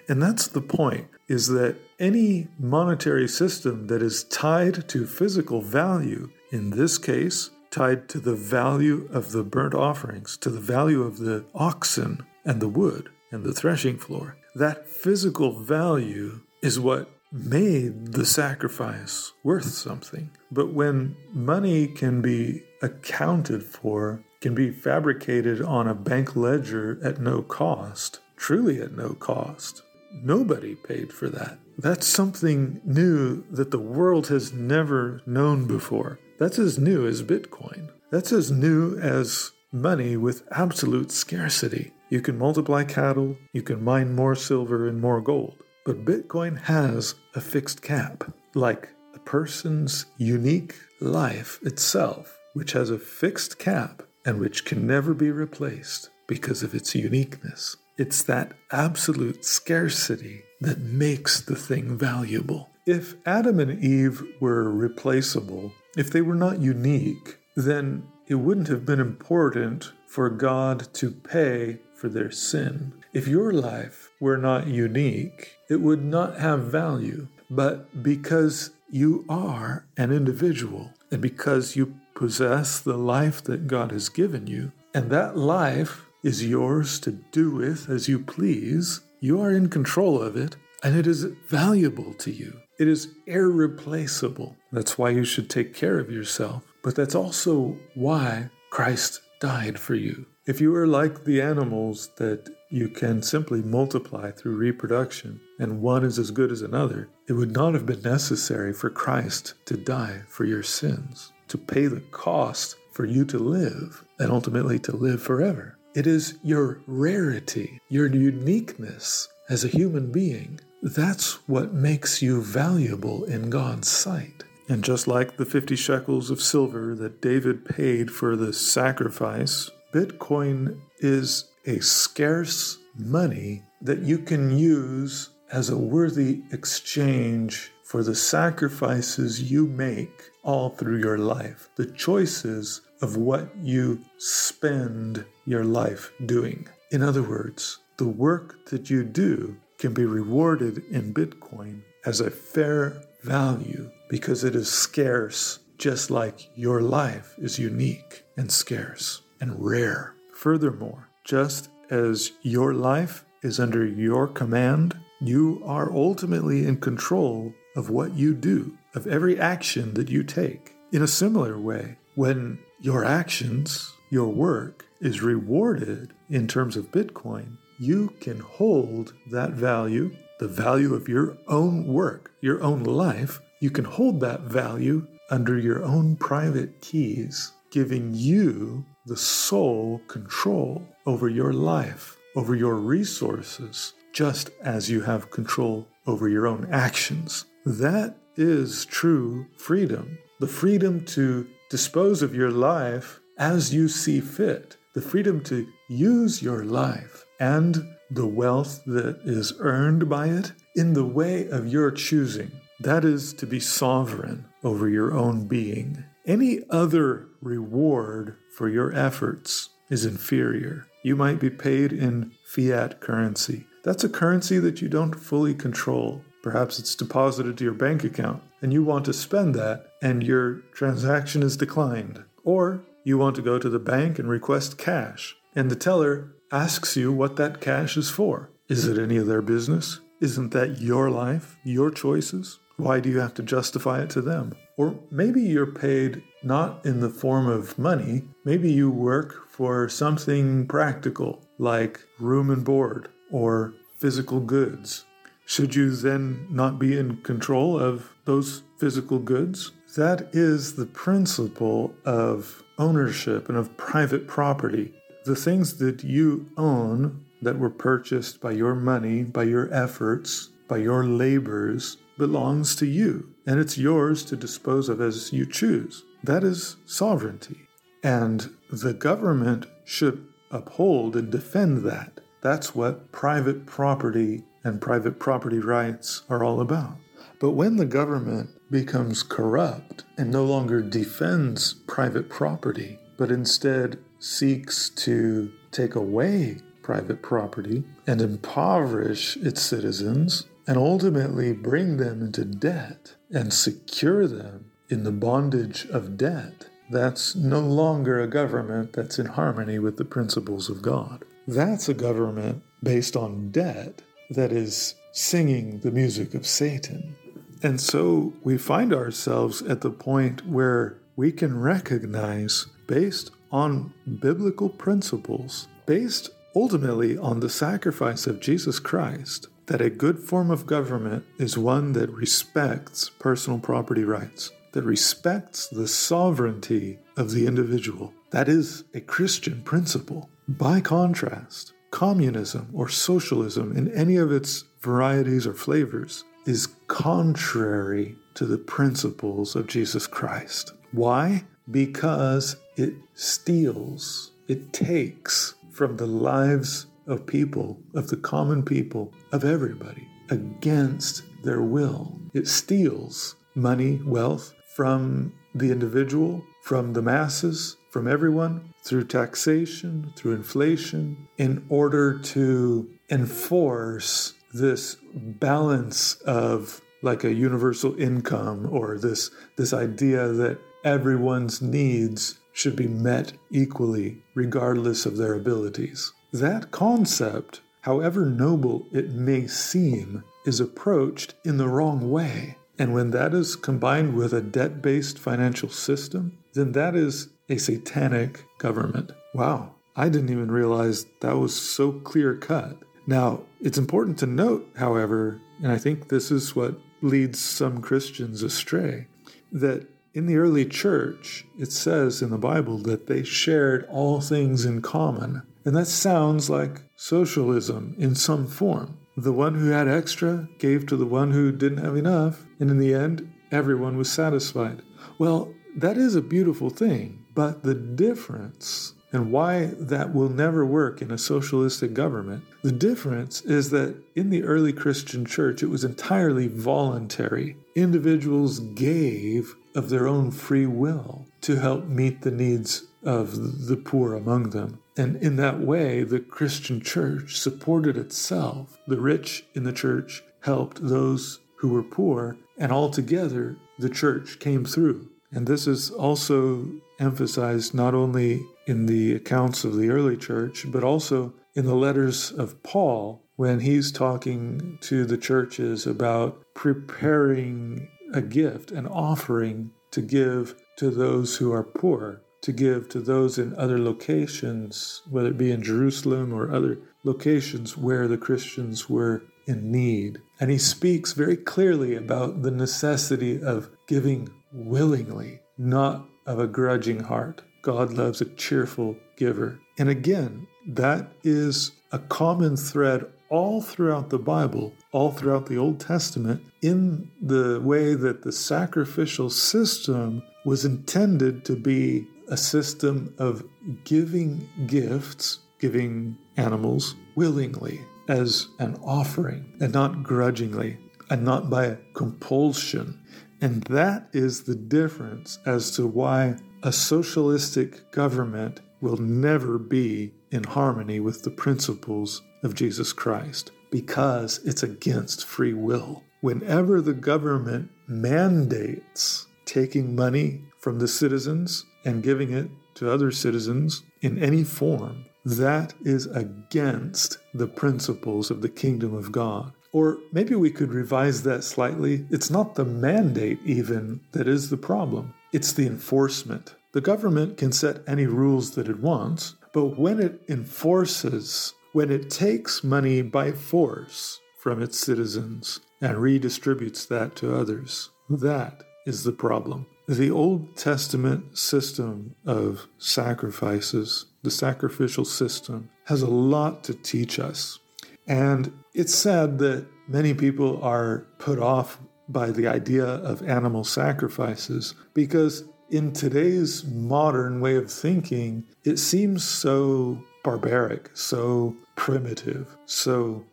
And 0.07 0.21
that's 0.21 0.47
the 0.47 0.61
point 0.61 1.07
is 1.27 1.47
that 1.47 1.77
any 1.99 2.47
monetary 2.59 3.27
system 3.27 3.87
that 3.87 4.01
is 4.01 4.25
tied 4.25 4.87
to 4.89 5.05
physical 5.05 5.61
value, 5.61 6.29
in 6.51 6.71
this 6.71 6.97
case, 6.97 7.49
tied 7.71 8.07
to 8.09 8.19
the 8.19 8.35
value 8.35 9.09
of 9.11 9.31
the 9.31 9.43
burnt 9.43 9.73
offerings, 9.73 10.37
to 10.37 10.49
the 10.49 10.59
value 10.59 11.01
of 11.01 11.17
the 11.17 11.45
oxen 11.55 12.25
and 12.45 12.61
the 12.61 12.67
wood 12.67 13.09
and 13.31 13.43
the 13.43 13.53
threshing 13.53 13.97
floor, 13.97 14.37
that 14.55 14.87
physical 14.87 15.59
value 15.59 16.41
is 16.61 16.79
what 16.79 17.09
made 17.31 18.13
the 18.13 18.25
sacrifice 18.25 19.33
worth 19.43 19.65
something. 19.65 20.29
But 20.51 20.71
when 20.71 21.15
money 21.31 21.87
can 21.87 22.21
be 22.21 22.63
accounted 22.83 23.63
for, 23.63 24.23
can 24.43 24.53
be 24.53 24.69
fabricated 24.69 25.61
on 25.61 25.87
a 25.87 25.95
bank 25.95 26.35
ledger 26.35 26.99
at 27.01 27.17
no 27.17 27.41
cost, 27.41 28.19
truly 28.35 28.81
at 28.81 28.91
no 28.91 29.13
cost, 29.13 29.83
nobody 30.21 30.75
paid 30.75 31.13
for 31.13 31.29
that. 31.29 31.57
That's 31.77 32.05
something 32.05 32.81
new 32.83 33.45
that 33.49 33.71
the 33.71 33.79
world 33.79 34.27
has 34.27 34.51
never 34.51 35.21
known 35.25 35.65
before. 35.65 36.19
That's 36.39 36.59
as 36.59 36.77
new 36.77 37.07
as 37.07 37.23
Bitcoin. 37.23 37.89
That's 38.11 38.33
as 38.33 38.51
new 38.51 38.99
as 38.99 39.53
money 39.71 40.17
with 40.17 40.43
absolute 40.51 41.13
scarcity. 41.13 41.93
You 42.09 42.19
can 42.19 42.37
multiply 42.37 42.83
cattle, 42.83 43.37
you 43.53 43.61
can 43.61 43.81
mine 43.81 44.13
more 44.13 44.35
silver 44.35 44.89
and 44.89 44.99
more 44.99 45.21
gold. 45.21 45.63
But 45.85 46.03
Bitcoin 46.03 46.59
has 46.63 47.15
a 47.33 47.39
fixed 47.39 47.81
cap, 47.81 48.25
like 48.55 48.89
a 49.15 49.19
person's 49.19 50.05
unique 50.17 50.75
life 50.99 51.59
itself, 51.63 52.37
which 52.51 52.73
has 52.73 52.89
a 52.89 52.99
fixed 52.99 53.57
cap 53.57 54.02
and 54.25 54.39
which 54.39 54.65
can 54.65 54.85
never 54.87 55.13
be 55.13 55.31
replaced 55.31 56.09
because 56.27 56.63
of 56.63 56.73
its 56.73 56.95
uniqueness. 56.95 57.75
It's 57.97 58.23
that 58.23 58.53
absolute 58.71 59.45
scarcity 59.45 60.41
that 60.61 60.79
makes 60.79 61.41
the 61.41 61.55
thing 61.55 61.97
valuable. 61.97 62.69
If 62.85 63.15
Adam 63.25 63.59
and 63.59 63.83
Eve 63.83 64.21
were 64.39 64.69
replaceable, 64.71 65.73
if 65.95 66.11
they 66.11 66.21
were 66.21 66.35
not 66.35 66.59
unique, 66.59 67.37
then 67.55 68.07
it 68.27 68.35
wouldn't 68.35 68.67
have 68.67 68.85
been 68.85 68.99
important 68.99 69.91
for 70.07 70.29
God 70.29 70.93
to 70.93 71.11
pay 71.11 71.79
for 71.95 72.09
their 72.09 72.31
sin. 72.31 72.93
If 73.13 73.27
your 73.27 73.53
life 73.53 74.09
were 74.19 74.37
not 74.37 74.67
unique, 74.67 75.53
it 75.69 75.81
would 75.81 76.03
not 76.03 76.39
have 76.39 76.65
value. 76.65 77.27
But 77.49 78.01
because 78.03 78.71
you 78.89 79.25
are 79.29 79.85
an 79.97 80.11
individual 80.11 80.91
and 81.11 81.21
because 81.21 81.75
you 81.75 81.95
possess 82.15 82.79
the 82.79 82.97
life 82.97 83.43
that 83.43 83.67
God 83.67 83.91
has 83.91 84.09
given 84.09 84.47
you, 84.47 84.71
and 84.93 85.09
that 85.09 85.37
life 85.37 86.05
is 86.23 86.45
yours 86.45 86.99
to 87.01 87.11
do 87.11 87.51
with 87.51 87.89
as 87.89 88.07
you 88.07 88.19
please, 88.19 89.01
you 89.19 89.41
are 89.41 89.51
in 89.51 89.69
control 89.69 90.21
of 90.21 90.35
it, 90.35 90.55
and 90.83 90.95
it 90.97 91.07
is 91.07 91.23
valuable 91.47 92.13
to 92.15 92.31
you. 92.31 92.59
It 92.79 92.87
is 92.87 93.09
irreplaceable. 93.27 94.55
That's 94.71 94.97
why 94.97 95.09
you 95.09 95.23
should 95.23 95.49
take 95.49 95.73
care 95.73 95.99
of 95.99 96.11
yourself. 96.11 96.63
But 96.81 96.95
that's 96.95 97.15
also 97.15 97.77
why 97.93 98.49
Christ 98.69 99.21
died 99.39 99.79
for 99.79 99.95
you. 99.95 100.25
If 100.45 100.59
you 100.59 100.75
are 100.75 100.87
like 100.87 101.23
the 101.23 101.41
animals 101.41 102.09
that 102.17 102.49
you 102.69 102.89
can 102.89 103.21
simply 103.21 103.61
multiply 103.61 104.31
through 104.31 104.55
reproduction, 104.55 105.39
and 105.59 105.81
one 105.81 106.03
is 106.03 106.17
as 106.17 106.31
good 106.31 106.51
as 106.51 106.61
another, 106.61 107.09
it 107.27 107.33
would 107.33 107.51
not 107.51 107.73
have 107.73 107.85
been 107.85 108.01
necessary 108.01 108.73
for 108.73 108.89
Christ 108.89 109.53
to 109.65 109.77
die 109.77 110.23
for 110.27 110.45
your 110.45 110.63
sins, 110.63 111.31
to 111.53 111.57
pay 111.59 111.85
the 111.85 112.01
cost 112.09 112.77
for 112.93 113.05
you 113.05 113.23
to 113.23 113.37
live, 113.37 114.03
and 114.17 114.31
ultimately 114.31 114.79
to 114.79 114.95
live 114.95 115.21
forever. 115.21 115.77
It 115.93 116.07
is 116.07 116.39
your 116.41 116.81
rarity, 116.87 117.79
your 117.89 118.07
uniqueness 118.07 119.27
as 119.51 119.63
a 119.63 119.67
human 119.67 120.11
being. 120.11 120.59
That's 120.81 121.47
what 121.47 121.71
makes 121.71 122.23
you 122.23 122.41
valuable 122.41 123.23
in 123.25 123.51
God's 123.51 123.87
sight. 123.87 124.43
And 124.67 124.83
just 124.83 125.07
like 125.07 125.37
the 125.37 125.45
50 125.45 125.75
shekels 125.75 126.31
of 126.31 126.41
silver 126.41 126.95
that 126.95 127.21
David 127.21 127.65
paid 127.65 128.09
for 128.09 128.35
the 128.35 128.51
sacrifice, 128.51 129.69
Bitcoin 129.93 130.79
is 131.01 131.51
a 131.67 131.79
scarce 131.81 132.79
money 132.97 133.61
that 133.83 133.99
you 133.99 134.17
can 134.17 134.57
use 134.57 135.29
as 135.51 135.69
a 135.69 135.77
worthy 135.77 136.41
exchange 136.51 137.72
for 137.93 138.01
the 138.01 138.15
sacrifices 138.15 139.51
you 139.51 139.67
make 139.67 140.31
all 140.41 140.71
through 140.71 140.97
your 140.97 141.19
life, 141.19 141.69
the 141.75 141.85
choices 141.85 142.81
of 143.03 143.17
what 143.17 143.55
you 143.61 144.01
spend 144.17 145.23
your 145.45 145.63
life 145.63 146.11
doing. 146.25 146.67
In 146.89 147.03
other 147.03 147.21
words, 147.21 147.77
the 147.97 148.07
work 148.07 148.65
that 148.71 148.89
you 148.89 149.03
do 149.03 149.57
can 149.77 149.93
be 149.93 150.05
rewarded 150.05 150.83
in 150.89 151.13
Bitcoin 151.13 151.81
as 152.03 152.19
a 152.19 152.31
fair 152.31 152.99
value 153.21 153.91
because 154.09 154.43
it 154.43 154.55
is 154.55 154.71
scarce, 154.71 155.59
just 155.77 156.09
like 156.09 156.49
your 156.55 156.81
life 156.81 157.35
is 157.37 157.59
unique 157.59 158.23
and 158.37 158.51
scarce 158.51 159.21
and 159.39 159.63
rare. 159.63 160.15
Furthermore, 160.33 161.09
just 161.23 161.69
as 161.91 162.31
your 162.41 162.73
life 162.73 163.23
is 163.43 163.59
under 163.59 163.85
your 163.85 164.27
command, 164.27 164.97
you 165.21 165.61
are 165.63 165.93
ultimately 165.93 166.65
in 166.65 166.77
control 166.77 167.53
of 167.75 167.89
what 167.89 168.13
you 168.13 168.33
do, 168.33 168.77
of 168.95 169.07
every 169.07 169.39
action 169.39 169.93
that 169.95 170.09
you 170.09 170.23
take. 170.23 170.73
In 170.91 171.01
a 171.01 171.07
similar 171.07 171.59
way, 171.59 171.97
when 172.15 172.59
your 172.79 173.03
actions, 173.03 173.93
your 174.09 174.27
work, 174.27 174.85
is 175.01 175.21
rewarded 175.21 176.13
in 176.29 176.47
terms 176.47 176.77
of 176.77 176.91
Bitcoin, 176.91 177.57
you 177.79 178.13
can 178.21 178.39
hold 178.39 179.13
that 179.31 179.51
value, 179.51 180.15
the 180.39 180.47
value 180.47 180.93
of 180.93 181.09
your 181.09 181.37
own 181.47 181.87
work, 181.87 182.31
your 182.41 182.61
own 182.63 182.83
life, 182.83 183.41
you 183.59 183.69
can 183.69 183.85
hold 183.85 184.19
that 184.19 184.41
value 184.41 185.07
under 185.29 185.57
your 185.57 185.83
own 185.83 186.15
private 186.15 186.81
keys, 186.81 187.53
giving 187.71 188.13
you 188.13 188.85
the 189.05 189.17
sole 189.17 190.01
control 190.07 190.87
over 191.05 191.27
your 191.27 191.53
life, 191.53 192.17
over 192.35 192.55
your 192.55 192.75
resources, 192.75 193.93
just 194.13 194.51
as 194.61 194.89
you 194.89 195.01
have 195.01 195.31
control 195.31 195.87
over 196.05 196.29
your 196.29 196.45
own 196.45 196.67
actions. 196.71 197.45
That 197.65 198.17
is 198.35 198.85
true 198.85 199.45
freedom. 199.55 200.17
The 200.39 200.47
freedom 200.47 201.05
to 201.05 201.47
dispose 201.69 202.21
of 202.21 202.35
your 202.35 202.51
life 202.51 203.21
as 203.37 203.73
you 203.73 203.87
see 203.87 204.19
fit, 204.19 204.75
the 204.93 205.01
freedom 205.01 205.41
to 205.45 205.67
use 205.89 206.41
your 206.41 206.65
life 206.65 207.25
and 207.39 207.95
the 208.11 208.27
wealth 208.27 208.83
that 208.85 209.19
is 209.23 209.53
earned 209.59 210.09
by 210.09 210.27
it 210.27 210.51
in 210.75 210.93
the 210.93 211.05
way 211.05 211.47
of 211.47 211.67
your 211.67 211.89
choosing. 211.89 212.51
That 212.81 213.05
is 213.05 213.33
to 213.35 213.47
be 213.47 213.59
sovereign 213.59 214.45
over 214.63 214.89
your 214.89 215.13
own 215.13 215.47
being. 215.47 216.03
Any 216.25 216.61
other 216.69 217.27
reward 217.41 218.35
for 218.57 218.67
your 218.67 218.93
efforts 218.93 219.69
is 219.89 220.05
inferior. 220.05 220.87
You 221.01 221.15
might 221.15 221.39
be 221.39 221.49
paid 221.49 221.93
in 221.93 222.31
fiat 222.45 222.99
currency. 222.99 223.67
That's 223.83 224.03
a 224.03 224.09
currency 224.09 224.59
that 224.59 224.81
you 224.81 224.89
don't 224.89 225.15
fully 225.15 225.53
control. 225.53 226.23
Perhaps 226.43 226.77
it's 226.77 226.93
deposited 226.93 227.57
to 227.57 227.63
your 227.63 227.73
bank 227.73 228.03
account 228.03 228.43
and 228.61 228.71
you 228.71 228.83
want 228.83 229.05
to 229.05 229.13
spend 229.13 229.55
that 229.55 229.87
and 230.01 230.21
your 230.21 230.55
transaction 230.73 231.41
is 231.41 231.57
declined. 231.57 232.23
Or 232.43 232.83
you 233.03 233.17
want 233.17 233.35
to 233.37 233.41
go 233.41 233.57
to 233.57 233.69
the 233.69 233.79
bank 233.79 234.19
and 234.19 234.29
request 234.29 234.77
cash 234.77 235.35
and 235.55 235.71
the 235.71 235.75
teller 235.75 236.35
asks 236.51 236.95
you 236.95 237.11
what 237.11 237.37
that 237.37 237.61
cash 237.61 237.97
is 237.97 238.09
for. 238.09 238.51
Is 238.67 238.87
it 238.87 239.01
any 239.01 239.17
of 239.17 239.25
their 239.25 239.41
business? 239.41 240.01
Isn't 240.19 240.51
that 240.51 240.81
your 240.81 241.09
life, 241.09 241.57
your 241.63 241.89
choices? 241.89 242.59
Why 242.77 242.99
do 242.99 243.09
you 243.09 243.19
have 243.19 243.33
to 243.35 243.43
justify 243.43 244.01
it 244.01 244.09
to 244.11 244.21
them? 244.21 244.55
Or 244.77 244.99
maybe 245.11 245.41
you're 245.41 245.65
paid 245.65 246.23
not 246.43 246.85
in 246.85 246.99
the 246.99 247.09
form 247.09 247.47
of 247.47 247.77
money, 247.77 248.23
maybe 248.43 248.71
you 248.71 248.89
work 248.89 249.49
for 249.49 249.87
something 249.87 250.67
practical 250.67 251.45
like 251.57 252.01
room 252.19 252.49
and 252.49 252.65
board 252.65 253.09
or 253.31 253.73
physical 253.97 254.39
goods. 254.39 255.05
Should 255.45 255.75
you 255.75 255.91
then 255.91 256.47
not 256.49 256.79
be 256.79 256.97
in 256.97 257.17
control 257.17 257.79
of 257.79 258.09
those 258.25 258.63
physical 258.79 259.19
goods? 259.19 259.71
That 259.95 260.29
is 260.33 260.75
the 260.75 260.85
principle 260.85 261.93
of 262.05 262.63
ownership 262.79 263.49
and 263.49 263.57
of 263.57 263.77
private 263.77 264.27
property. 264.27 264.93
The 265.25 265.35
things 265.35 265.77
that 265.77 266.03
you 266.03 266.49
own 266.57 267.25
that 267.41 267.59
were 267.59 267.69
purchased 267.69 268.41
by 268.41 268.51
your 268.51 268.73
money, 268.73 269.23
by 269.23 269.43
your 269.43 269.71
efforts, 269.73 270.49
by 270.67 270.77
your 270.77 271.05
labors, 271.05 271.97
belongs 272.17 272.75
to 272.77 272.85
you, 272.85 273.33
and 273.45 273.59
it's 273.59 273.77
yours 273.77 274.23
to 274.25 274.35
dispose 274.35 274.89
of 274.89 275.01
as 275.01 275.33
you 275.33 275.45
choose. 275.45 276.03
That 276.23 276.43
is 276.43 276.77
sovereignty. 276.85 277.67
And 278.01 278.49
the 278.71 278.93
government 278.93 279.65
should 279.85 280.25
uphold 280.51 281.15
and 281.15 281.31
defend 281.31 281.83
that. 281.83 282.21
That's 282.41 282.75
what 282.75 283.11
private 283.11 283.65
property 283.65 284.43
and 284.63 284.81
private 284.81 285.19
property 285.19 285.59
rights 285.59 286.23
are 286.29 286.43
all 286.43 286.61
about. 286.61 286.97
But 287.39 287.51
when 287.51 287.75
the 287.77 287.85
government 287.85 288.49
becomes 288.71 289.23
corrupt 289.23 290.05
and 290.17 290.31
no 290.31 290.45
longer 290.45 290.81
defends 290.81 291.73
private 291.73 292.29
property, 292.29 292.99
but 293.17 293.31
instead 293.31 293.99
seeks 294.19 294.89
to 294.89 295.51
take 295.71 295.95
away 295.95 296.57
private 296.81 297.21
property 297.21 297.83
and 298.07 298.21
impoverish 298.21 299.37
its 299.37 299.61
citizens 299.61 300.47
and 300.67 300.77
ultimately 300.77 301.53
bring 301.53 301.97
them 301.97 302.21
into 302.21 302.45
debt 302.45 303.15
and 303.31 303.53
secure 303.53 304.27
them 304.27 304.71
in 304.89 305.03
the 305.03 305.11
bondage 305.11 305.85
of 305.87 306.17
debt, 306.17 306.67
that's 306.89 307.35
no 307.35 307.59
longer 307.59 308.21
a 308.21 308.27
government 308.27 308.93
that's 308.93 309.19
in 309.19 309.25
harmony 309.25 309.79
with 309.79 309.97
the 309.97 310.05
principles 310.05 310.69
of 310.69 310.81
God. 310.81 311.25
That's 311.47 311.89
a 311.89 311.93
government 311.93 312.63
based 312.81 313.15
on 313.15 313.51
debt 313.51 314.01
that 314.29 314.51
is 314.51 314.95
singing 315.11 315.79
the 315.79 315.91
music 315.91 316.33
of 316.33 316.45
Satan. 316.45 317.15
And 317.61 317.79
so 317.79 318.33
we 318.43 318.57
find 318.57 318.93
ourselves 318.93 319.61
at 319.61 319.81
the 319.81 319.91
point 319.91 320.45
where 320.45 320.97
we 321.15 321.31
can 321.31 321.59
recognize, 321.59 322.67
based 322.87 323.31
on 323.51 323.93
biblical 324.19 324.69
principles, 324.69 325.67
based 325.85 326.31
ultimately 326.55 327.17
on 327.17 327.39
the 327.39 327.49
sacrifice 327.49 328.27
of 328.27 328.39
Jesus 328.39 328.79
Christ, 328.79 329.47
that 329.67 329.81
a 329.81 329.89
good 329.89 330.19
form 330.19 330.51
of 330.51 330.65
government 330.65 331.23
is 331.37 331.57
one 331.57 331.93
that 331.93 332.09
respects 332.09 333.09
personal 333.09 333.59
property 333.59 334.03
rights, 334.03 334.51
that 334.73 334.83
respects 334.83 335.67
the 335.67 335.87
sovereignty 335.87 336.99
of 337.15 337.31
the 337.31 337.47
individual. 337.47 338.13
That 338.31 338.49
is 338.49 338.83
a 338.93 338.99
Christian 338.99 339.61
principle. 339.61 340.29
By 340.47 340.81
contrast, 340.81 341.73
communism 341.93 342.67
or 342.73 342.89
socialism 342.89 343.77
in 343.77 343.93
any 343.93 344.17
of 344.17 344.31
its 344.31 344.63
varieties 344.79 345.45
or 345.45 345.53
flavors 345.53 346.23
is 346.47 346.67
contrary 346.87 348.15
to 348.33 348.47
the 348.47 348.57
principles 348.57 349.55
of 349.55 349.67
Jesus 349.67 350.07
Christ. 350.07 350.73
Why? 350.91 351.43
Because 351.69 352.55
it 352.77 352.95
steals, 353.13 354.31
it 354.47 354.73
takes 354.73 355.53
from 355.69 355.95
the 355.95 356.07
lives 356.07 356.87
of 357.05 357.27
people, 357.27 357.79
of 357.93 358.07
the 358.07 358.17
common 358.17 358.63
people, 358.63 359.13
of 359.31 359.45
everybody, 359.45 360.07
against 360.31 361.21
their 361.43 361.61
will. 361.61 362.19
It 362.33 362.47
steals 362.47 363.35
money, 363.53 364.01
wealth 364.03 364.51
from 364.75 365.31
the 365.53 365.71
individual, 365.71 366.43
from 366.63 366.93
the 366.93 367.03
masses, 367.03 367.77
from 367.91 368.07
everyone, 368.07 368.72
through 368.83 369.05
taxation, 369.05 370.13
through 370.15 370.33
inflation, 370.33 371.27
in 371.37 371.65
order 371.69 372.19
to 372.19 372.89
enforce 373.09 374.33
this 374.53 374.97
balance 375.13 376.15
of 376.21 376.81
like 377.01 377.23
a 377.23 377.33
universal 377.33 377.99
income 377.99 378.67
or 378.71 378.97
this 378.97 379.31
this 379.57 379.73
idea 379.73 380.27
that 380.29 380.59
everyone's 380.83 381.61
needs 381.61 382.39
should 382.53 382.75
be 382.75 382.87
met 382.87 383.33
equally 383.51 384.17
regardless 384.35 385.05
of 385.05 385.17
their 385.17 385.33
abilities. 385.33 386.13
That 386.31 386.71
concept, 386.71 387.61
however 387.81 388.25
noble 388.25 388.87
it 388.91 389.11
may 389.11 389.47
seem, 389.47 390.23
is 390.45 390.59
approached 390.59 391.35
in 391.43 391.57
the 391.57 391.67
wrong 391.67 392.09
way. 392.09 392.57
And 392.79 392.93
when 392.93 393.11
that 393.11 393.33
is 393.33 393.55
combined 393.55 394.15
with 394.15 394.33
a 394.33 394.41
debt 394.41 394.81
based 394.81 395.19
financial 395.19 395.69
system, 395.69 396.37
then 396.53 396.71
that 396.73 396.95
is 396.95 397.29
a 397.49 397.57
satanic 397.57 398.45
government. 398.57 399.11
Wow, 399.33 399.75
I 399.95 400.09
didn't 400.09 400.31
even 400.31 400.51
realize 400.51 401.05
that 401.21 401.37
was 401.37 401.55
so 401.55 401.91
clear 401.91 402.35
cut. 402.35 402.77
Now, 403.05 403.41
it's 403.59 403.77
important 403.77 404.17
to 404.19 404.25
note, 404.25 404.69
however, 404.77 405.41
and 405.61 405.71
I 405.71 405.77
think 405.77 406.07
this 406.07 406.31
is 406.31 406.55
what 406.55 406.79
leads 407.01 407.39
some 407.39 407.81
Christians 407.81 408.43
astray, 408.43 409.07
that 409.51 409.87
in 410.13 410.25
the 410.25 410.37
early 410.37 410.65
church, 410.65 411.45
it 411.57 411.71
says 411.71 412.21
in 412.21 412.29
the 412.29 412.37
Bible 412.37 412.77
that 412.79 413.07
they 413.07 413.23
shared 413.23 413.85
all 413.89 414.21
things 414.21 414.63
in 414.63 414.81
common. 414.81 415.41
And 415.65 415.75
that 415.75 415.87
sounds 415.87 416.49
like 416.49 416.83
socialism 416.95 417.95
in 417.97 418.15
some 418.15 418.47
form. 418.47 418.97
The 419.15 419.33
one 419.33 419.55
who 419.55 419.69
had 419.69 419.87
extra 419.87 420.47
gave 420.59 420.85
to 420.87 420.97
the 420.97 421.05
one 421.05 421.31
who 421.31 421.51
didn't 421.51 421.83
have 421.83 421.95
enough, 421.95 422.45
and 422.59 422.69
in 422.69 422.79
the 422.79 422.93
end, 422.93 423.31
everyone 423.51 423.97
was 423.97 424.11
satisfied. 424.11 424.81
Well, 425.17 425.53
that 425.75 425.97
is 425.97 426.15
a 426.15 426.21
beautiful 426.21 426.69
thing, 426.69 427.22
but 427.33 427.63
the 427.63 427.75
difference 427.75 428.93
and 429.13 429.31
why 429.31 429.65
that 429.77 430.13
will 430.13 430.29
never 430.29 430.65
work 430.65 431.01
in 431.01 431.11
a 431.11 431.17
socialistic 431.17 431.93
government. 431.93 432.43
The 432.63 432.71
difference 432.71 433.41
is 433.41 433.69
that 433.69 433.95
in 434.15 434.31
the 434.31 434.43
early 434.43 434.73
Christian 434.73 435.23
church, 435.23 435.61
it 435.61 435.67
was 435.67 435.83
entirely 435.83 436.47
voluntary. 436.47 437.55
Individuals 437.75 438.59
gave 438.59 439.55
of 439.75 439.89
their 439.89 440.07
own 440.07 440.31
free 440.31 440.65
will 440.65 441.27
to 441.41 441.57
help 441.57 441.85
meet 441.85 442.21
the 442.21 442.31
needs 442.31 442.87
of 443.03 443.67
the 443.67 443.77
poor 443.77 444.15
among 444.15 444.49
them. 444.49 444.79
And 444.97 445.15
in 445.17 445.35
that 445.37 445.59
way, 445.59 446.03
the 446.03 446.19
Christian 446.19 446.81
church 446.81 447.37
supported 447.37 447.97
itself. 447.97 448.77
The 448.87 448.99
rich 448.99 449.45
in 449.53 449.63
the 449.63 449.73
church 449.73 450.23
helped 450.41 450.87
those 450.87 451.39
who 451.57 451.69
were 451.69 451.83
poor, 451.83 452.37
and 452.57 452.71
altogether 452.71 453.57
the 453.79 453.89
church 453.89 454.39
came 454.39 454.65
through. 454.65 455.09
And 455.33 455.47
this 455.47 455.67
is 455.67 455.89
also 455.89 456.67
emphasized 456.99 457.73
not 457.73 457.93
only 457.93 458.45
in 458.67 458.85
the 458.85 459.13
accounts 459.13 459.63
of 459.63 459.75
the 459.75 459.89
early 459.89 460.15
church, 460.15 460.65
but 460.71 460.83
also 460.83 461.33
in 461.55 461.65
the 461.65 461.75
letters 461.75 462.31
of 462.31 462.61
Paul 462.63 463.23
when 463.35 463.59
he's 463.59 463.91
talking 463.91 464.77
to 464.81 465.05
the 465.05 465.17
churches 465.17 465.87
about 465.87 466.43
preparing 466.53 467.89
a 468.13 468.21
gift, 468.21 468.71
an 468.71 468.87
offering 468.87 469.71
to 469.91 470.01
give 470.01 470.55
to 470.77 470.89
those 470.91 471.37
who 471.37 471.51
are 471.51 471.63
poor, 471.63 472.21
to 472.41 472.51
give 472.51 472.89
to 472.89 472.99
those 472.99 473.37
in 473.37 473.55
other 473.55 473.79
locations, 473.79 475.01
whether 475.09 475.29
it 475.29 475.37
be 475.37 475.51
in 475.51 475.63
Jerusalem 475.63 476.33
or 476.33 476.51
other 476.51 476.77
locations 477.03 477.75
where 477.75 478.07
the 478.07 478.17
Christians 478.17 478.89
were 478.89 479.23
in 479.47 479.71
need. 479.71 480.19
And 480.39 480.51
he 480.51 480.57
speaks 480.57 481.13
very 481.13 481.37
clearly 481.37 481.95
about 481.95 482.43
the 482.43 482.51
necessity 482.51 483.41
of 483.41 483.69
giving 483.87 484.29
willingly, 484.53 485.41
not 485.57 486.05
of 486.25 486.39
a 486.39 486.47
grudging 486.47 487.01
heart. 487.01 487.41
God 487.61 487.93
loves 487.93 488.21
a 488.21 488.25
cheerful 488.25 488.95
giver. 489.17 489.59
And 489.77 489.89
again, 489.89 490.47
that 490.67 491.11
is 491.23 491.71
a 491.91 491.99
common 491.99 492.57
thread 492.57 493.05
all 493.29 493.61
throughout 493.61 494.09
the 494.09 494.19
Bible, 494.19 494.73
all 494.91 495.11
throughout 495.11 495.47
the 495.47 495.57
Old 495.57 495.79
Testament, 495.79 496.43
in 496.61 497.09
the 497.21 497.59
way 497.61 497.95
that 497.95 498.21
the 498.21 498.31
sacrificial 498.31 499.29
system 499.29 500.21
was 500.45 500.65
intended 500.65 501.43
to 501.45 501.55
be 501.55 502.07
a 502.29 502.37
system 502.37 503.13
of 503.17 503.43
giving 503.83 504.47
gifts, 504.67 505.39
giving 505.59 506.17
animals 506.37 506.95
willingly 507.15 507.81
as 508.07 508.47
an 508.59 508.75
offering, 508.83 509.53
and 509.59 509.73
not 509.73 510.03
grudgingly, 510.03 510.77
and 511.09 511.23
not 511.23 511.49
by 511.49 511.77
compulsion. 511.93 512.99
And 513.43 513.61
that 513.63 514.07
is 514.13 514.43
the 514.43 514.55
difference 514.55 515.37
as 515.45 515.71
to 515.71 515.85
why 515.85 516.37
a 516.63 516.71
socialistic 516.71 517.91
government 517.91 518.61
will 518.79 518.95
never 518.95 519.57
be 519.57 520.13
in 520.31 520.45
harmony 520.45 521.01
with 521.01 521.23
the 521.23 521.29
principles 521.29 522.21
of 522.43 522.55
Jesus 522.55 522.93
Christ 522.93 523.51
because 523.69 524.39
it's 524.45 524.63
against 524.63 525.25
free 525.25 525.53
will. 525.53 526.03
Whenever 526.21 526.79
the 526.79 526.93
government 526.93 527.69
mandates 527.85 529.27
taking 529.43 529.93
money 529.93 530.43
from 530.57 530.79
the 530.79 530.87
citizens 530.87 531.65
and 531.83 532.01
giving 532.01 532.31
it 532.31 532.49
to 532.75 532.89
other 532.89 533.11
citizens 533.11 533.83
in 533.99 534.23
any 534.23 534.45
form, 534.45 535.03
that 535.25 535.73
is 535.83 536.05
against 536.07 537.17
the 537.33 537.47
principles 537.47 538.31
of 538.31 538.41
the 538.41 538.47
kingdom 538.47 538.93
of 538.93 539.11
God. 539.11 539.51
Or 539.73 539.97
maybe 540.11 540.35
we 540.35 540.51
could 540.51 540.71
revise 540.71 541.23
that 541.23 541.43
slightly. 541.43 542.05
It's 542.09 542.29
not 542.29 542.55
the 542.55 542.63
mandate, 542.63 543.39
even, 543.43 544.01
that 544.11 544.27
is 544.27 544.49
the 544.49 544.57
problem, 544.57 545.13
it's 545.33 545.51
the 545.51 545.67
enforcement. 545.67 546.55
The 546.71 546.81
government 546.81 547.37
can 547.37 547.51
set 547.51 547.87
any 547.87 548.05
rules 548.05 548.51
that 548.51 548.69
it 548.69 548.79
wants, 548.79 549.35
but 549.51 549.77
when 549.77 549.99
it 549.99 550.21
enforces, 550.29 551.53
when 551.73 551.91
it 551.91 552.09
takes 552.09 552.63
money 552.63 553.01
by 553.01 553.31
force 553.31 554.19
from 554.39 554.61
its 554.61 554.77
citizens 554.77 555.59
and 555.81 555.97
redistributes 555.97 556.87
that 556.87 557.15
to 557.17 557.35
others, 557.35 557.89
that 558.09 558.63
is 558.85 559.03
the 559.03 559.11
problem. 559.11 559.65
The 559.87 560.11
Old 560.11 560.55
Testament 560.55 561.37
system 561.37 562.15
of 562.25 562.67
sacrifices, 562.77 564.05
the 564.21 564.31
sacrificial 564.31 565.05
system, 565.05 565.69
has 565.85 566.01
a 566.01 566.09
lot 566.09 566.63
to 566.65 566.73
teach 566.73 567.19
us. 567.19 567.59
And 568.07 568.51
it's 568.73 568.95
sad 568.95 569.39
that 569.39 569.65
many 569.87 570.13
people 570.13 570.61
are 570.63 571.05
put 571.19 571.39
off 571.39 571.79
by 572.09 572.31
the 572.31 572.47
idea 572.47 572.85
of 572.85 573.27
animal 573.27 573.63
sacrifices 573.63 574.75
because 574.93 575.43
in 575.69 575.91
today's 575.91 576.63
modern 576.65 577.39
way 577.39 577.55
of 577.55 577.71
thinking, 577.71 578.45
it 578.63 578.77
seems 578.77 579.23
so 579.23 580.03
barbaric, 580.23 580.89
so 580.93 581.55
primitive, 581.75 582.55
so 582.65 583.23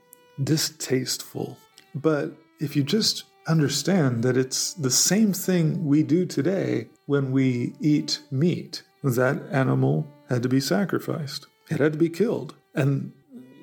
distasteful. 0.43 1.59
But 1.95 2.33
if 2.59 2.77
you 2.77 2.83
just 2.83 3.25
understand 3.47 4.23
that 4.23 4.37
it's 4.37 4.75
the 4.75 4.91
same 4.91 5.33
thing 5.33 5.85
we 5.85 6.03
do 6.03 6.25
today 6.25 6.89
when 7.07 7.33
we 7.33 7.75
eat 7.81 8.21
meat, 8.31 8.83
that 9.03 9.43
animal 9.51 10.07
had 10.29 10.43
to 10.43 10.49
be 10.49 10.61
sacrificed, 10.61 11.47
it 11.69 11.81
had 11.81 11.93
to 11.93 11.99
be 11.99 12.09
killed. 12.09 12.55
And 12.75 13.13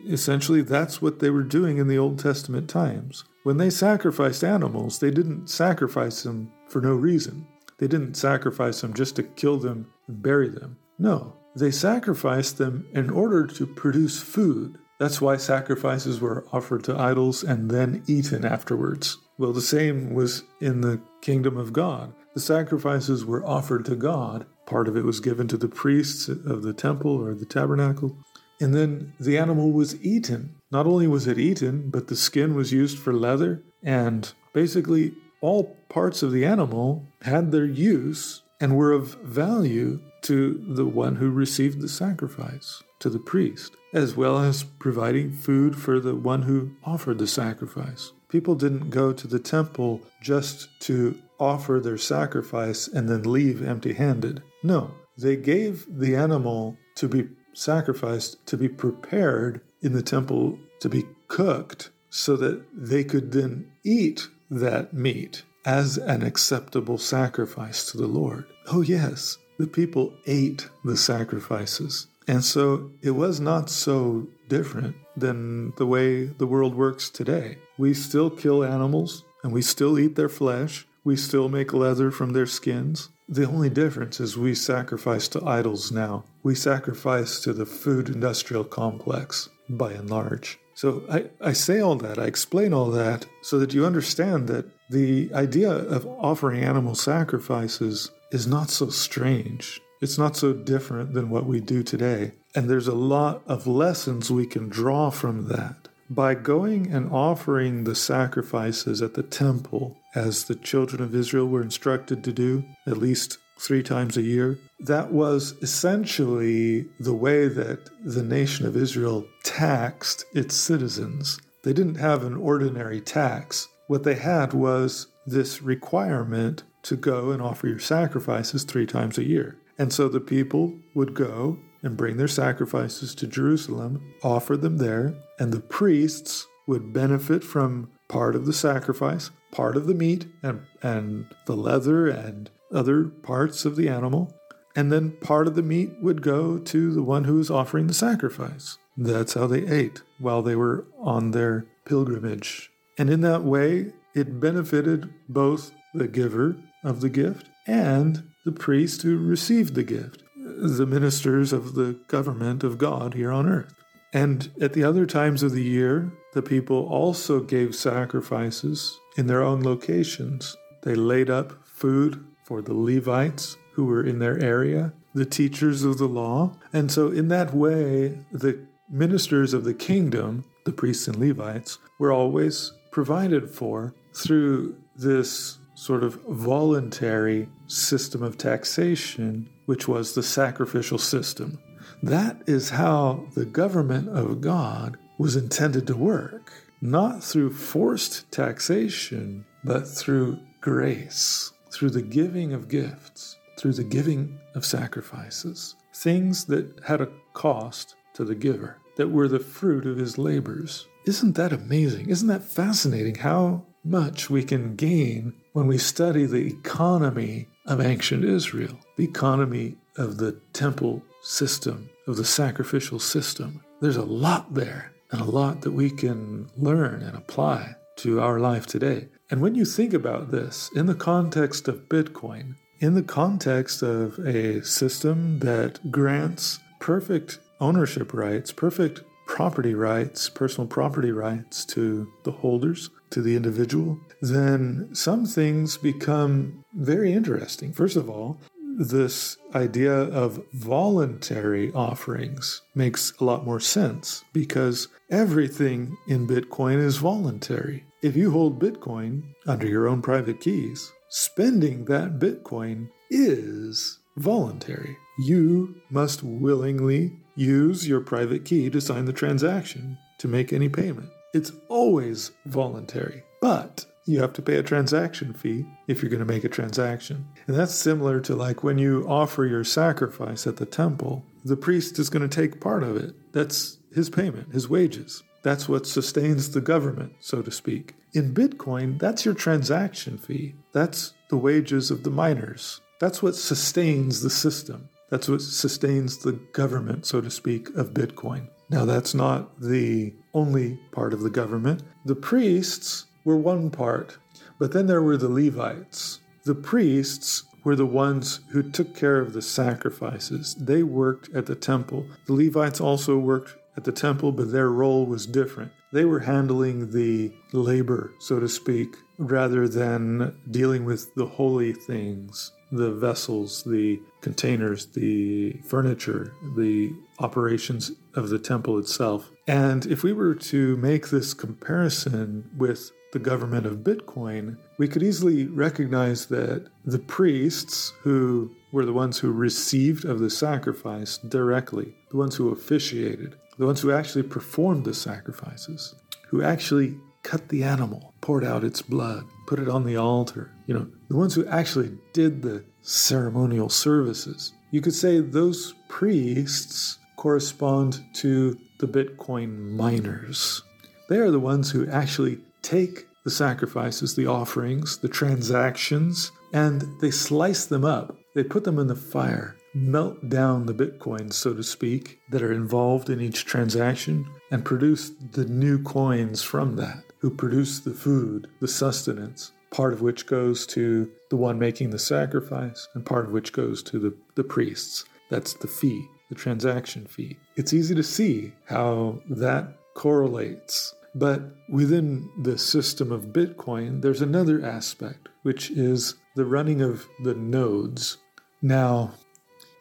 essentially 0.07 0.61
that's 0.61 1.01
what 1.01 1.19
they 1.19 1.29
were 1.29 1.43
doing 1.43 1.77
in 1.77 1.87
the 1.87 1.97
Old 1.97 2.19
Testament 2.19 2.69
times. 2.69 3.23
When 3.43 3.57
they 3.57 3.69
sacrificed 3.69 4.43
animals, 4.43 4.99
they 4.99 5.11
didn't 5.11 5.49
sacrifice 5.49 6.23
them 6.23 6.51
for 6.67 6.81
no 6.81 6.93
reason. 6.93 7.47
They 7.77 7.87
didn't 7.87 8.15
sacrifice 8.15 8.81
them 8.81 8.93
just 8.93 9.15
to 9.17 9.23
kill 9.23 9.57
them 9.57 9.87
and 10.07 10.21
bury 10.21 10.49
them. 10.49 10.77
No, 10.97 11.35
they 11.55 11.71
sacrificed 11.71 12.57
them 12.57 12.87
in 12.93 13.09
order 13.09 13.45
to 13.45 13.67
produce 13.67 14.21
food 14.21 14.79
That's 14.99 15.21
why 15.21 15.37
sacrifices 15.37 16.19
were 16.19 16.45
offered 16.51 16.83
to 16.85 16.97
idols 16.97 17.43
and 17.43 17.69
then 17.69 18.03
eaten 18.07 18.43
afterwards. 18.43 19.17
Well, 19.37 19.53
the 19.53 19.61
same 19.61 20.13
was 20.13 20.43
in 20.59 20.81
the 20.81 20.99
kingdom 21.21 21.57
of 21.57 21.71
God. 21.71 22.13
The 22.33 22.39
sacrifices 22.39 23.23
were 23.23 23.45
offered 23.45 23.85
to 23.85 23.95
God. 23.95 24.47
Part 24.65 24.87
of 24.87 24.97
it 24.97 25.05
was 25.05 25.19
given 25.19 25.47
to 25.49 25.57
the 25.57 25.67
priests 25.67 26.27
of 26.27 26.63
the 26.63 26.73
temple 26.73 27.11
or 27.11 27.35
the 27.35 27.45
tabernacle. 27.45 28.17
And 28.59 28.73
then 28.73 29.13
the 29.19 29.37
animal 29.37 29.71
was 29.71 30.01
eaten. 30.03 30.55
Not 30.71 30.85
only 30.85 31.07
was 31.07 31.27
it 31.27 31.37
eaten, 31.37 31.89
but 31.89 32.07
the 32.07 32.15
skin 32.15 32.55
was 32.55 32.73
used 32.73 32.97
for 32.97 33.13
leather. 33.13 33.63
And 33.83 34.31
basically, 34.53 35.13
all 35.41 35.77
parts 35.89 36.23
of 36.23 36.31
the 36.31 36.45
animal 36.45 37.05
had 37.21 37.51
their 37.51 37.65
use 37.65 38.43
and 38.59 38.75
were 38.75 38.91
of 38.91 39.15
value 39.21 39.99
to 40.23 40.63
the 40.67 40.85
one 40.85 41.15
who 41.17 41.29
received 41.29 41.79
the 41.79 41.87
sacrifice, 41.87 42.81
to 42.99 43.09
the 43.09 43.19
priest, 43.19 43.75
as 43.93 44.17
well 44.17 44.39
as 44.39 44.63
providing 44.63 45.31
food 45.31 45.75
for 45.75 45.99
the 45.99 46.15
one 46.15 46.41
who 46.41 46.71
offered 46.83 47.19
the 47.19 47.27
sacrifice. 47.27 48.11
People 48.29 48.55
didn't 48.55 48.89
go 48.89 49.13
to 49.13 49.27
the 49.27 49.39
temple 49.39 50.01
just 50.21 50.67
to 50.81 51.17
offer 51.39 51.79
their 51.79 51.97
sacrifice 51.97 52.87
and 52.87 53.07
then 53.07 53.23
leave 53.23 53.65
empty 53.65 53.93
handed. 53.93 54.41
No, 54.63 54.95
they 55.17 55.35
gave 55.35 55.85
the 55.87 56.15
animal 56.15 56.77
to 56.95 57.07
be 57.07 57.29
sacrificed, 57.57 58.45
to 58.47 58.57
be 58.57 58.69
prepared 58.69 59.61
in 59.81 59.93
the 59.93 60.01
temple, 60.01 60.59
to 60.79 60.89
be 60.89 61.05
cooked, 61.27 61.89
so 62.09 62.35
that 62.37 62.63
they 62.73 63.03
could 63.03 63.31
then 63.31 63.69
eat 63.83 64.27
that 64.49 64.93
meat 64.93 65.43
as 65.65 65.97
an 65.97 66.23
acceptable 66.23 66.97
sacrifice 66.97 67.91
to 67.91 67.97
the 67.97 68.07
Lord. 68.07 68.45
Oh, 68.71 68.81
yes, 68.81 69.37
the 69.57 69.67
people 69.67 70.13
ate 70.25 70.69
the 70.85 70.95
sacrifices. 70.95 72.07
And 72.27 72.43
so 72.43 72.91
it 73.01 73.11
was 73.11 73.39
not 73.39 73.69
so 73.69 74.27
different 74.47 74.95
than 75.15 75.73
the 75.77 75.85
way 75.85 76.25
the 76.25 76.47
world 76.47 76.75
works 76.75 77.09
today. 77.09 77.57
We 77.77 77.93
still 77.93 78.29
kill 78.29 78.63
animals 78.63 79.23
and 79.43 79.51
we 79.51 79.61
still 79.61 79.97
eat 79.97 80.15
their 80.15 80.29
flesh. 80.29 80.85
We 81.03 81.15
still 81.15 81.49
make 81.49 81.73
leather 81.73 82.11
from 82.11 82.33
their 82.33 82.45
skins. 82.45 83.09
The 83.29 83.45
only 83.45 83.69
difference 83.69 84.21
is 84.21 84.37
we 84.37 84.55
sacrifice 84.55 85.27
to 85.29 85.45
idols 85.45 85.91
now. 85.91 86.23
We 86.43 86.55
sacrifice 86.55 87.41
to 87.41 87.51
the 87.51 87.65
food 87.65 88.07
industrial 88.07 88.63
complex 88.63 89.49
by 89.69 89.91
and 89.91 90.09
large. 90.09 90.57
So 90.75 91.03
I, 91.09 91.25
I 91.41 91.51
say 91.53 91.81
all 91.81 91.95
that, 91.95 92.19
I 92.19 92.25
explain 92.25 92.73
all 92.73 92.89
that 92.91 93.25
so 93.41 93.59
that 93.59 93.73
you 93.73 93.85
understand 93.85 94.47
that 94.47 94.69
the 94.89 95.29
idea 95.33 95.71
of 95.71 96.05
offering 96.05 96.63
animal 96.63 96.95
sacrifices 96.95 98.11
is 98.31 98.47
not 98.47 98.69
so 98.69 98.89
strange. 98.89 99.81
It's 99.99 100.17
not 100.17 100.37
so 100.37 100.53
different 100.53 101.13
than 101.13 101.29
what 101.29 101.45
we 101.45 101.59
do 101.59 101.83
today. 101.83 102.33
And 102.55 102.69
there's 102.69 102.87
a 102.87 102.95
lot 102.95 103.41
of 103.47 103.67
lessons 103.67 104.31
we 104.31 104.45
can 104.45 104.69
draw 104.69 105.09
from 105.09 105.47
that. 105.47 105.86
By 106.09 106.35
going 106.35 106.91
and 106.91 107.11
offering 107.11 107.83
the 107.83 107.95
sacrifices 107.95 109.01
at 109.01 109.13
the 109.13 109.23
temple, 109.23 109.97
as 110.15 110.45
the 110.45 110.55
children 110.55 111.01
of 111.01 111.13
Israel 111.13 111.47
were 111.47 111.61
instructed 111.61 112.23
to 112.23 112.31
do 112.31 112.63
at 112.85 112.97
least 112.97 113.37
three 113.59 113.83
times 113.83 114.15
a 114.15 114.21
year, 114.21 114.57
that 114.79 115.11
was 115.11 115.55
essentially 115.61 116.87
the 116.99 117.13
way 117.13 117.47
that 117.49 117.89
the 118.03 118.23
nation 118.23 118.65
of 118.65 118.77
Israel 118.77 119.25
taxed 119.43 120.23
its 120.33 120.55
citizens. 120.55 121.39
They 121.63 121.73
didn't 121.73 121.95
have 121.95 122.23
an 122.23 122.35
ordinary 122.35 123.01
tax. 123.01 123.67
What 123.87 124.03
they 124.03 124.15
had 124.15 124.53
was 124.53 125.07
this 125.25 125.61
requirement 125.61 126.63
to 126.83 126.95
go 126.95 127.31
and 127.31 127.41
offer 127.41 127.67
your 127.67 127.79
sacrifices 127.79 128.63
three 128.63 128.85
times 128.85 129.17
a 129.17 129.25
year. 129.25 129.57
And 129.77 129.91
so 129.91 130.07
the 130.07 130.21
people 130.21 130.79
would 130.93 131.13
go 131.13 131.59
and 131.83 131.97
bring 131.97 132.17
their 132.17 132.27
sacrifices 132.27 133.13
to 133.15 133.27
Jerusalem, 133.27 134.13
offer 134.23 134.57
them 134.57 134.77
there, 134.77 135.15
and 135.39 135.51
the 135.51 135.59
priests 135.59 136.47
would 136.67 136.93
benefit 136.93 137.43
from 137.43 137.89
part 138.07 138.35
of 138.35 138.45
the 138.45 138.53
sacrifice, 138.53 139.31
part 139.51 139.77
of 139.77 139.87
the 139.87 139.93
meat, 139.93 140.27
and, 140.43 140.61
and 140.81 141.27
the 141.45 141.55
leather 141.55 142.07
and 142.07 142.49
other 142.73 143.05
parts 143.05 143.65
of 143.65 143.75
the 143.75 143.89
animal. 143.89 144.33
And 144.75 144.91
then 144.91 145.11
part 145.11 145.47
of 145.47 145.55
the 145.55 145.63
meat 145.63 145.91
would 146.01 146.21
go 146.21 146.57
to 146.57 146.93
the 146.93 147.01
one 147.01 147.23
who 147.23 147.35
was 147.35 147.49
offering 147.49 147.87
the 147.87 147.93
sacrifice. 147.93 148.77
That's 148.95 149.33
how 149.33 149.47
they 149.47 149.65
ate 149.65 150.01
while 150.19 150.41
they 150.41 150.55
were 150.55 150.85
on 150.99 151.31
their 151.31 151.65
pilgrimage. 151.85 152.71
And 152.97 153.09
in 153.09 153.21
that 153.21 153.43
way, 153.43 153.93
it 154.13 154.39
benefited 154.39 155.13
both 155.29 155.71
the 155.93 156.07
giver 156.07 156.57
of 156.83 157.01
the 157.01 157.09
gift 157.09 157.47
and 157.65 158.23
the 158.45 158.51
priest 158.51 159.01
who 159.01 159.17
received 159.17 159.75
the 159.75 159.83
gift, 159.83 160.23
the 160.55 160.85
ministers 160.85 161.53
of 161.53 161.75
the 161.75 161.99
government 162.07 162.63
of 162.63 162.77
God 162.77 163.13
here 163.13 163.31
on 163.31 163.47
earth. 163.47 163.73
And 164.13 164.49
at 164.61 164.73
the 164.73 164.83
other 164.83 165.05
times 165.05 165.43
of 165.43 165.51
the 165.51 165.63
year, 165.63 166.11
the 166.33 166.41
people 166.41 166.87
also 166.87 167.39
gave 167.39 167.75
sacrifices 167.75 168.99
in 169.17 169.27
their 169.27 169.43
own 169.43 169.61
locations. 169.61 170.55
They 170.83 170.95
laid 170.95 171.29
up 171.29 171.67
food 171.67 172.25
for 172.45 172.61
the 172.61 172.73
Levites 172.73 173.57
who 173.73 173.85
were 173.85 174.03
in 174.03 174.19
their 174.19 174.39
area, 174.39 174.93
the 175.13 175.25
teachers 175.25 175.83
of 175.83 175.97
the 175.97 176.07
law. 176.07 176.53
And 176.71 176.91
so, 176.91 177.09
in 177.09 177.27
that 177.27 177.53
way, 177.53 178.19
the 178.31 178.65
ministers 178.89 179.53
of 179.53 179.65
the 179.65 179.73
kingdom, 179.73 180.45
the 180.65 180.71
priests 180.71 181.07
and 181.07 181.17
Levites, 181.17 181.77
were 181.99 182.11
always 182.11 182.71
provided 182.91 183.49
for 183.49 183.93
through 184.15 184.75
this 184.95 185.59
sort 185.75 186.03
of 186.03 186.15
voluntary 186.27 187.49
system 187.67 188.23
of 188.23 188.37
taxation, 188.37 189.47
which 189.67 189.87
was 189.87 190.15
the 190.15 190.23
sacrificial 190.23 190.97
system. 190.97 191.59
That 192.01 192.41
is 192.47 192.71
how 192.71 193.27
the 193.35 193.45
government 193.45 194.09
of 194.09 194.41
God 194.41 194.97
was 195.19 195.35
intended 195.35 195.85
to 195.87 195.95
work, 195.95 196.51
not 196.81 197.23
through 197.23 197.53
forced 197.53 198.31
taxation, 198.31 199.45
but 199.63 199.87
through 199.87 200.39
grace, 200.61 201.51
through 201.71 201.89
the 201.91 202.01
giving 202.01 202.53
of 202.53 202.69
gifts, 202.69 203.35
through 203.59 203.73
the 203.73 203.83
giving 203.83 204.39
of 204.55 204.65
sacrifices, 204.65 205.75
things 205.93 206.45
that 206.45 206.79
had 206.85 207.01
a 207.01 207.09
cost 207.33 207.95
to 208.13 208.23
the 208.23 208.35
giver, 208.35 208.77
that 208.95 209.09
were 209.09 209.27
the 209.27 209.39
fruit 209.39 209.85
of 209.85 209.97
his 209.97 210.17
labors. 210.17 210.87
Isn't 211.05 211.35
that 211.35 211.53
amazing? 211.53 212.09
Isn't 212.09 212.27
that 212.29 212.43
fascinating 212.43 213.15
how 213.15 213.65
much 213.83 214.29
we 214.29 214.43
can 214.43 214.75
gain 214.75 215.33
when 215.53 215.67
we 215.67 215.77
study 215.77 216.25
the 216.25 216.45
economy 216.45 217.47
of 217.67 217.81
ancient 217.81 218.23
Israel, 218.23 218.79
the 218.95 219.03
economy 219.03 219.75
of 219.97 220.17
the 220.17 220.39
temple 220.53 221.03
system, 221.21 221.89
of 222.07 222.15
the 222.15 222.25
sacrificial 222.25 222.99
system. 222.99 223.61
There's 223.81 223.97
a 223.97 224.03
lot 224.03 224.53
there 224.53 224.91
and 225.11 225.21
a 225.21 225.25
lot 225.25 225.61
that 225.61 225.71
we 225.71 225.89
can 225.89 226.49
learn 226.57 227.01
and 227.01 227.15
apply 227.15 227.75
to 227.97 228.21
our 228.21 228.39
life 228.39 228.65
today. 228.65 229.07
And 229.29 229.41
when 229.41 229.55
you 229.55 229.65
think 229.65 229.93
about 229.93 230.31
this 230.31 230.69
in 230.75 230.85
the 230.85 230.95
context 230.95 231.67
of 231.67 231.89
Bitcoin, 231.89 232.55
in 232.79 232.93
the 232.93 233.03
context 233.03 233.81
of 233.81 234.19
a 234.19 234.63
system 234.63 235.39
that 235.39 235.91
grants 235.91 236.59
perfect 236.79 237.39
ownership 237.59 238.13
rights, 238.13 238.51
perfect 238.51 239.01
property 239.25 239.73
rights, 239.73 240.29
personal 240.29 240.67
property 240.67 241.11
rights 241.11 241.65
to 241.65 242.11
the 242.23 242.31
holders, 242.31 242.89
to 243.11 243.21
the 243.21 243.35
individual, 243.35 243.99
then 244.21 244.89
some 244.93 245.25
things 245.25 245.77
become 245.77 246.63
very 246.73 247.13
interesting. 247.13 247.73
First 247.73 247.95
of 247.95 248.09
all, 248.09 248.39
this 248.77 249.37
idea 249.55 249.93
of 249.93 250.43
voluntary 250.53 251.71
offerings 251.73 252.61
makes 252.75 253.11
a 253.19 253.23
lot 253.23 253.45
more 253.45 253.59
sense 253.59 254.23
because 254.33 254.87
everything 255.09 255.97
in 256.07 256.27
Bitcoin 256.27 256.77
is 256.77 256.97
voluntary. 256.97 257.85
If 258.03 258.15
you 258.15 258.29
hold 258.29 258.61
Bitcoin 258.61 259.23
under 259.47 259.67
your 259.67 259.87
own 259.87 260.03
private 260.03 260.39
keys, 260.39 260.91
spending 261.09 261.85
that 261.85 262.19
Bitcoin 262.19 262.89
is 263.09 263.97
voluntary. 264.17 264.97
You 265.19 265.81
must 265.89 266.21
willingly 266.21 267.17
use 267.35 267.87
your 267.87 268.01
private 268.01 268.45
key 268.45 268.69
to 268.69 268.81
sign 268.81 269.05
the 269.05 269.13
transaction 269.13 269.97
to 270.19 270.27
make 270.27 270.51
any 270.53 270.69
payment. 270.69 271.09
It's 271.37 271.51
always 271.69 272.31
voluntary, 272.47 273.21
but 273.41 273.85
you 274.07 274.19
have 274.21 274.33
to 274.33 274.41
pay 274.41 274.55
a 274.55 274.63
transaction 274.63 275.33
fee 275.33 275.67
if 275.87 276.01
you're 276.01 276.09
going 276.09 276.25
to 276.25 276.33
make 276.33 276.43
a 276.43 276.49
transaction. 276.49 277.27
And 277.45 277.55
that's 277.55 277.75
similar 277.75 278.19
to 278.21 278.35
like 278.35 278.63
when 278.63 278.79
you 278.79 279.05
offer 279.07 279.45
your 279.45 279.63
sacrifice 279.63 280.47
at 280.47 280.57
the 280.57 280.65
temple, 280.65 281.23
the 281.45 281.55
priest 281.55 281.99
is 281.99 282.09
going 282.09 282.27
to 282.27 282.41
take 282.41 282.59
part 282.59 282.81
of 282.81 282.97
it. 282.97 283.13
That's 283.33 283.77
his 283.93 284.09
payment, 284.09 284.51
his 284.51 284.67
wages. 284.67 285.21
That's 285.43 285.69
what 285.69 285.85
sustains 285.85 286.49
the 286.49 286.59
government, 286.59 287.13
so 287.19 287.43
to 287.43 287.51
speak. 287.51 287.93
In 288.15 288.33
Bitcoin, 288.33 288.97
that's 288.97 289.23
your 289.23 289.35
transaction 289.35 290.17
fee. 290.17 290.55
That's 290.71 291.13
the 291.29 291.37
wages 291.37 291.91
of 291.91 292.01
the 292.01 292.09
miners. 292.09 292.81
That's 292.99 293.21
what 293.21 293.35
sustains 293.35 294.23
the 294.23 294.31
system. 294.31 294.89
That's 295.11 295.29
what 295.29 295.43
sustains 295.43 296.17
the 296.17 296.31
government, 296.31 297.05
so 297.05 297.21
to 297.21 297.29
speak, 297.29 297.69
of 297.75 297.93
Bitcoin. 297.93 298.49
Now, 298.69 298.85
that's 298.85 299.13
not 299.13 299.61
the 299.61 300.13
only 300.33 300.79
part 300.91 301.13
of 301.13 301.21
the 301.21 301.29
government. 301.29 301.83
The 302.05 302.15
priests 302.15 303.05
were 303.23 303.37
one 303.37 303.69
part, 303.69 304.17
but 304.59 304.73
then 304.73 304.87
there 304.87 305.01
were 305.01 305.17
the 305.17 305.29
Levites. 305.29 306.19
The 306.43 306.55
priests 306.55 307.43
were 307.63 307.75
the 307.75 307.85
ones 307.85 308.41
who 308.49 308.63
took 308.63 308.95
care 308.95 309.19
of 309.19 309.33
the 309.33 309.41
sacrifices. 309.41 310.55
They 310.55 310.83
worked 310.83 311.29
at 311.33 311.45
the 311.45 311.55
temple. 311.55 312.05
The 312.25 312.33
Levites 312.33 312.81
also 312.81 313.17
worked 313.17 313.55
at 313.75 313.83
the 313.83 313.91
temple, 313.91 314.31
but 314.31 314.51
their 314.51 314.69
role 314.69 315.05
was 315.05 315.25
different. 315.25 315.71
They 315.91 316.05
were 316.05 316.19
handling 316.19 316.91
the 316.91 317.31
labor, 317.53 318.11
so 318.19 318.39
to 318.39 318.49
speak, 318.49 318.97
rather 319.17 319.67
than 319.67 320.37
dealing 320.51 320.85
with 320.85 321.13
the 321.15 321.25
holy 321.25 321.73
things, 321.73 322.51
the 322.71 322.91
vessels, 322.91 323.63
the 323.63 324.01
containers, 324.21 324.87
the 324.87 325.53
furniture, 325.65 326.33
the 326.55 326.93
operations 327.19 327.91
of 328.15 328.29
the 328.29 328.39
temple 328.39 328.77
itself. 328.77 329.31
And 329.47 329.85
if 329.85 330.03
we 330.03 330.11
were 330.11 330.35
to 330.35 330.75
make 330.77 331.09
this 331.09 331.33
comparison 331.33 332.49
with 332.57 332.91
the 333.13 333.19
government 333.19 333.65
of 333.65 333.77
Bitcoin, 333.77 334.57
we 334.77 334.89
could 334.89 335.01
easily 335.01 335.45
recognize 335.45 336.25
that 336.25 336.67
the 336.83 336.99
priests, 336.99 337.93
who 338.01 338.51
were 338.73 338.85
the 338.85 338.91
ones 338.91 339.19
who 339.19 339.31
received 339.31 340.03
of 340.03 340.19
the 340.19 340.29
sacrifice 340.29 341.17
directly, 341.17 341.95
the 342.11 342.17
ones 342.17 342.35
who 342.35 342.49
officiated, 342.51 343.37
the 343.57 343.65
ones 343.65 343.81
who 343.81 343.91
actually 343.91 344.23
performed 344.23 344.85
the 344.85 344.93
sacrifices, 344.93 345.95
who 346.27 346.43
actually 346.43 346.97
cut 347.23 347.49
the 347.49 347.63
animal, 347.63 348.13
poured 348.21 348.45
out 348.45 348.63
its 348.63 348.81
blood, 348.81 349.25
put 349.47 349.59
it 349.59 349.67
on 349.67 349.83
the 349.83 349.97
altar, 349.97 350.51
you 350.65 350.73
know, 350.73 350.87
the 351.09 351.17
ones 351.17 351.33
who 351.33 351.45
actually 351.47 351.97
did 352.13 352.41
the 352.41 352.63
ceremonial 352.81 353.69
services. 353.69 354.53
You 354.71 354.81
could 354.81 354.93
say 354.93 355.19
those 355.19 355.73
priests 355.87 356.99
correspond 357.15 358.03
to 358.13 358.57
the 358.79 358.87
Bitcoin 358.87 359.71
miners. 359.71 360.61
They 361.09 361.17
are 361.17 361.31
the 361.31 361.39
ones 361.39 361.71
who 361.71 361.89
actually 361.89 362.39
take 362.61 363.07
the 363.23 363.31
sacrifices, 363.31 364.15
the 364.15 364.27
offerings, 364.27 364.97
the 364.97 365.09
transactions, 365.09 366.31
and 366.53 366.83
they 367.01 367.11
slice 367.11 367.65
them 367.65 367.83
up. 367.83 368.15
They 368.35 368.43
put 368.43 368.63
them 368.63 368.79
in 368.79 368.87
the 368.87 368.95
fire, 368.95 369.57
melt 369.77 370.29
down 370.29 370.65
the 370.65 370.73
bitcoins, 370.73 371.33
so 371.33 371.53
to 371.53 371.63
speak, 371.63 372.19
that 372.29 372.41
are 372.41 372.51
involved 372.51 373.09
in 373.09 373.21
each 373.21 373.45
transaction, 373.45 374.27
and 374.51 374.65
produce 374.65 375.11
the 375.31 375.45
new 375.45 375.81
coins 375.83 376.41
from 376.41 376.75
that, 376.75 377.03
who 377.19 377.29
produce 377.29 377.79
the 377.79 377.93
food, 377.93 378.47
the 378.59 378.67
sustenance, 378.67 379.51
part 379.71 379.93
of 379.93 380.01
which 380.01 380.25
goes 380.25 380.65
to 380.65 381.09
the 381.29 381.35
one 381.35 381.59
making 381.59 381.89
the 381.89 381.99
sacrifice, 381.99 382.87
and 382.93 383.05
part 383.05 383.25
of 383.25 383.31
which 383.31 383.51
goes 383.53 383.83
to 383.83 383.99
the, 383.99 384.15
the 384.35 384.43
priests. 384.43 385.05
That's 385.29 385.53
the 385.53 385.67
fee, 385.67 386.07
the 386.29 386.35
transaction 386.35 387.05
fee. 387.05 387.37
It's 387.55 387.73
easy 387.73 387.95
to 387.95 388.03
see 388.03 388.53
how 388.65 389.21
that 389.29 389.67
correlates. 389.93 390.93
But 391.15 391.41
within 391.69 392.29
the 392.43 392.57
system 392.57 393.11
of 393.11 393.33
Bitcoin, 393.33 394.01
there's 394.01 394.21
another 394.21 394.63
aspect, 394.63 395.29
which 395.41 395.71
is 395.71 396.15
the 396.35 396.45
running 396.45 396.81
of 396.81 397.07
the 397.23 397.33
nodes. 397.33 398.17
Now, 398.61 399.13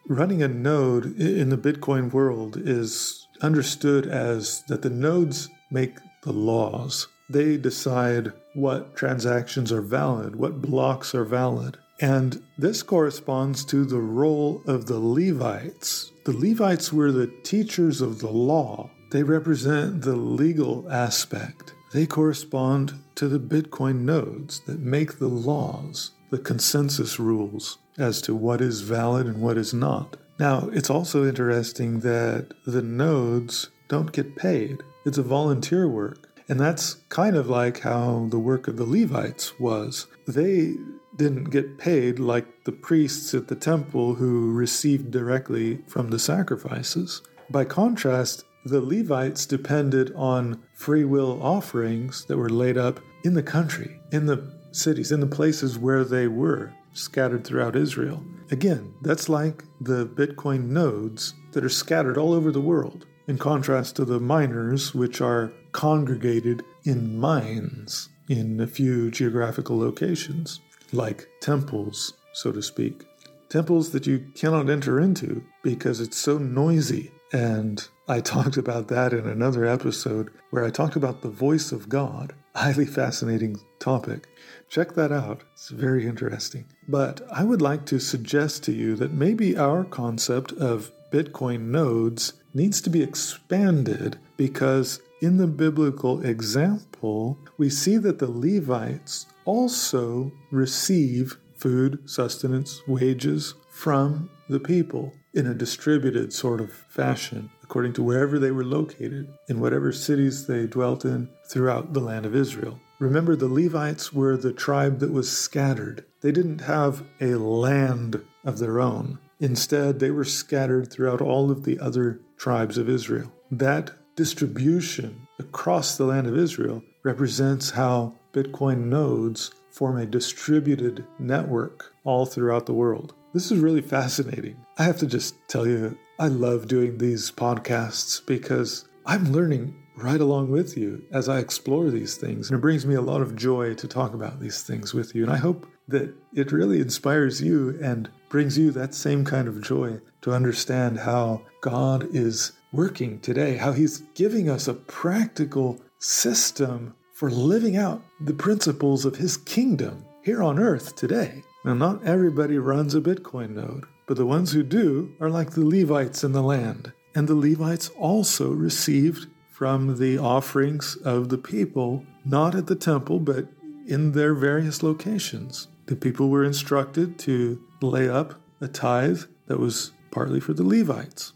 running 0.08 0.42
a 0.42 0.48
node 0.48 1.18
in 1.18 1.48
the 1.48 1.58
Bitcoin 1.58 2.12
world 2.12 2.56
is 2.56 3.26
understood 3.42 4.06
as 4.06 4.62
that 4.68 4.82
the 4.82 4.90
nodes 4.90 5.48
make 5.70 5.98
the 6.22 6.32
laws. 6.32 7.08
They 7.28 7.56
decide 7.56 8.32
what 8.54 8.96
transactions 8.96 9.72
are 9.72 9.82
valid, 9.82 10.36
what 10.36 10.62
blocks 10.62 11.14
are 11.14 11.24
valid. 11.24 11.78
And 12.00 12.42
this 12.58 12.82
corresponds 12.82 13.64
to 13.66 13.84
the 13.84 14.00
role 14.00 14.62
of 14.66 14.86
the 14.86 15.00
Levites. 15.00 16.12
The 16.24 16.36
Levites 16.36 16.92
were 16.92 17.10
the 17.10 17.32
teachers 17.42 18.00
of 18.00 18.20
the 18.20 18.30
law, 18.30 18.90
they 19.12 19.22
represent 19.22 20.02
the 20.02 20.16
legal 20.16 20.90
aspect. 20.90 21.72
They 21.92 22.06
correspond 22.06 22.94
to 23.14 23.28
the 23.28 23.38
Bitcoin 23.38 24.00
nodes 24.00 24.60
that 24.66 24.80
make 24.80 25.18
the 25.18 25.28
laws, 25.28 26.10
the 26.30 26.38
consensus 26.38 27.20
rules 27.20 27.78
as 27.98 28.20
to 28.22 28.34
what 28.34 28.60
is 28.60 28.80
valid 28.82 29.26
and 29.26 29.40
what 29.40 29.56
is 29.56 29.72
not. 29.72 30.16
Now, 30.38 30.68
it's 30.72 30.90
also 30.90 31.26
interesting 31.26 32.00
that 32.00 32.52
the 32.66 32.82
nodes 32.82 33.70
don't 33.88 34.12
get 34.12 34.36
paid. 34.36 34.82
It's 35.04 35.18
a 35.18 35.22
volunteer 35.22 35.88
work. 35.88 36.28
And 36.48 36.60
that's 36.60 36.94
kind 37.08 37.36
of 37.36 37.48
like 37.48 37.80
how 37.80 38.28
the 38.30 38.38
work 38.38 38.68
of 38.68 38.76
the 38.76 38.84
Levites 38.84 39.58
was. 39.58 40.06
They 40.28 40.74
didn't 41.16 41.44
get 41.44 41.78
paid 41.78 42.18
like 42.18 42.64
the 42.64 42.72
priests 42.72 43.34
at 43.34 43.48
the 43.48 43.56
temple 43.56 44.14
who 44.14 44.52
received 44.52 45.10
directly 45.10 45.82
from 45.88 46.10
the 46.10 46.18
sacrifices. 46.18 47.22
By 47.50 47.64
contrast, 47.64 48.44
the 48.64 48.80
Levites 48.80 49.46
depended 49.46 50.12
on 50.14 50.62
free 50.74 51.04
will 51.04 51.42
offerings 51.42 52.24
that 52.26 52.36
were 52.36 52.50
laid 52.50 52.76
up 52.76 53.00
in 53.24 53.34
the 53.34 53.42
country, 53.42 54.00
in 54.12 54.26
the 54.26 54.52
cities, 54.72 55.10
in 55.10 55.20
the 55.20 55.26
places 55.26 55.78
where 55.78 56.04
they 56.04 56.28
were 56.28 56.72
scattered 56.96 57.44
throughout 57.44 57.76
Israel. 57.76 58.24
Again, 58.50 58.94
that's 59.02 59.28
like 59.28 59.64
the 59.80 60.06
Bitcoin 60.06 60.68
nodes 60.68 61.34
that 61.52 61.64
are 61.64 61.68
scattered 61.68 62.16
all 62.16 62.32
over 62.32 62.50
the 62.50 62.60
world, 62.60 63.06
in 63.26 63.38
contrast 63.38 63.96
to 63.96 64.04
the 64.04 64.20
miners, 64.20 64.94
which 64.94 65.20
are 65.20 65.52
congregated 65.72 66.62
in 66.84 67.18
mines 67.18 68.08
in 68.28 68.60
a 68.60 68.66
few 68.66 69.10
geographical 69.10 69.78
locations, 69.78 70.60
like 70.92 71.28
temples, 71.40 72.14
so 72.32 72.52
to 72.52 72.62
speak. 72.62 73.04
Temples 73.48 73.90
that 73.90 74.06
you 74.06 74.26
cannot 74.34 74.70
enter 74.70 75.00
into 75.00 75.44
because 75.62 76.00
it's 76.00 76.16
so 76.16 76.38
noisy 76.38 77.12
and 77.32 77.86
I 78.08 78.20
talked 78.20 78.56
about 78.56 78.88
that 78.88 79.12
in 79.12 79.26
another 79.26 79.64
episode 79.64 80.30
where 80.50 80.64
I 80.64 80.70
talked 80.70 80.96
about 80.96 81.22
the 81.22 81.28
voice 81.28 81.72
of 81.72 81.88
God. 81.88 82.34
Highly 82.54 82.86
fascinating 82.86 83.58
topic. 83.80 84.28
Check 84.68 84.94
that 84.94 85.12
out. 85.12 85.42
It's 85.52 85.68
very 85.68 86.06
interesting. 86.06 86.66
But 86.88 87.22
I 87.32 87.44
would 87.44 87.62
like 87.62 87.86
to 87.86 87.98
suggest 87.98 88.64
to 88.64 88.72
you 88.72 88.96
that 88.96 89.12
maybe 89.12 89.56
our 89.56 89.84
concept 89.84 90.52
of 90.52 90.92
Bitcoin 91.10 91.68
nodes 91.68 92.34
needs 92.52 92.80
to 92.82 92.90
be 92.90 93.02
expanded 93.02 94.18
because 94.36 95.00
in 95.22 95.38
the 95.38 95.46
biblical 95.46 96.24
example, 96.24 97.38
we 97.56 97.70
see 97.70 97.96
that 97.98 98.18
the 98.18 98.30
Levites 98.30 99.26
also 99.44 100.32
receive 100.50 101.38
food, 101.56 102.08
sustenance, 102.08 102.82
wages 102.86 103.54
from 103.70 104.28
the 104.48 104.60
people 104.60 105.12
in 105.32 105.46
a 105.46 105.54
distributed 105.54 106.32
sort 106.32 106.60
of 106.60 106.72
fashion 106.72 107.50
according 107.66 107.92
to 107.92 108.02
wherever 108.02 108.38
they 108.38 108.52
were 108.52 108.64
located, 108.64 109.26
in 109.48 109.58
whatever 109.58 109.90
cities 109.90 110.46
they 110.46 110.66
dwelt 110.66 111.04
in 111.04 111.28
throughout 111.50 111.92
the 111.92 112.00
land 112.00 112.24
of 112.24 112.36
Israel. 112.36 112.80
Remember, 112.98 113.36
the 113.36 113.48
Levites 113.48 114.12
were 114.12 114.36
the 114.36 114.52
tribe 114.52 115.00
that 115.00 115.12
was 115.12 115.30
scattered. 115.30 116.04
They 116.22 116.32
didn't 116.32 116.60
have 116.60 117.04
a 117.20 117.34
land 117.34 118.22
of 118.44 118.58
their 118.58 118.80
own. 118.80 119.18
Instead, 119.38 119.98
they 119.98 120.10
were 120.10 120.24
scattered 120.24 120.90
throughout 120.90 121.20
all 121.20 121.50
of 121.50 121.64
the 121.64 121.78
other 121.78 122.20
tribes 122.38 122.78
of 122.78 122.88
Israel. 122.88 123.30
That 123.50 123.90
distribution 124.16 125.26
across 125.38 125.96
the 125.96 126.06
land 126.06 126.26
of 126.26 126.38
Israel 126.38 126.82
represents 127.02 127.70
how 127.70 128.14
Bitcoin 128.32 128.84
nodes 128.84 129.50
form 129.70 129.98
a 129.98 130.06
distributed 130.06 131.04
network 131.18 131.92
all 132.04 132.24
throughout 132.24 132.64
the 132.64 132.72
world. 132.72 133.12
This 133.34 133.52
is 133.52 133.58
really 133.58 133.82
fascinating. 133.82 134.56
I 134.78 134.84
have 134.84 134.98
to 134.98 135.06
just 135.06 135.34
tell 135.48 135.66
you, 135.66 135.98
I 136.18 136.28
love 136.28 136.66
doing 136.66 136.96
these 136.96 137.30
podcasts 137.30 138.24
because 138.24 138.88
I'm 139.04 139.32
learning 139.32 139.74
right 139.96 140.20
along 140.20 140.50
with 140.50 140.76
you 140.76 141.02
as 141.10 141.28
I 141.28 141.38
explore 141.38 141.90
these 141.90 142.16
things. 142.16 142.50
And 142.50 142.58
it 142.58 142.62
brings 142.62 142.86
me 142.86 142.94
a 142.94 143.00
lot 143.00 143.22
of 143.22 143.34
joy 143.34 143.74
to 143.74 143.88
talk 143.88 144.14
about 144.14 144.40
these 144.40 144.62
things 144.62 144.92
with 144.92 145.14
you. 145.14 145.24
And 145.24 145.32
I 145.32 145.36
hope 145.36 145.66
that 145.88 146.14
it 146.34 146.52
really 146.52 146.80
inspires 146.80 147.40
you 147.40 147.78
and 147.82 148.10
brings 148.28 148.58
you 148.58 148.70
that 148.72 148.94
same 148.94 149.24
kind 149.24 149.48
of 149.48 149.62
joy 149.62 150.00
to 150.22 150.32
understand 150.32 150.98
how 150.98 151.42
God 151.60 152.08
is 152.14 152.52
working 152.72 153.20
today, 153.20 153.56
how 153.56 153.72
He's 153.72 153.98
giving 154.14 154.50
us 154.50 154.68
a 154.68 154.74
practical 154.74 155.80
system 155.98 156.94
for 157.12 157.30
living 157.30 157.76
out 157.76 158.02
the 158.20 158.34
principles 158.34 159.04
of 159.04 159.16
His 159.16 159.36
kingdom 159.36 160.04
here 160.22 160.42
on 160.42 160.58
earth 160.58 160.96
today. 160.96 161.42
Now, 161.64 161.74
not 161.74 162.04
everybody 162.04 162.58
runs 162.58 162.94
a 162.94 163.00
Bitcoin 163.00 163.50
node, 163.50 163.86
but 164.06 164.16
the 164.16 164.26
ones 164.26 164.52
who 164.52 164.62
do 164.62 165.14
are 165.20 165.30
like 165.30 165.50
the 165.50 165.64
Levites 165.64 166.22
in 166.22 166.32
the 166.32 166.42
land. 166.42 166.92
And 167.14 167.26
the 167.26 167.34
Levites 167.34 167.88
also 167.90 168.50
received 168.50 169.26
from 169.56 169.98
the 169.98 170.18
offerings 170.18 170.96
of 170.96 171.30
the 171.30 171.38
people, 171.38 172.04
not 172.24 172.54
at 172.54 172.66
the 172.66 172.74
temple, 172.74 173.18
but 173.18 173.46
in 173.86 174.12
their 174.12 174.34
various 174.34 174.82
locations. 174.82 175.68
The 175.86 175.96
people 175.96 176.28
were 176.28 176.44
instructed 176.44 177.18
to 177.20 177.58
lay 177.80 178.08
up 178.08 178.34
a 178.60 178.68
tithe 178.68 179.22
that 179.46 179.58
was 179.58 179.92
partly 180.10 180.40
for 180.40 180.52
the 180.52 180.62
Levites. 180.62 181.32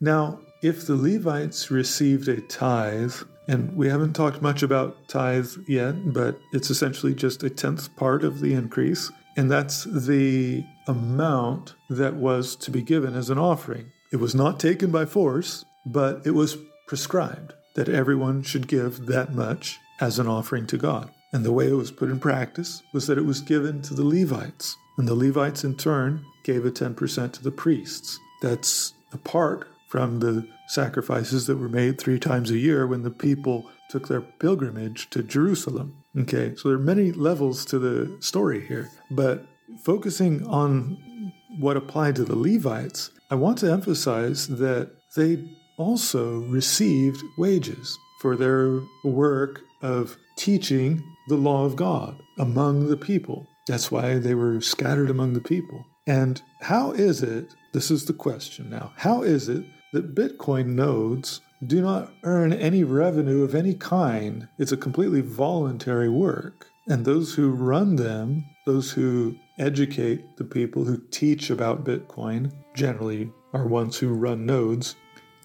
Now, 0.00 0.40
if 0.62 0.86
the 0.86 0.96
Levites 0.96 1.70
received 1.70 2.26
a 2.26 2.40
tithe, 2.40 3.14
and 3.46 3.76
we 3.76 3.88
haven't 3.88 4.14
talked 4.14 4.42
much 4.42 4.64
about 4.64 5.08
tithe 5.08 5.50
yet, 5.68 6.12
but 6.12 6.40
it's 6.52 6.70
essentially 6.70 7.14
just 7.14 7.44
a 7.44 7.50
tenth 7.50 7.94
part 7.94 8.24
of 8.24 8.40
the 8.40 8.52
increase 8.54 9.12
and 9.38 9.48
that's 9.48 9.84
the 9.84 10.64
amount 10.88 11.76
that 11.88 12.16
was 12.16 12.56
to 12.56 12.72
be 12.72 12.82
given 12.82 13.14
as 13.14 13.30
an 13.30 13.38
offering. 13.38 13.92
It 14.10 14.16
was 14.16 14.34
not 14.34 14.58
taken 14.58 14.90
by 14.90 15.04
force, 15.04 15.64
but 15.86 16.26
it 16.26 16.32
was 16.32 16.56
prescribed 16.88 17.54
that 17.74 17.88
everyone 17.88 18.42
should 18.42 18.66
give 18.66 19.06
that 19.06 19.32
much 19.32 19.78
as 20.00 20.18
an 20.18 20.26
offering 20.26 20.66
to 20.66 20.76
God. 20.76 21.10
And 21.32 21.44
the 21.44 21.52
way 21.52 21.68
it 21.68 21.74
was 21.74 21.92
put 21.92 22.10
in 22.10 22.18
practice 22.18 22.82
was 22.92 23.06
that 23.06 23.18
it 23.18 23.24
was 23.24 23.40
given 23.40 23.82
to 23.82 23.94
the 23.94 24.04
Levites, 24.04 24.76
and 24.96 25.06
the 25.06 25.14
Levites 25.14 25.62
in 25.62 25.76
turn 25.76 26.24
gave 26.42 26.64
a 26.64 26.70
10% 26.70 27.32
to 27.32 27.42
the 27.44 27.50
priests. 27.50 28.18
That's 28.42 28.94
apart 29.12 29.68
from 29.88 30.20
the 30.20 30.46
sacrifices 30.68 31.46
that 31.46 31.56
were 31.56 31.68
made 31.68 31.98
three 31.98 32.18
times 32.18 32.50
a 32.50 32.58
year 32.58 32.86
when 32.86 33.02
the 33.02 33.10
people 33.10 33.70
took 33.90 34.08
their 34.08 34.20
pilgrimage 34.20 35.08
to 35.10 35.22
Jerusalem. 35.22 36.02
Okay, 36.16 36.54
so 36.56 36.68
there 36.68 36.78
are 36.78 36.80
many 36.80 37.12
levels 37.12 37.64
to 37.66 37.78
the 37.78 38.16
story 38.20 38.66
here, 38.66 38.90
but 39.10 39.46
focusing 39.84 40.46
on 40.46 41.32
what 41.58 41.76
applied 41.76 42.16
to 42.16 42.24
the 42.24 42.36
Levites, 42.36 43.10
I 43.30 43.34
want 43.34 43.58
to 43.58 43.70
emphasize 43.70 44.48
that 44.48 44.90
they 45.16 45.44
also 45.78 46.40
received 46.40 47.22
wages 47.38 47.98
for 48.20 48.36
their 48.36 48.80
work 49.04 49.62
of 49.80 50.16
teaching 50.36 51.02
the 51.28 51.36
law 51.36 51.64
of 51.64 51.76
God 51.76 52.20
among 52.38 52.88
the 52.88 52.96
people. 52.96 53.46
That's 53.66 53.90
why 53.90 54.18
they 54.18 54.34
were 54.34 54.60
scattered 54.60 55.10
among 55.10 55.34
the 55.34 55.40
people. 55.40 55.84
And 56.06 56.40
how 56.60 56.92
is 56.92 57.22
it, 57.22 57.54
this 57.72 57.90
is 57.90 58.06
the 58.06 58.12
question 58.12 58.70
now, 58.70 58.92
how 58.96 59.22
is 59.22 59.48
it 59.48 59.64
that 59.92 60.14
Bitcoin 60.14 60.68
nodes 60.68 61.40
do 61.66 61.82
not 61.82 62.12
earn 62.24 62.52
any 62.52 62.84
revenue 62.84 63.42
of 63.42 63.54
any 63.54 63.74
kind? 63.74 64.48
It's 64.58 64.72
a 64.72 64.76
completely 64.76 65.20
voluntary 65.20 66.08
work. 66.08 66.66
And 66.86 67.04
those 67.04 67.34
who 67.34 67.50
run 67.50 67.96
them, 67.96 68.46
those 68.64 68.90
who 68.90 69.36
educate 69.58 70.38
the 70.38 70.44
people 70.44 70.84
who 70.84 70.98
teach 71.10 71.50
about 71.50 71.84
Bitcoin, 71.84 72.52
generally 72.74 73.30
are 73.52 73.66
ones 73.66 73.98
who 73.98 74.08
run 74.14 74.46
nodes. 74.46 74.96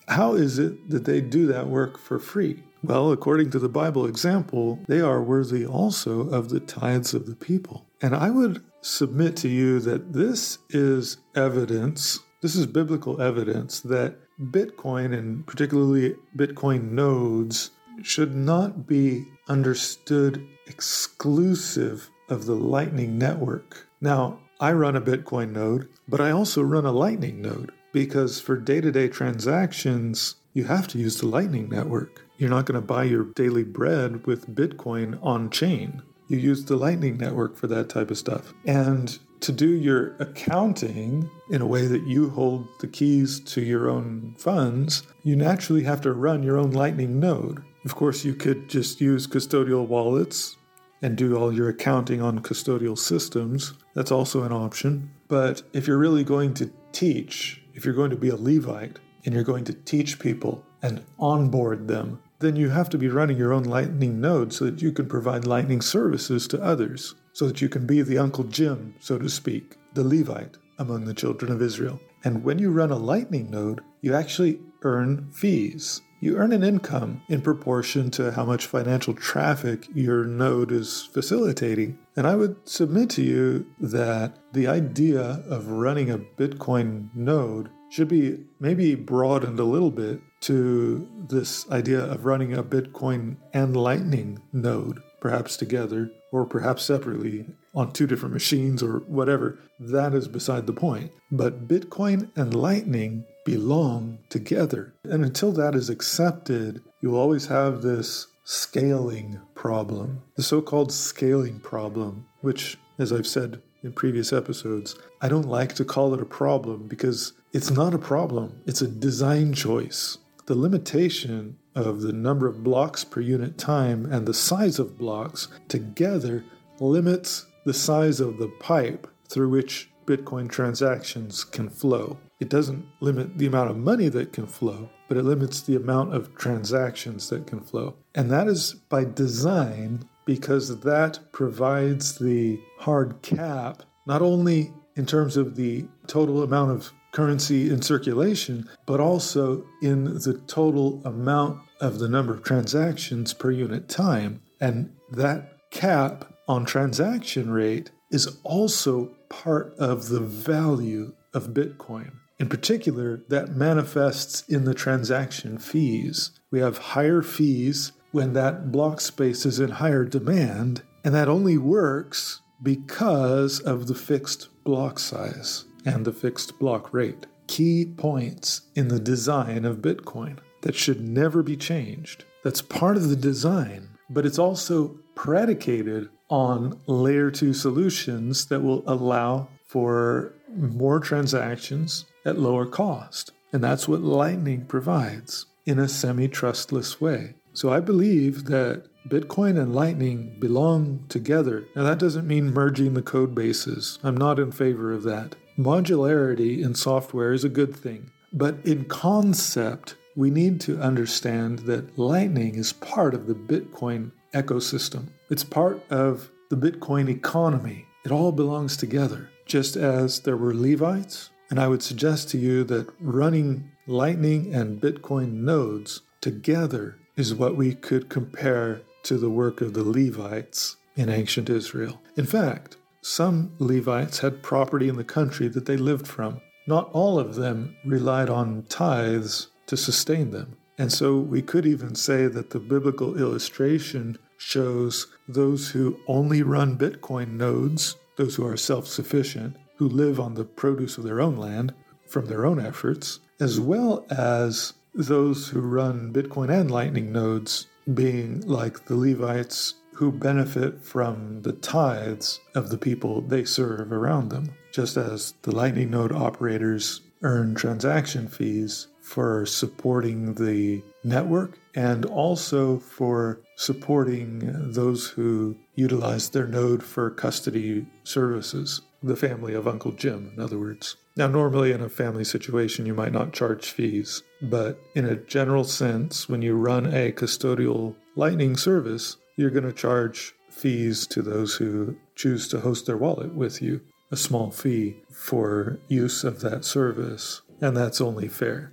How 0.07 0.33
is 0.33 0.59
it 0.59 0.89
that 0.89 1.05
they 1.05 1.21
do 1.21 1.47
that 1.47 1.67
work 1.67 1.97
for 1.97 2.19
free? 2.19 2.63
Well, 2.83 3.11
according 3.11 3.51
to 3.51 3.59
the 3.59 3.69
Bible 3.69 4.05
example, 4.05 4.79
they 4.87 4.99
are 4.99 5.23
worthy 5.23 5.65
also 5.65 6.29
of 6.29 6.49
the 6.49 6.59
tithes 6.59 7.13
of 7.13 7.25
the 7.25 7.35
people. 7.35 7.85
And 8.01 8.13
I 8.13 8.29
would 8.29 8.61
submit 8.81 9.37
to 9.37 9.47
you 9.47 9.79
that 9.79 10.11
this 10.11 10.57
is 10.69 11.17
evidence, 11.35 12.19
this 12.41 12.55
is 12.55 12.65
biblical 12.65 13.21
evidence 13.21 13.79
that 13.81 14.17
Bitcoin 14.41 15.17
and 15.17 15.47
particularly 15.47 16.15
Bitcoin 16.35 16.91
nodes 16.91 17.71
should 18.01 18.35
not 18.35 18.85
be 18.85 19.25
understood 19.47 20.45
exclusive 20.67 22.09
of 22.29 22.45
the 22.45 22.55
Lightning 22.55 23.17
Network. 23.17 23.87
Now, 24.01 24.39
I 24.59 24.73
run 24.73 24.97
a 24.97 25.01
Bitcoin 25.01 25.51
node, 25.51 25.87
but 26.09 26.19
I 26.19 26.31
also 26.31 26.61
run 26.61 26.85
a 26.85 26.91
Lightning 26.91 27.41
node 27.41 27.71
because 27.93 28.41
for 28.41 28.57
day 28.57 28.81
to 28.81 28.91
day 28.91 29.07
transactions, 29.07 30.35
you 30.53 30.65
have 30.65 30.87
to 30.89 30.97
use 30.97 31.19
the 31.19 31.27
Lightning 31.27 31.69
Network. 31.69 32.25
You're 32.37 32.49
not 32.49 32.65
going 32.65 32.79
to 32.79 32.85
buy 32.85 33.05
your 33.05 33.23
daily 33.23 33.63
bread 33.63 34.27
with 34.27 34.53
Bitcoin 34.53 35.17
on 35.23 35.49
chain. 35.49 36.01
You 36.27 36.37
use 36.37 36.65
the 36.65 36.75
Lightning 36.75 37.17
Network 37.17 37.55
for 37.55 37.67
that 37.67 37.89
type 37.89 38.11
of 38.11 38.17
stuff. 38.17 38.53
And 38.65 39.17
to 39.39 39.51
do 39.51 39.69
your 39.69 40.15
accounting 40.19 41.29
in 41.49 41.61
a 41.61 41.65
way 41.65 41.85
that 41.85 42.05
you 42.07 42.29
hold 42.29 42.67
the 42.79 42.87
keys 42.87 43.39
to 43.41 43.61
your 43.61 43.89
own 43.89 44.35
funds, 44.37 45.03
you 45.23 45.35
naturally 45.35 45.83
have 45.83 46.01
to 46.01 46.13
run 46.13 46.43
your 46.43 46.57
own 46.57 46.71
Lightning 46.71 47.19
node. 47.19 47.63
Of 47.85 47.95
course, 47.95 48.25
you 48.25 48.33
could 48.33 48.69
just 48.69 49.01
use 49.01 49.27
custodial 49.27 49.85
wallets 49.85 50.57
and 51.01 51.17
do 51.17 51.35
all 51.35 51.53
your 51.53 51.69
accounting 51.69 52.21
on 52.21 52.39
custodial 52.39 52.97
systems. 52.97 53.73
That's 53.93 54.11
also 54.11 54.43
an 54.43 54.53
option. 54.53 55.11
But 55.27 55.61
if 55.73 55.87
you're 55.87 55.97
really 55.97 56.23
going 56.23 56.53
to 56.55 56.71
teach, 56.93 57.62
if 57.73 57.85
you're 57.85 57.93
going 57.93 58.11
to 58.11 58.15
be 58.15 58.29
a 58.29 58.35
Levite 58.35 58.99
and 59.25 59.33
you're 59.33 59.43
going 59.43 59.63
to 59.65 59.73
teach 59.73 60.19
people 60.19 60.63
and 60.81 61.03
onboard 61.19 61.87
them, 61.87 62.21
then 62.39 62.55
you 62.55 62.69
have 62.69 62.89
to 62.89 62.97
be 62.97 63.07
running 63.07 63.37
your 63.37 63.53
own 63.53 63.63
Lightning 63.63 64.19
node 64.19 64.53
so 64.53 64.65
that 64.65 64.81
you 64.81 64.91
can 64.91 65.07
provide 65.07 65.47
Lightning 65.47 65.81
services 65.81 66.47
to 66.49 66.61
others, 66.61 67.15
so 67.31 67.47
that 67.47 67.61
you 67.61 67.69
can 67.69 67.87
be 67.87 68.01
the 68.01 68.17
Uncle 68.17 68.43
Jim, 68.43 68.95
so 68.99 69.17
to 69.17 69.29
speak, 69.29 69.77
the 69.93 70.03
Levite 70.03 70.57
among 70.77 71.05
the 71.05 71.13
children 71.13 71.51
of 71.51 71.61
Israel. 71.61 71.99
And 72.25 72.43
when 72.43 72.59
you 72.59 72.71
run 72.71 72.91
a 72.91 72.97
Lightning 72.97 73.49
node, 73.49 73.81
you 74.01 74.13
actually 74.13 74.59
earn 74.83 75.31
fees 75.31 76.01
you 76.23 76.37
earn 76.37 76.53
an 76.53 76.63
income 76.63 77.21
in 77.27 77.41
proportion 77.41 78.09
to 78.09 78.31
how 78.31 78.45
much 78.45 78.65
financial 78.65 79.13
traffic 79.13 79.89
your 79.93 80.23
node 80.23 80.71
is 80.71 81.09
facilitating. 81.13 81.99
And 82.15 82.25
I 82.25 82.35
would 82.35 82.55
submit 82.67 83.09
to 83.11 83.21
you 83.21 83.67
that 83.81 84.37
the 84.53 84.67
idea 84.67 85.43
of 85.49 85.67
running 85.67 86.09
a 86.09 86.19
Bitcoin 86.19 87.09
node 87.13 87.69
should 87.89 88.07
be 88.07 88.39
maybe 88.57 88.95
broadened 88.95 89.59
a 89.59 89.65
little 89.65 89.91
bit 89.91 90.21
to 90.41 91.07
this 91.27 91.69
idea 91.69 91.99
of 91.99 92.25
running 92.25 92.53
a 92.53 92.63
Bitcoin 92.63 93.35
and 93.53 93.75
Lightning 93.75 94.41
node, 94.53 95.03
perhaps 95.19 95.57
together 95.57 96.09
or 96.31 96.45
perhaps 96.45 96.83
separately 96.83 97.45
on 97.75 97.91
two 97.91 98.07
different 98.07 98.33
machines 98.33 98.81
or 98.81 98.99
whatever. 98.99 99.59
That 99.77 100.13
is 100.13 100.29
beside 100.29 100.67
the 100.67 100.73
point. 100.73 101.11
But 101.31 101.67
Bitcoin 101.67 102.31
and 102.35 102.55
Lightning 102.55 103.25
belong 103.45 104.19
together. 104.29 104.93
And 105.03 105.23
until 105.23 105.51
that 105.53 105.75
is 105.75 105.89
accepted, 105.89 106.81
you'll 107.01 107.17
always 107.17 107.47
have 107.47 107.81
this 107.81 108.27
scaling 108.43 109.39
problem, 109.55 110.21
the 110.35 110.43
so 110.43 110.61
called 110.61 110.91
scaling 110.91 111.59
problem, 111.59 112.25
which, 112.41 112.77
as 112.99 113.13
I've 113.13 113.27
said 113.27 113.61
in 113.83 113.93
previous 113.93 114.33
episodes, 114.33 114.95
I 115.21 115.29
don't 115.29 115.47
like 115.47 115.75
to 115.75 115.85
call 115.85 116.13
it 116.13 116.21
a 116.21 116.25
problem 116.25 116.87
because 116.87 117.33
it's 117.53 117.71
not 117.71 117.93
a 117.93 117.99
problem, 117.99 118.61
it's 118.65 118.81
a 118.81 118.87
design 118.87 119.53
choice. 119.53 120.17
The 120.45 120.55
limitation 120.55 121.57
of 121.75 122.01
the 122.01 122.11
number 122.11 122.47
of 122.47 122.63
blocks 122.63 123.03
per 123.03 123.21
unit 123.21 123.57
time 123.57 124.05
and 124.11 124.25
the 124.25 124.33
size 124.33 124.77
of 124.79 124.97
blocks 124.97 125.47
together 125.67 126.43
limits 126.79 127.45
the 127.65 127.73
size 127.73 128.19
of 128.19 128.37
the 128.37 128.49
pipe 128.59 129.07
through 129.29 129.49
which 129.49 129.89
Bitcoin 130.05 130.49
transactions 130.49 131.43
can 131.45 131.69
flow. 131.69 132.17
It 132.43 132.49
doesn't 132.49 132.85
limit 132.99 133.37
the 133.37 133.45
amount 133.45 133.71
of 133.71 133.77
money 133.77 134.09
that 134.09 134.33
can 134.33 134.47
flow, 134.47 134.89
but 135.07 135.15
it 135.15 135.23
limits 135.23 135.61
the 135.61 135.77
amount 135.77 136.13
of 136.13 136.35
transactions 136.35 137.29
that 137.29 137.47
can 137.47 137.61
flow. 137.61 137.95
And 138.15 138.29
that 138.31 138.49
is 138.49 138.73
by 138.73 139.05
design 139.05 140.03
because 140.25 140.81
that 140.81 141.19
provides 141.31 142.17
the 142.17 142.59
hard 142.79 143.21
cap, 143.21 143.83
not 144.05 144.21
only 144.21 144.73
in 144.97 145.05
terms 145.05 145.37
of 145.37 145.55
the 145.55 145.85
total 146.07 146.43
amount 146.43 146.71
of 146.71 146.91
currency 147.13 147.69
in 147.69 147.81
circulation, 147.81 148.69
but 148.85 148.99
also 148.99 149.65
in 149.81 150.03
the 150.03 150.41
total 150.45 151.01
amount 151.05 151.61
of 151.79 151.99
the 151.99 152.09
number 152.09 152.33
of 152.33 152.43
transactions 152.43 153.33
per 153.33 153.51
unit 153.51 153.87
time. 153.87 154.41
And 154.59 154.93
that 155.11 155.59
cap 155.71 156.25
on 156.49 156.65
transaction 156.65 157.51
rate 157.51 157.91
is 158.11 158.37
also 158.43 159.15
part 159.29 159.73
of 159.75 160.09
the 160.09 160.19
value 160.19 161.13
of 161.33 161.53
Bitcoin. 161.53 162.11
In 162.39 162.49
particular, 162.49 163.23
that 163.29 163.55
manifests 163.55 164.43
in 164.49 164.65
the 164.65 164.73
transaction 164.73 165.57
fees. 165.57 166.31
We 166.51 166.59
have 166.59 166.77
higher 166.77 167.21
fees 167.21 167.91
when 168.11 168.33
that 168.33 168.71
block 168.71 169.01
space 169.01 169.45
is 169.45 169.59
in 169.59 169.69
higher 169.69 170.03
demand, 170.03 170.83
and 171.03 171.13
that 171.13 171.29
only 171.29 171.57
works 171.57 172.41
because 172.61 173.59
of 173.59 173.87
the 173.87 173.95
fixed 173.95 174.49
block 174.63 174.99
size 174.99 175.65
and 175.85 176.05
the 176.05 176.13
fixed 176.13 176.59
block 176.59 176.93
rate. 176.93 177.27
Key 177.47 177.85
points 177.85 178.61
in 178.75 178.87
the 178.87 178.99
design 178.99 179.65
of 179.65 179.77
Bitcoin 179.77 180.39
that 180.61 180.75
should 180.75 181.01
never 181.01 181.43
be 181.43 181.57
changed. 181.57 182.23
That's 182.43 182.61
part 182.61 182.97
of 182.97 183.09
the 183.09 183.15
design, 183.15 183.89
but 184.09 184.25
it's 184.25 184.39
also 184.39 184.97
predicated 185.15 186.09
on 186.29 186.79
layer 186.87 187.29
2 187.29 187.53
solutions 187.53 188.47
that 188.47 188.61
will 188.61 188.83
allow 188.87 189.49
for 189.65 190.33
more 190.55 190.99
transactions 190.99 192.05
at 192.25 192.39
lower 192.39 192.65
cost. 192.65 193.31
And 193.51 193.63
that's 193.63 193.87
what 193.87 194.01
Lightning 194.01 194.65
provides 194.65 195.45
in 195.65 195.79
a 195.79 195.87
semi 195.87 196.27
trustless 196.27 196.99
way. 196.99 197.35
So 197.53 197.71
I 197.71 197.79
believe 197.79 198.45
that 198.45 198.87
Bitcoin 199.07 199.61
and 199.61 199.75
Lightning 199.75 200.37
belong 200.39 201.05
together. 201.09 201.65
Now, 201.75 201.83
that 201.83 201.99
doesn't 201.99 202.27
mean 202.27 202.53
merging 202.53 202.93
the 202.93 203.01
code 203.01 203.35
bases. 203.35 203.99
I'm 204.01 204.17
not 204.17 204.39
in 204.39 204.51
favor 204.51 204.91
of 204.91 205.03
that. 205.03 205.35
Modularity 205.57 206.63
in 206.63 206.73
software 206.73 207.33
is 207.33 207.43
a 207.43 207.49
good 207.49 207.75
thing. 207.75 208.11
But 208.31 208.57
in 208.65 208.85
concept, 208.85 209.95
we 210.15 210.31
need 210.31 210.61
to 210.61 210.79
understand 210.79 211.59
that 211.59 211.99
Lightning 211.99 212.55
is 212.55 212.73
part 212.73 213.13
of 213.13 213.27
the 213.27 213.35
Bitcoin 213.35 214.11
ecosystem. 214.33 215.09
It's 215.29 215.43
part 215.43 215.83
of 215.91 216.31
the 216.49 216.55
Bitcoin 216.55 217.09
economy. 217.09 217.85
It 218.05 218.11
all 218.11 218.31
belongs 218.31 218.77
together, 218.77 219.29
just 219.45 219.75
as 219.75 220.21
there 220.21 220.37
were 220.37 220.53
Levites. 220.53 221.29
And 221.53 221.59
I 221.59 221.67
would 221.67 221.83
suggest 221.83 222.29
to 222.29 222.39
you 222.39 222.63
that 222.63 222.91
running 222.99 223.69
Lightning 223.85 224.55
and 224.55 224.81
Bitcoin 224.81 225.33
nodes 225.33 226.01
together 226.19 226.97
is 227.15 227.35
what 227.35 227.55
we 227.55 227.75
could 227.75 228.09
compare 228.09 228.81
to 229.03 229.19
the 229.19 229.29
work 229.29 229.61
of 229.61 229.75
the 229.75 229.83
Levites 229.83 230.77
in 230.95 231.09
ancient 231.09 231.51
Israel. 231.51 232.01
In 232.17 232.25
fact, 232.25 232.77
some 233.03 233.51
Levites 233.59 234.17
had 234.17 234.41
property 234.41 234.89
in 234.89 234.95
the 234.95 235.03
country 235.03 235.47
that 235.49 235.67
they 235.67 235.77
lived 235.77 236.07
from. 236.07 236.41
Not 236.65 236.89
all 236.91 237.19
of 237.19 237.35
them 237.35 237.77
relied 237.85 238.31
on 238.31 238.63
tithes 238.67 239.49
to 239.67 239.77
sustain 239.77 240.31
them. 240.31 240.57
And 240.79 240.91
so 240.91 241.19
we 241.19 241.43
could 241.43 241.67
even 241.67 241.93
say 241.93 242.25
that 242.25 242.49
the 242.49 242.59
biblical 242.59 243.15
illustration 243.15 244.17
shows 244.37 245.05
those 245.27 245.69
who 245.69 245.99
only 246.07 246.41
run 246.41 246.79
Bitcoin 246.79 247.33
nodes, 247.33 247.95
those 248.17 248.37
who 248.37 248.47
are 248.47 248.57
self 248.57 248.87
sufficient, 248.87 249.55
who 249.83 249.89
live 249.89 250.17
on 250.17 250.33
the 250.35 250.45
produce 250.45 250.97
of 250.97 251.03
their 251.03 251.19
own 251.19 251.35
land 251.35 251.73
from 252.07 252.25
their 252.27 252.45
own 252.45 252.57
efforts, 252.57 253.19
as 253.41 253.59
well 253.59 254.05
as 254.09 254.71
those 254.95 255.49
who 255.49 255.59
run 255.59 256.13
Bitcoin 256.13 256.49
and 256.49 256.71
Lightning 256.71 257.11
nodes 257.11 257.67
being 257.93 258.39
like 258.47 258.85
the 258.85 258.95
Levites 258.95 259.73
who 259.91 260.09
benefit 260.09 260.81
from 260.81 261.41
the 261.41 261.51
tithes 261.51 262.39
of 262.55 262.69
the 262.69 262.77
people 262.77 263.19
they 263.19 263.43
serve 263.43 263.91
around 263.91 264.29
them, 264.29 264.53
just 264.71 264.95
as 264.95 265.33
the 265.41 265.53
Lightning 265.53 265.91
node 265.91 266.13
operators 266.13 267.01
earn 267.21 267.53
transaction 267.53 268.29
fees 268.29 268.87
for 269.01 269.45
supporting 269.45 270.33
the 270.35 270.81
network 271.03 271.59
and 271.75 272.05
also 272.05 272.79
for 272.79 273.41
supporting 273.57 274.71
those 274.71 275.09
who 275.09 275.57
utilize 275.75 276.29
their 276.29 276.47
node 276.47 276.81
for 276.81 277.09
custody 277.09 277.85
services, 278.05 278.81
the 279.03 279.15
family 279.15 279.53
of 279.53 279.67
Uncle 279.67 279.91
Jim, 279.91 280.31
in 280.33 280.41
other 280.41 280.57
words. 280.57 280.95
Now, 281.15 281.27
normally 281.27 281.71
in 281.71 281.81
a 281.81 281.89
family 281.89 282.23
situation, 282.23 282.85
you 282.85 282.93
might 282.93 283.11
not 283.11 283.33
charge 283.33 283.69
fees, 283.69 284.23
but 284.41 284.79
in 284.95 285.05
a 285.05 285.17
general 285.17 285.63
sense, 285.63 286.27
when 286.27 286.41
you 286.41 286.55
run 286.55 286.87
a 286.87 287.11
custodial 287.11 287.95
Lightning 288.15 288.55
service, 288.55 289.17
you're 289.35 289.49
going 289.49 289.65
to 289.65 289.73
charge 289.73 290.33
fees 290.49 291.05
to 291.07 291.21
those 291.21 291.55
who 291.55 291.97
choose 292.15 292.47
to 292.47 292.61
host 292.61 292.85
their 292.85 292.97
wallet 292.97 293.33
with 293.33 293.61
you, 293.61 293.81
a 294.11 294.15
small 294.15 294.51
fee 294.51 295.01
for 295.11 295.79
use 295.87 296.23
of 296.23 296.41
that 296.41 296.63
service, 296.63 297.41
and 297.59 297.75
that's 297.75 297.99
only 297.99 298.27
fair. 298.27 298.71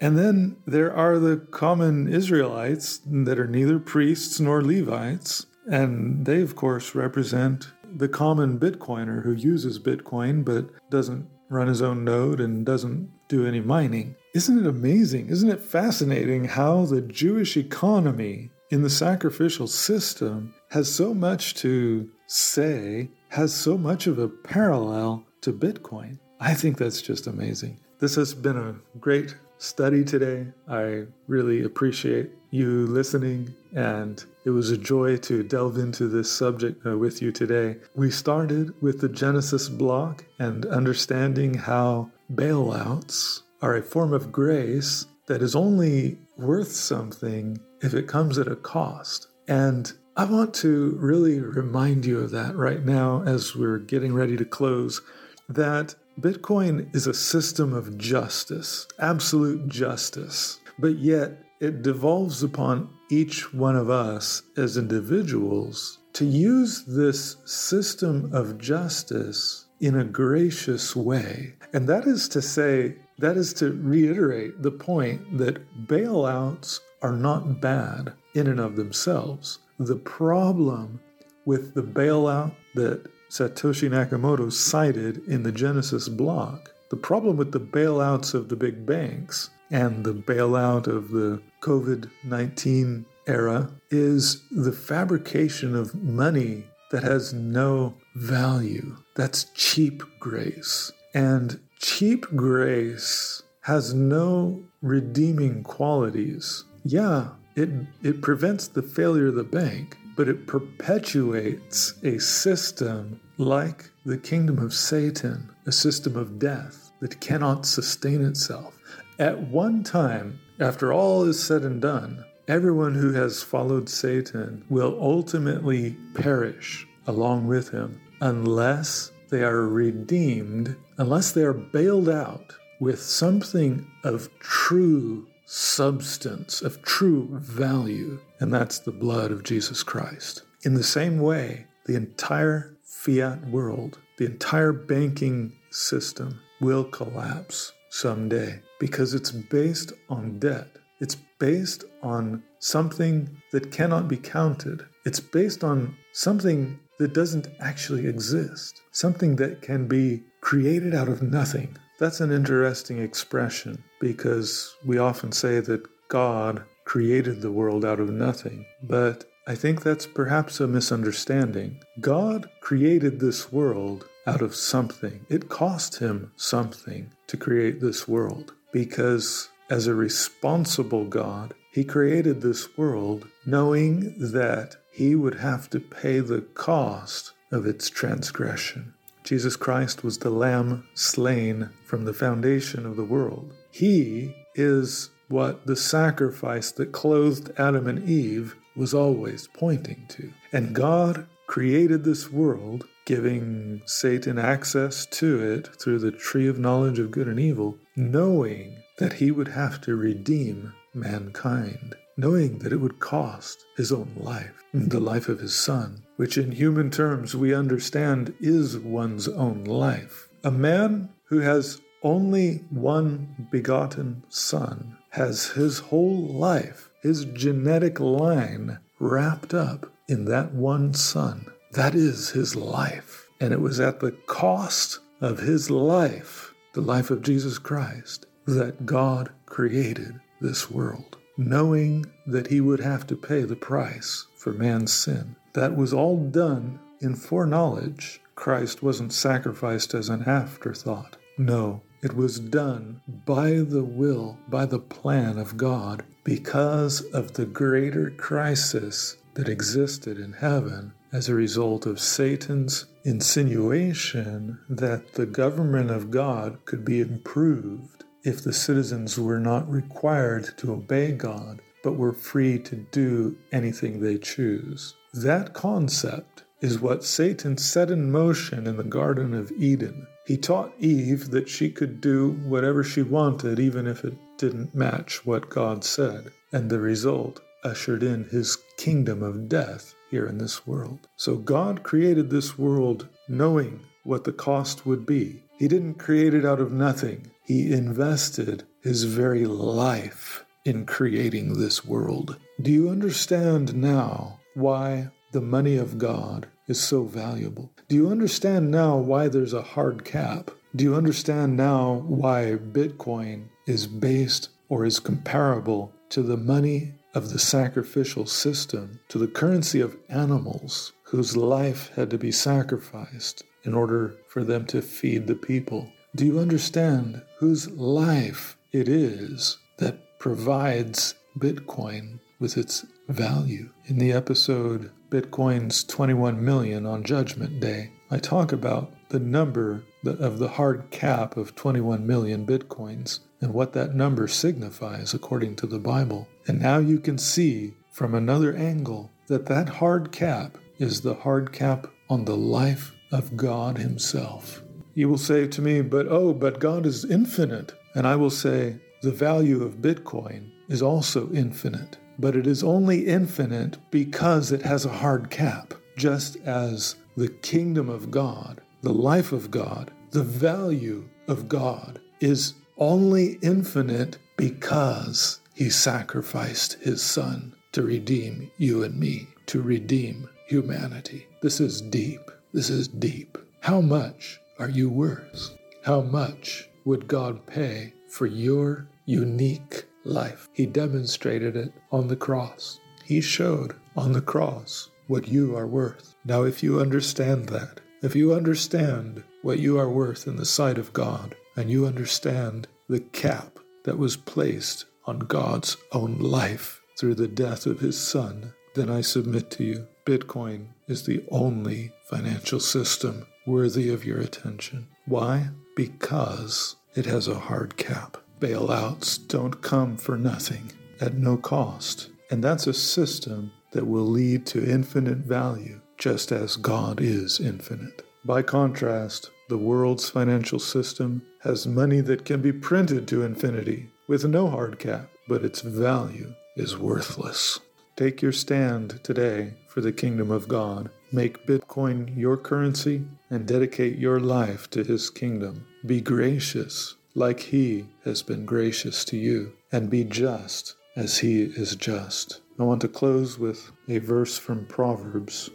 And 0.00 0.18
then 0.18 0.56
there 0.66 0.92
are 0.92 1.18
the 1.18 1.36
common 1.36 2.12
Israelites 2.12 3.00
that 3.06 3.38
are 3.38 3.46
neither 3.46 3.78
priests 3.78 4.40
nor 4.40 4.60
Levites, 4.62 5.46
and 5.70 6.26
they, 6.26 6.40
of 6.40 6.56
course, 6.56 6.94
represent 6.94 7.70
the 7.96 8.08
common 8.08 8.58
Bitcoiner 8.58 9.22
who 9.22 9.32
uses 9.32 9.78
Bitcoin 9.78 10.44
but 10.44 10.66
doesn't 10.90 11.28
run 11.48 11.68
his 11.68 11.82
own 11.82 12.04
node 12.04 12.40
and 12.40 12.64
doesn't 12.64 13.10
do 13.28 13.46
any 13.46 13.60
mining. 13.60 14.16
Isn't 14.34 14.58
it 14.58 14.66
amazing? 14.66 15.28
Isn't 15.28 15.50
it 15.50 15.60
fascinating 15.60 16.44
how 16.44 16.86
the 16.86 17.02
Jewish 17.02 17.56
economy 17.56 18.50
in 18.72 18.82
the 18.82 18.90
sacrificial 18.90 19.66
system 19.66 20.54
has 20.70 20.92
so 20.92 21.12
much 21.12 21.54
to 21.56 22.08
say, 22.26 23.10
has 23.28 23.54
so 23.54 23.76
much 23.76 24.06
of 24.06 24.18
a 24.18 24.28
parallel 24.28 25.22
to 25.42 25.52
Bitcoin. 25.52 26.18
I 26.40 26.54
think 26.54 26.78
that's 26.78 27.02
just 27.02 27.26
amazing. 27.26 27.78
This 27.98 28.14
has 28.14 28.32
been 28.32 28.56
a 28.56 28.74
great 28.98 29.36
study 29.58 30.02
today. 30.02 30.46
I 30.66 31.04
really 31.28 31.64
appreciate 31.64 32.30
you 32.50 32.86
listening, 32.86 33.54
and 33.76 34.24
it 34.44 34.50
was 34.50 34.70
a 34.70 34.76
joy 34.76 35.16
to 35.18 35.42
delve 35.42 35.78
into 35.78 36.08
this 36.08 36.30
subject 36.30 36.84
uh, 36.86 36.98
with 36.98 37.22
you 37.22 37.30
today. 37.30 37.76
We 37.94 38.10
started 38.10 38.80
with 38.82 39.00
the 39.00 39.08
Genesis 39.08 39.68
block 39.68 40.24
and 40.38 40.66
understanding 40.66 41.54
how 41.54 42.10
bailouts 42.32 43.42
are 43.60 43.76
a 43.76 43.82
form 43.82 44.12
of 44.12 44.32
grace 44.32 45.06
that 45.26 45.42
is 45.42 45.54
only 45.54 46.18
worth 46.36 46.72
something 46.72 47.58
if 47.80 47.94
it 47.94 48.08
comes 48.08 48.38
at 48.38 48.48
a 48.48 48.56
cost. 48.56 49.28
And 49.46 49.92
I 50.16 50.24
want 50.24 50.54
to 50.54 50.96
really 50.98 51.40
remind 51.40 52.04
you 52.04 52.20
of 52.20 52.32
that 52.32 52.56
right 52.56 52.84
now 52.84 53.22
as 53.24 53.54
we're 53.54 53.78
getting 53.78 54.12
ready 54.12 54.36
to 54.36 54.44
close 54.44 55.00
that 55.48 55.94
Bitcoin 56.20 56.94
is 56.94 57.06
a 57.06 57.14
system 57.14 57.72
of 57.72 57.96
justice, 57.96 58.86
absolute 58.98 59.68
justice, 59.68 60.60
but 60.78 60.98
yet 60.98 61.44
it 61.60 61.82
devolves 61.82 62.42
upon 62.42 62.90
each 63.12 63.52
one 63.52 63.76
of 63.76 63.90
us 63.90 64.42
as 64.56 64.78
individuals 64.78 65.98
to 66.14 66.24
use 66.24 66.84
this 66.86 67.36
system 67.44 68.30
of 68.32 68.56
justice 68.56 69.66
in 69.80 69.98
a 69.98 70.04
gracious 70.04 70.96
way. 70.96 71.52
And 71.74 71.86
that 71.88 72.06
is 72.06 72.26
to 72.30 72.40
say, 72.40 72.96
that 73.18 73.36
is 73.36 73.52
to 73.54 73.72
reiterate 73.72 74.62
the 74.62 74.70
point 74.70 75.36
that 75.36 75.86
bailouts 75.86 76.80
are 77.02 77.12
not 77.12 77.60
bad 77.60 78.14
in 78.34 78.46
and 78.46 78.58
of 78.58 78.76
themselves. 78.76 79.58
The 79.78 79.96
problem 79.96 80.98
with 81.44 81.74
the 81.74 81.82
bailout 81.82 82.54
that 82.76 83.06
Satoshi 83.28 83.90
Nakamoto 83.90 84.50
cited 84.50 85.22
in 85.28 85.42
the 85.42 85.52
Genesis 85.52 86.08
block, 86.08 86.70
the 86.88 86.96
problem 86.96 87.36
with 87.36 87.52
the 87.52 87.60
bailouts 87.60 88.32
of 88.32 88.48
the 88.48 88.56
big 88.56 88.86
banks 88.86 89.50
and 89.72 90.04
the 90.04 90.14
bailout 90.14 90.86
of 90.86 91.10
the 91.10 91.42
COVID 91.60 92.08
19 92.22 93.04
era 93.26 93.70
is 93.90 94.42
the 94.50 94.72
fabrication 94.72 95.74
of 95.74 95.94
money 95.94 96.64
that 96.92 97.02
has 97.02 97.32
no 97.32 97.94
value. 98.14 98.96
That's 99.16 99.46
cheap 99.54 100.04
grace. 100.20 100.92
And 101.14 101.58
cheap 101.80 102.26
grace 102.36 103.42
has 103.62 103.92
no 103.92 104.62
redeeming 104.82 105.64
qualities 105.64 106.64
yeah, 106.84 107.28
it, 107.54 107.70
it 108.02 108.22
prevents 108.22 108.68
the 108.68 108.82
failure 108.82 109.28
of 109.28 109.36
the 109.36 109.44
bank, 109.44 109.96
but 110.16 110.28
it 110.28 110.46
perpetuates 110.46 111.94
a 112.02 112.18
system 112.18 113.20
like 113.38 113.88
the 114.04 114.18
kingdom 114.18 114.58
of 114.58 114.74
Satan, 114.74 115.48
a 115.66 115.72
system 115.72 116.16
of 116.16 116.38
death 116.38 116.90
that 117.00 117.20
cannot 117.20 117.66
sustain 117.66 118.24
itself. 118.24 118.78
At 119.22 119.38
one 119.38 119.84
time, 119.84 120.40
after 120.58 120.92
all 120.92 121.22
is 121.22 121.40
said 121.40 121.62
and 121.62 121.80
done, 121.80 122.24
everyone 122.48 122.96
who 122.96 123.12
has 123.12 123.40
followed 123.40 123.88
Satan 123.88 124.64
will 124.68 124.98
ultimately 125.00 125.96
perish 126.14 126.88
along 127.06 127.46
with 127.46 127.68
him 127.68 128.00
unless 128.20 129.12
they 129.30 129.44
are 129.44 129.68
redeemed, 129.68 130.74
unless 130.98 131.30
they 131.30 131.44
are 131.44 131.52
bailed 131.52 132.08
out 132.08 132.56
with 132.80 133.00
something 133.00 133.88
of 134.02 134.28
true 134.40 135.28
substance, 135.46 136.60
of 136.60 136.82
true 136.82 137.28
value, 137.38 138.18
and 138.40 138.52
that's 138.52 138.80
the 138.80 138.90
blood 138.90 139.30
of 139.30 139.44
Jesus 139.44 139.84
Christ. 139.84 140.42
In 140.64 140.74
the 140.74 140.82
same 140.82 141.20
way, 141.20 141.68
the 141.86 141.94
entire 141.94 142.76
fiat 142.82 143.46
world, 143.46 144.00
the 144.16 144.24
entire 144.24 144.72
banking 144.72 145.52
system 145.70 146.40
will 146.60 146.82
collapse 146.82 147.72
someday 147.88 148.60
because 148.82 149.14
it's 149.14 149.30
based 149.30 149.92
on 150.10 150.40
debt. 150.40 150.66
It's 150.98 151.14
based 151.38 151.84
on 152.02 152.42
something 152.58 153.30
that 153.52 153.70
cannot 153.70 154.08
be 154.08 154.16
counted. 154.16 154.84
It's 155.04 155.20
based 155.20 155.62
on 155.62 155.96
something 156.10 156.80
that 156.98 157.14
doesn't 157.14 157.46
actually 157.60 158.08
exist, 158.08 158.82
something 158.90 159.36
that 159.36 159.62
can 159.62 159.86
be 159.86 160.24
created 160.40 160.96
out 160.96 161.06
of 161.06 161.22
nothing, 161.22 161.76
that's 162.00 162.18
an 162.18 162.32
interesting 162.32 162.98
expression 162.98 163.84
because 164.00 164.74
we 164.84 164.98
often 164.98 165.30
say 165.30 165.60
that 165.60 165.86
God 166.08 166.64
created 166.84 167.40
the 167.40 167.52
world 167.52 167.84
out 167.84 168.00
of 168.00 168.10
nothing, 168.10 168.66
but 168.82 169.30
I 169.46 169.54
think 169.54 169.84
that's 169.84 170.06
perhaps 170.06 170.58
a 170.58 170.66
misunderstanding. 170.66 171.78
God 172.00 172.50
created 172.60 173.20
this 173.20 173.52
world 173.52 174.08
out 174.26 174.42
of 174.42 174.56
something. 174.56 175.24
It 175.28 175.48
cost 175.48 176.00
him 176.00 176.32
something 176.34 177.12
to 177.28 177.36
create 177.36 177.80
this 177.80 178.08
world 178.08 178.54
because, 178.72 179.50
as 179.70 179.86
a 179.86 179.94
responsible 179.94 181.04
God, 181.04 181.54
he 181.72 181.84
created 181.84 182.40
this 182.40 182.76
world 182.76 183.28
knowing 183.46 184.14
that 184.18 184.76
he 184.92 185.14
would 185.14 185.36
have 185.36 185.70
to 185.70 185.80
pay 185.80 186.20
the 186.20 186.40
cost 186.40 187.32
of 187.50 187.66
its 187.66 187.88
transgression. 187.88 188.94
Jesus 189.24 189.56
Christ 189.56 190.02
was 190.02 190.18
the 190.18 190.30
Lamb 190.30 190.86
slain 190.94 191.70
from 191.84 192.04
the 192.04 192.14
foundation 192.14 192.84
of 192.84 192.96
the 192.96 193.04
world. 193.04 193.54
He 193.70 194.34
is 194.54 195.10
what 195.28 195.66
the 195.66 195.76
sacrifice 195.76 196.72
that 196.72 196.92
clothed 196.92 197.52
Adam 197.56 197.86
and 197.86 198.08
Eve 198.08 198.56
was 198.76 198.92
always 198.92 199.48
pointing 199.54 200.04
to. 200.08 200.32
And 200.52 200.74
God 200.74 201.26
created 201.46 202.04
this 202.04 202.30
world, 202.30 202.86
giving 203.04 203.82
Satan 203.86 204.38
access 204.38 205.06
to 205.06 205.40
it 205.40 205.68
through 205.80 206.00
the 206.00 206.10
tree 206.10 206.48
of 206.48 206.58
knowledge 206.58 206.98
of 206.98 207.10
good 207.10 207.28
and 207.28 207.40
evil, 207.40 207.78
knowing 207.96 208.82
that 208.98 209.14
he 209.14 209.30
would 209.30 209.48
have 209.48 209.80
to 209.80 209.96
redeem 209.96 210.72
mankind 210.94 211.94
knowing 212.16 212.58
that 212.58 212.72
it 212.72 212.80
would 212.80 213.00
cost 213.00 213.64
his 213.76 213.90
own 213.90 214.12
life, 214.16 214.62
the 214.72 215.00
life 215.00 215.28
of 215.28 215.40
his 215.40 215.54
son, 215.54 216.02
which 216.16 216.36
in 216.36 216.52
human 216.52 216.90
terms 216.90 217.34
we 217.34 217.54
understand 217.54 218.34
is 218.40 218.78
one's 218.78 219.28
own 219.28 219.64
life. 219.64 220.28
A 220.44 220.50
man 220.50 221.08
who 221.24 221.38
has 221.40 221.80
only 222.02 222.64
one 222.70 223.48
begotten 223.50 224.22
son 224.28 224.96
has 225.10 225.50
his 225.50 225.78
whole 225.78 226.28
life, 226.28 226.90
his 227.02 227.24
genetic 227.26 228.00
line, 228.00 228.78
wrapped 228.98 229.54
up 229.54 229.90
in 230.08 230.24
that 230.26 230.52
one 230.52 230.92
son. 230.94 231.46
That 231.72 231.94
is 231.94 232.30
his 232.30 232.54
life. 232.54 233.26
And 233.40 233.52
it 233.52 233.60
was 233.60 233.80
at 233.80 234.00
the 234.00 234.12
cost 234.26 235.00
of 235.20 235.38
his 235.38 235.70
life, 235.70 236.51
the 236.74 236.80
life 236.80 237.10
of 237.10 237.22
Jesus 237.22 237.58
Christ, 237.58 238.26
that 238.46 238.86
God 238.86 239.30
created 239.46 240.20
this 240.40 240.70
world 240.70 241.16
knowing 241.36 242.04
that 242.26 242.48
he 242.48 242.60
would 242.60 242.80
have 242.80 243.06
to 243.06 243.16
pay 243.16 243.42
the 243.42 243.56
price 243.56 244.26
for 244.36 244.52
man's 244.52 244.92
sin. 244.92 245.36
That 245.54 245.76
was 245.76 245.92
all 245.92 246.16
done 246.16 246.78
in 247.00 247.14
foreknowledge. 247.14 248.20
Christ 248.34 248.82
wasn't 248.82 249.12
sacrificed 249.12 249.94
as 249.94 250.08
an 250.08 250.24
afterthought. 250.24 251.16
No, 251.38 251.82
It 252.02 252.16
was 252.16 252.40
done 252.40 253.00
by 253.24 253.52
the 253.60 253.84
will, 253.84 254.36
by 254.48 254.66
the 254.66 254.80
plan 254.80 255.38
of 255.38 255.56
God, 255.56 256.04
because 256.24 257.00
of 257.12 257.34
the 257.34 257.46
greater 257.46 258.10
crisis 258.10 259.16
that 259.34 259.48
existed 259.48 260.18
in 260.18 260.32
heaven 260.32 260.94
as 261.12 261.28
a 261.28 261.34
result 261.34 261.84
of 261.84 262.00
Satan's 262.00 262.86
insinuation 263.04 264.58
that 264.68 265.12
the 265.12 265.26
government 265.26 265.90
of 265.90 266.10
God 266.10 266.64
could 266.64 266.84
be 266.84 267.00
improved 267.00 268.04
if 268.24 268.42
the 268.42 268.52
citizens 268.52 269.18
were 269.18 269.40
not 269.40 269.70
required 269.70 270.56
to 270.56 270.72
obey 270.72 271.12
God, 271.12 271.60
but 271.82 271.96
were 271.96 272.14
free 272.14 272.58
to 272.60 272.76
do 272.92 273.36
anything 273.52 274.00
they 274.00 274.16
choose. 274.16 274.94
That 275.12 275.52
concept 275.52 276.44
is 276.62 276.80
what 276.80 277.04
Satan 277.04 277.58
set 277.58 277.90
in 277.90 278.10
motion 278.10 278.66
in 278.66 278.76
the 278.76 278.84
Garden 278.84 279.34
of 279.34 279.50
Eden. 279.52 280.06
He 280.24 280.36
taught 280.36 280.72
Eve 280.78 281.30
that 281.30 281.48
she 281.48 281.68
could 281.68 282.00
do 282.00 282.30
whatever 282.46 282.84
she 282.84 283.02
wanted, 283.02 283.58
even 283.58 283.86
if 283.86 284.04
it 284.04 284.14
didn't 284.38 284.74
match 284.74 285.26
what 285.26 285.50
God 285.50 285.82
said. 285.82 286.30
And 286.52 286.70
the 286.70 286.78
result 286.78 287.40
ushered 287.64 288.02
in 288.02 288.24
his 288.24 288.56
kingdom 288.76 289.22
of 289.22 289.48
death 289.48 289.94
here 290.12 290.26
in 290.26 290.36
this 290.36 290.66
world. 290.66 291.08
So 291.16 291.36
God 291.36 291.82
created 291.82 292.28
this 292.28 292.58
world 292.58 293.08
knowing 293.28 293.80
what 294.04 294.24
the 294.24 294.32
cost 294.32 294.84
would 294.84 295.06
be. 295.06 295.42
He 295.58 295.68
didn't 295.68 295.94
create 295.94 296.34
it 296.34 296.44
out 296.44 296.60
of 296.60 296.70
nothing, 296.70 297.30
He 297.44 297.72
invested 297.72 298.64
His 298.82 299.04
very 299.04 299.46
life 299.46 300.44
in 300.64 300.84
creating 300.84 301.58
this 301.58 301.84
world. 301.84 302.38
Do 302.60 302.70
you 302.70 302.90
understand 302.90 303.74
now 303.74 304.38
why 304.54 305.08
the 305.32 305.40
money 305.40 305.76
of 305.78 305.96
God 305.96 306.46
is 306.68 306.78
so 306.78 307.04
valuable? 307.04 307.72
Do 307.88 307.96
you 307.96 308.10
understand 308.10 308.70
now 308.70 308.98
why 308.98 309.28
there's 309.28 309.54
a 309.54 309.62
hard 309.62 310.04
cap? 310.04 310.50
Do 310.76 310.84
you 310.84 310.94
understand 310.94 311.56
now 311.56 312.04
why 312.06 312.58
Bitcoin 312.60 313.44
is 313.66 313.86
based 313.86 314.50
or 314.68 314.84
is 314.84 315.00
comparable 315.00 315.94
to 316.10 316.22
the 316.22 316.36
money 316.36 316.94
of 317.14 317.30
the 317.30 317.38
sacrificial 317.38 318.26
system 318.26 319.00
to 319.08 319.18
the 319.18 319.26
currency 319.26 319.80
of 319.80 319.96
animals 320.08 320.92
whose 321.04 321.36
life 321.36 321.90
had 321.94 322.10
to 322.10 322.18
be 322.18 322.32
sacrificed 322.32 323.42
in 323.64 323.74
order 323.74 324.14
for 324.28 324.42
them 324.42 324.64
to 324.66 324.80
feed 324.82 325.26
the 325.26 325.34
people. 325.34 325.92
Do 326.16 326.24
you 326.26 326.38
understand 326.38 327.22
whose 327.38 327.70
life 327.70 328.56
it 328.72 328.88
is 328.88 329.58
that 329.78 330.18
provides 330.18 331.14
Bitcoin 331.38 332.20
with 332.38 332.56
its 332.56 332.86
value? 333.08 333.70
In 333.86 333.98
the 333.98 334.12
episode 334.12 334.90
Bitcoin's 335.10 335.84
21 335.84 336.42
million 336.42 336.86
on 336.86 337.04
Judgment 337.04 337.60
Day, 337.60 337.92
I 338.10 338.18
talk 338.18 338.52
about 338.52 338.92
the 339.10 339.20
number 339.20 339.84
of 340.04 340.38
the 340.38 340.48
hard 340.48 340.90
cap 340.90 341.36
of 341.36 341.54
21 341.54 342.06
million 342.06 342.46
Bitcoins 342.46 343.20
and 343.40 343.52
what 343.52 343.74
that 343.74 343.94
number 343.94 344.26
signifies 344.28 345.12
according 345.12 345.56
to 345.56 345.66
the 345.66 345.78
Bible. 345.78 346.28
And 346.46 346.60
now 346.60 346.78
you 346.78 346.98
can 346.98 347.18
see 347.18 347.74
from 347.90 348.14
another 348.14 348.54
angle 348.54 349.10
that 349.28 349.46
that 349.46 349.68
hard 349.68 350.12
cap 350.12 350.58
is 350.78 351.00
the 351.00 351.14
hard 351.14 351.52
cap 351.52 351.86
on 352.08 352.24
the 352.24 352.36
life 352.36 352.92
of 353.12 353.36
God 353.36 353.78
Himself. 353.78 354.62
You 354.94 355.08
will 355.08 355.18
say 355.18 355.46
to 355.46 355.62
me, 355.62 355.80
but 355.80 356.06
oh, 356.08 356.32
but 356.32 356.60
God 356.60 356.86
is 356.86 357.04
infinite. 357.04 357.72
And 357.94 358.06
I 358.06 358.16
will 358.16 358.30
say, 358.30 358.76
the 359.02 359.10
value 359.10 359.62
of 359.62 359.82
Bitcoin 359.82 360.50
is 360.68 360.82
also 360.82 361.30
infinite, 361.32 361.98
but 362.18 362.36
it 362.36 362.46
is 362.46 362.62
only 362.62 363.06
infinite 363.06 363.78
because 363.90 364.52
it 364.52 364.62
has 364.62 364.84
a 364.84 364.92
hard 364.92 365.30
cap, 365.30 365.74
just 365.96 366.36
as 366.44 366.96
the 367.16 367.28
kingdom 367.28 367.88
of 367.88 368.10
God, 368.10 368.60
the 368.80 368.92
life 368.92 369.32
of 369.32 369.50
God, 369.50 369.90
the 370.10 370.22
value 370.22 371.08
of 371.28 371.48
God 371.48 372.00
is 372.20 372.54
only 372.78 373.38
infinite 373.42 374.18
because 374.36 375.40
he 375.54 375.70
sacrificed 375.70 376.74
his 376.80 377.02
son 377.02 377.54
to 377.72 377.82
redeem 377.82 378.50
you 378.58 378.82
and 378.82 378.98
me, 378.98 379.26
to 379.46 379.62
redeem 379.62 380.28
humanity. 380.46 381.26
This 381.42 381.60
is 381.60 381.80
deep. 381.80 382.30
This 382.52 382.70
is 382.70 382.88
deep. 382.88 383.38
How 383.60 383.80
much 383.80 384.40
are 384.58 384.68
you 384.68 384.90
worth? 384.90 385.56
How 385.84 386.00
much 386.00 386.68
would 386.84 387.08
God 387.08 387.46
pay 387.46 387.94
for 388.08 388.26
your 388.26 388.88
unique 389.06 389.84
life? 390.04 390.48
He 390.52 390.66
demonstrated 390.66 391.56
it 391.56 391.72
on 391.90 392.08
the 392.08 392.16
cross. 392.16 392.78
He 393.04 393.20
showed 393.20 393.74
on 393.96 394.12
the 394.12 394.20
cross 394.20 394.90
what 395.06 395.28
you 395.28 395.56
are 395.56 395.66
worth. 395.66 396.14
Now, 396.24 396.44
if 396.44 396.62
you 396.62 396.80
understand 396.80 397.48
that, 397.48 397.80
if 398.02 398.14
you 398.14 398.34
understand 398.34 399.22
what 399.42 399.58
you 399.58 399.78
are 399.78 399.90
worth 399.90 400.26
in 400.26 400.36
the 400.36 400.44
sight 400.44 400.78
of 400.78 400.92
God, 400.92 401.34
and 401.56 401.70
you 401.70 401.86
understand 401.86 402.68
the 402.88 403.00
cap 403.00 403.58
that 403.84 403.98
was 403.98 404.16
placed 404.16 404.86
on 405.06 405.20
God's 405.20 405.76
own 405.92 406.18
life 406.18 406.80
through 406.98 407.14
the 407.14 407.28
death 407.28 407.66
of 407.66 407.80
his 407.80 407.98
son, 407.98 408.54
then 408.74 408.88
I 408.90 409.00
submit 409.00 409.50
to 409.52 409.64
you 409.64 409.86
Bitcoin 410.04 410.68
is 410.88 411.04
the 411.04 411.24
only 411.30 411.92
financial 412.08 412.58
system 412.58 413.26
worthy 413.46 413.88
of 413.88 414.04
your 414.04 414.18
attention. 414.18 414.88
Why? 415.06 415.50
Because 415.76 416.76
it 416.94 417.06
has 417.06 417.28
a 417.28 417.38
hard 417.38 417.76
cap. 417.76 418.16
Bailouts 418.40 419.28
don't 419.28 419.62
come 419.62 419.96
for 419.96 420.16
nothing, 420.16 420.72
at 421.00 421.14
no 421.14 421.36
cost. 421.36 422.10
And 422.30 422.42
that's 422.42 422.66
a 422.66 422.74
system 422.74 423.52
that 423.70 423.86
will 423.86 424.04
lead 424.04 424.46
to 424.46 424.68
infinite 424.68 425.18
value, 425.18 425.80
just 425.98 426.32
as 426.32 426.56
God 426.56 427.00
is 427.00 427.38
infinite. 427.38 428.02
By 428.24 428.42
contrast, 428.42 429.30
the 429.48 429.58
world's 429.58 430.10
financial 430.10 430.58
system 430.58 431.22
has 431.40 431.66
money 431.66 432.00
that 432.00 432.24
can 432.24 432.42
be 432.42 432.52
printed 432.52 433.06
to 433.08 433.22
infinity 433.22 433.90
with 434.06 434.24
no 434.24 434.48
hard 434.48 434.78
cap, 434.78 435.08
but 435.28 435.44
its 435.44 435.60
value 435.60 436.34
is 436.56 436.76
worthless. 436.76 437.60
Take 437.96 438.22
your 438.22 438.32
stand 438.32 439.00
today 439.02 439.54
for 439.68 439.80
the 439.80 439.92
kingdom 439.92 440.30
of 440.30 440.48
God. 440.48 440.90
Make 441.12 441.46
Bitcoin 441.46 442.16
your 442.16 442.36
currency 442.36 443.04
and 443.30 443.46
dedicate 443.46 443.98
your 443.98 444.18
life 444.18 444.68
to 444.70 444.82
His 444.82 445.10
kingdom. 445.10 445.66
Be 445.84 446.00
gracious 446.00 446.94
like 447.14 447.40
He 447.40 447.86
has 448.04 448.22
been 448.22 448.46
gracious 448.46 449.04
to 449.06 449.16
you, 449.16 449.52
and 449.70 449.90
be 449.90 450.04
just 450.04 450.74
as 450.96 451.18
He 451.18 451.42
is 451.42 451.76
just. 451.76 452.40
I 452.58 452.64
want 452.64 452.80
to 452.82 452.88
close 452.88 453.38
with 453.38 453.70
a 453.88 453.98
verse 453.98 454.38
from 454.38 454.66
Proverbs. 454.66 455.50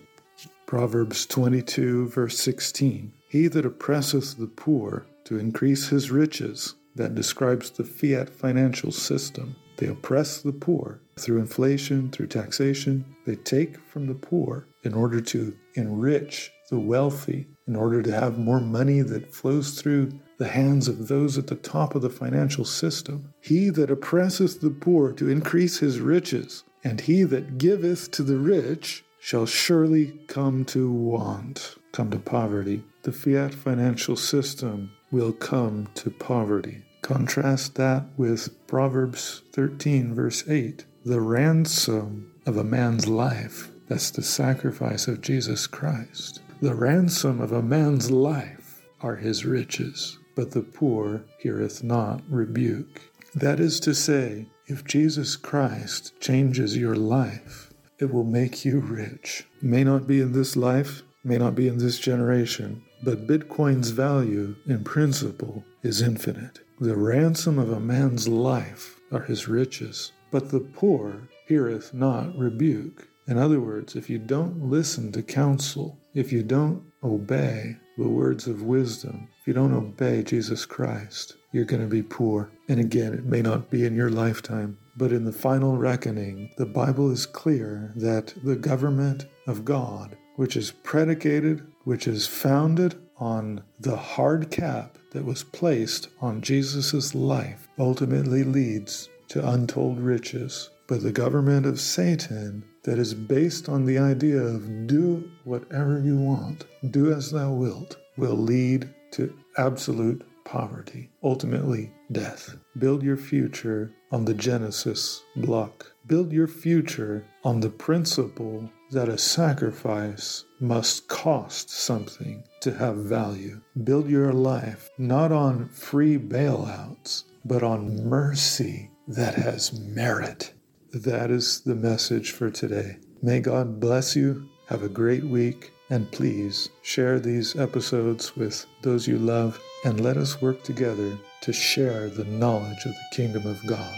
Proverbs 0.66 1.26
22, 1.26 2.10
verse 2.10 2.38
16. 2.40 3.14
He 3.30 3.48
that 3.48 3.66
oppresseth 3.66 4.38
the 4.38 4.48
poor 4.48 5.06
to 5.26 5.40
increase 5.40 5.90
his 5.90 6.12
riches, 6.12 6.76
that 6.98 7.16
describes 7.16 7.72
the 7.72 7.84
fiat 7.84 8.30
financial 8.30 8.92
system. 8.92 9.56
They 9.78 9.88
oppress 9.88 10.42
the 10.42 10.52
poor 10.52 11.00
through 11.20 11.40
inflation, 11.40 12.12
through 12.12 12.28
taxation. 12.28 13.06
They 13.26 13.36
take 13.36 13.80
from 13.80 14.08
the 14.08 14.16
poor 14.16 14.68
in 14.84 14.94
order 14.94 15.22
to 15.22 15.56
enrich 15.76 16.52
the 16.70 16.80
wealthy, 16.80 17.48
in 17.68 17.76
order 17.76 18.02
to 18.02 18.12
have 18.12 18.38
more 18.38 18.60
money 18.60 19.02
that 19.02 19.34
flows 19.34 19.80
through 19.80 20.12
the 20.38 20.48
hands 20.48 20.88
of 20.88 21.08
those 21.08 21.38
at 21.38 21.48
the 21.48 21.56
top 21.56 21.96
of 21.96 22.02
the 22.02 22.10
financial 22.10 22.66
system. 22.66 23.34
He 23.42 23.70
that 23.70 23.92
oppresseth 23.92 24.62
the 24.62 24.70
poor 24.70 25.12
to 25.14 25.30
increase 25.30 25.80
his 25.80 26.00
riches, 26.00 26.64
and 26.84 27.02
he 27.02 27.24
that 27.24 27.58
giveth 27.58 28.12
to 28.12 28.24
the 28.24 28.38
rich 28.38 29.04
shall 29.20 29.46
surely 29.46 30.20
come 30.28 30.64
to 30.66 30.92
want, 30.92 31.76
come 31.92 32.10
to 32.12 32.20
poverty. 32.20 32.84
The 33.04 33.12
fiat 33.12 33.54
financial 33.54 34.16
system 34.16 34.92
will 35.12 35.34
come 35.34 35.88
to 35.96 36.12
poverty. 36.12 36.84
Contrast 37.02 37.76
that 37.76 38.06
with 38.18 38.68
Proverbs 38.68 39.44
13, 39.54 40.14
verse 40.14 40.48
8 40.48 40.86
the 41.08 41.22
ransom 41.22 42.34
of 42.46 42.58
a 42.58 42.64
man's 42.66 43.08
life. 43.08 43.72
That's 43.88 44.12
the 44.12 44.22
sacrifice 44.22 45.08
of 45.08 45.22
Jesus 45.22 45.66
Christ. 45.66 46.42
The 46.62 46.76
ransom 46.76 47.40
of 47.40 47.54
a 47.54 47.62
man's 47.62 48.12
life 48.12 48.84
are 49.00 49.16
his 49.16 49.46
riches, 49.46 50.18
but 50.36 50.52
the 50.52 50.64
poor 50.64 51.24
heareth 51.40 51.82
not 51.82 52.22
rebuke. 52.30 53.02
That 53.34 53.62
is 53.62 53.80
to 53.82 53.96
say, 53.96 54.48
if 54.66 54.84
Jesus 54.84 55.38
Christ 55.38 56.12
changes 56.20 56.76
your 56.76 56.98
life, 56.98 57.72
it 58.00 58.14
will 58.14 58.26
make 58.26 58.66
you 58.66 58.80
rich. 58.80 59.46
May 59.62 59.86
not 59.86 60.08
be 60.08 60.20
in 60.20 60.34
this 60.34 60.58
life, 60.58 61.04
may 61.24 61.38
not 61.38 61.56
be 61.56 61.70
in 61.70 61.78
this 61.78 62.00
generation, 62.00 62.84
but 63.02 63.28
Bitcoin's 63.28 63.92
value 63.92 64.58
in 64.66 64.84
principle 64.84 65.64
is 65.84 66.02
infinite. 66.02 66.60
The 66.80 66.96
ransom 66.96 67.58
of 67.58 67.72
a 67.72 67.80
man's 67.80 68.28
life 68.28 69.00
are 69.12 69.24
his 69.24 69.48
riches, 69.48 70.12
but 70.30 70.52
the 70.52 70.60
poor 70.60 71.28
heareth 71.48 71.92
not 71.92 72.38
rebuke. 72.38 73.08
In 73.28 73.40
other 73.40 73.60
words, 73.60 73.96
if 73.96 74.12
you 74.12 74.20
don't 74.20 74.70
listen 74.70 75.12
to 75.14 75.24
counsel, 75.24 75.98
if 76.14 76.32
you 76.32 76.44
don't 76.44 76.84
obey 77.04 77.78
the 77.98 78.08
words 78.08 78.46
of 78.46 78.62
wisdom, 78.62 79.28
if 79.42 79.48
you 79.48 79.54
don't 79.54 79.74
obey 79.74 80.22
Jesus 80.22 80.68
Christ, 80.68 81.36
you're 81.52 81.66
going 81.66 81.82
to 81.82 81.88
be 81.88 82.04
poor. 82.04 82.52
And 82.70 82.80
again, 82.80 83.16
it 83.16 83.26
may 83.26 83.42
not 83.42 83.72
be 83.72 83.84
in 83.84 83.96
your 83.96 84.12
lifetime, 84.12 84.78
but 84.96 85.12
in 85.12 85.26
the 85.26 85.32
final 85.32 85.78
reckoning, 85.78 86.52
the 86.60 86.68
Bible 86.68 87.10
is 87.10 87.26
clear 87.26 87.92
that 87.96 88.36
the 88.44 88.56
government 88.56 89.26
of 89.48 89.66
God, 89.66 90.16
which 90.36 90.56
is 90.56 90.74
predicated, 90.84 91.66
which 91.86 92.08
is 92.08 92.28
founded 92.28 93.02
on 93.18 93.64
the 93.80 93.98
hard 93.98 94.52
cap 94.52 95.00
that 95.12 95.26
was 95.26 95.44
placed 95.44 96.10
on 96.22 96.42
Jesus' 96.42 97.16
life 97.16 97.68
ultimately 97.80 98.44
leads 98.44 99.10
to 99.30 99.48
untold 99.48 100.00
riches. 100.00 100.70
But 100.88 101.04
the 101.04 101.12
government 101.12 101.66
of 101.66 101.82
Satan 101.82 102.64
that 102.84 102.98
is 102.98 103.14
based 103.14 103.68
on 103.68 103.86
the 103.86 103.98
idea 103.98 104.40
of 104.42 104.88
do 104.88 105.30
whatever 105.44 106.00
you 106.00 106.16
want, 106.18 106.66
do 106.92 107.12
as 107.12 107.32
thou 107.32 107.52
wilt, 107.52 107.98
will 108.16 108.38
lead 108.38 108.90
to 109.12 109.38
absolute 109.58 110.24
poverty, 110.46 111.10
ultimately 111.22 111.92
death. 112.12 112.56
Build 112.78 113.04
your 113.04 113.18
future 113.18 113.92
on 114.12 114.24
the 114.24 114.34
Genesis 114.34 115.22
block. 115.36 115.92
Build 116.06 116.32
your 116.32 116.48
future 116.48 117.26
on 117.44 117.60
the 117.60 117.70
principle 117.70 118.72
that 118.92 119.10
a 119.10 119.18
sacrifice 119.18 120.46
must 120.60 121.08
cost 121.08 121.70
something 121.70 122.44
to 122.62 122.74
have 122.74 122.96
value. 122.98 123.62
Build 123.84 124.10
your 124.10 124.34
life 124.34 124.90
not 124.98 125.32
on 125.32 125.70
free 125.70 126.18
bailouts, 126.18 127.24
but 127.46 127.64
on 127.64 128.08
mercy 128.08 128.92
that 129.08 129.36
has 129.36 129.80
merit. 129.80 130.54
That 130.94 131.32
is 131.32 131.62
the 131.62 131.76
message 131.76 132.32
for 132.32 132.50
today. 132.50 132.98
May 133.22 133.40
God 133.40 133.80
bless 133.80 134.16
you. 134.16 134.48
Have 134.68 134.84
a 134.84 134.90
great 134.90 135.24
week. 135.24 135.72
And 135.90 136.12
please 136.12 136.70
share 136.82 137.20
these 137.20 137.56
episodes 137.56 138.36
with 138.36 138.66
those 138.82 139.08
you 139.08 139.18
love 139.18 139.62
and 139.86 140.02
let 140.02 140.18
us 140.18 140.42
work 140.42 140.64
together 140.64 141.18
to 141.42 141.54
share 141.54 142.10
the 142.10 142.26
knowledge 142.26 142.86
of 142.86 142.92
the 142.92 143.16
kingdom 143.16 143.48
of 143.48 143.66
God. 143.66 143.96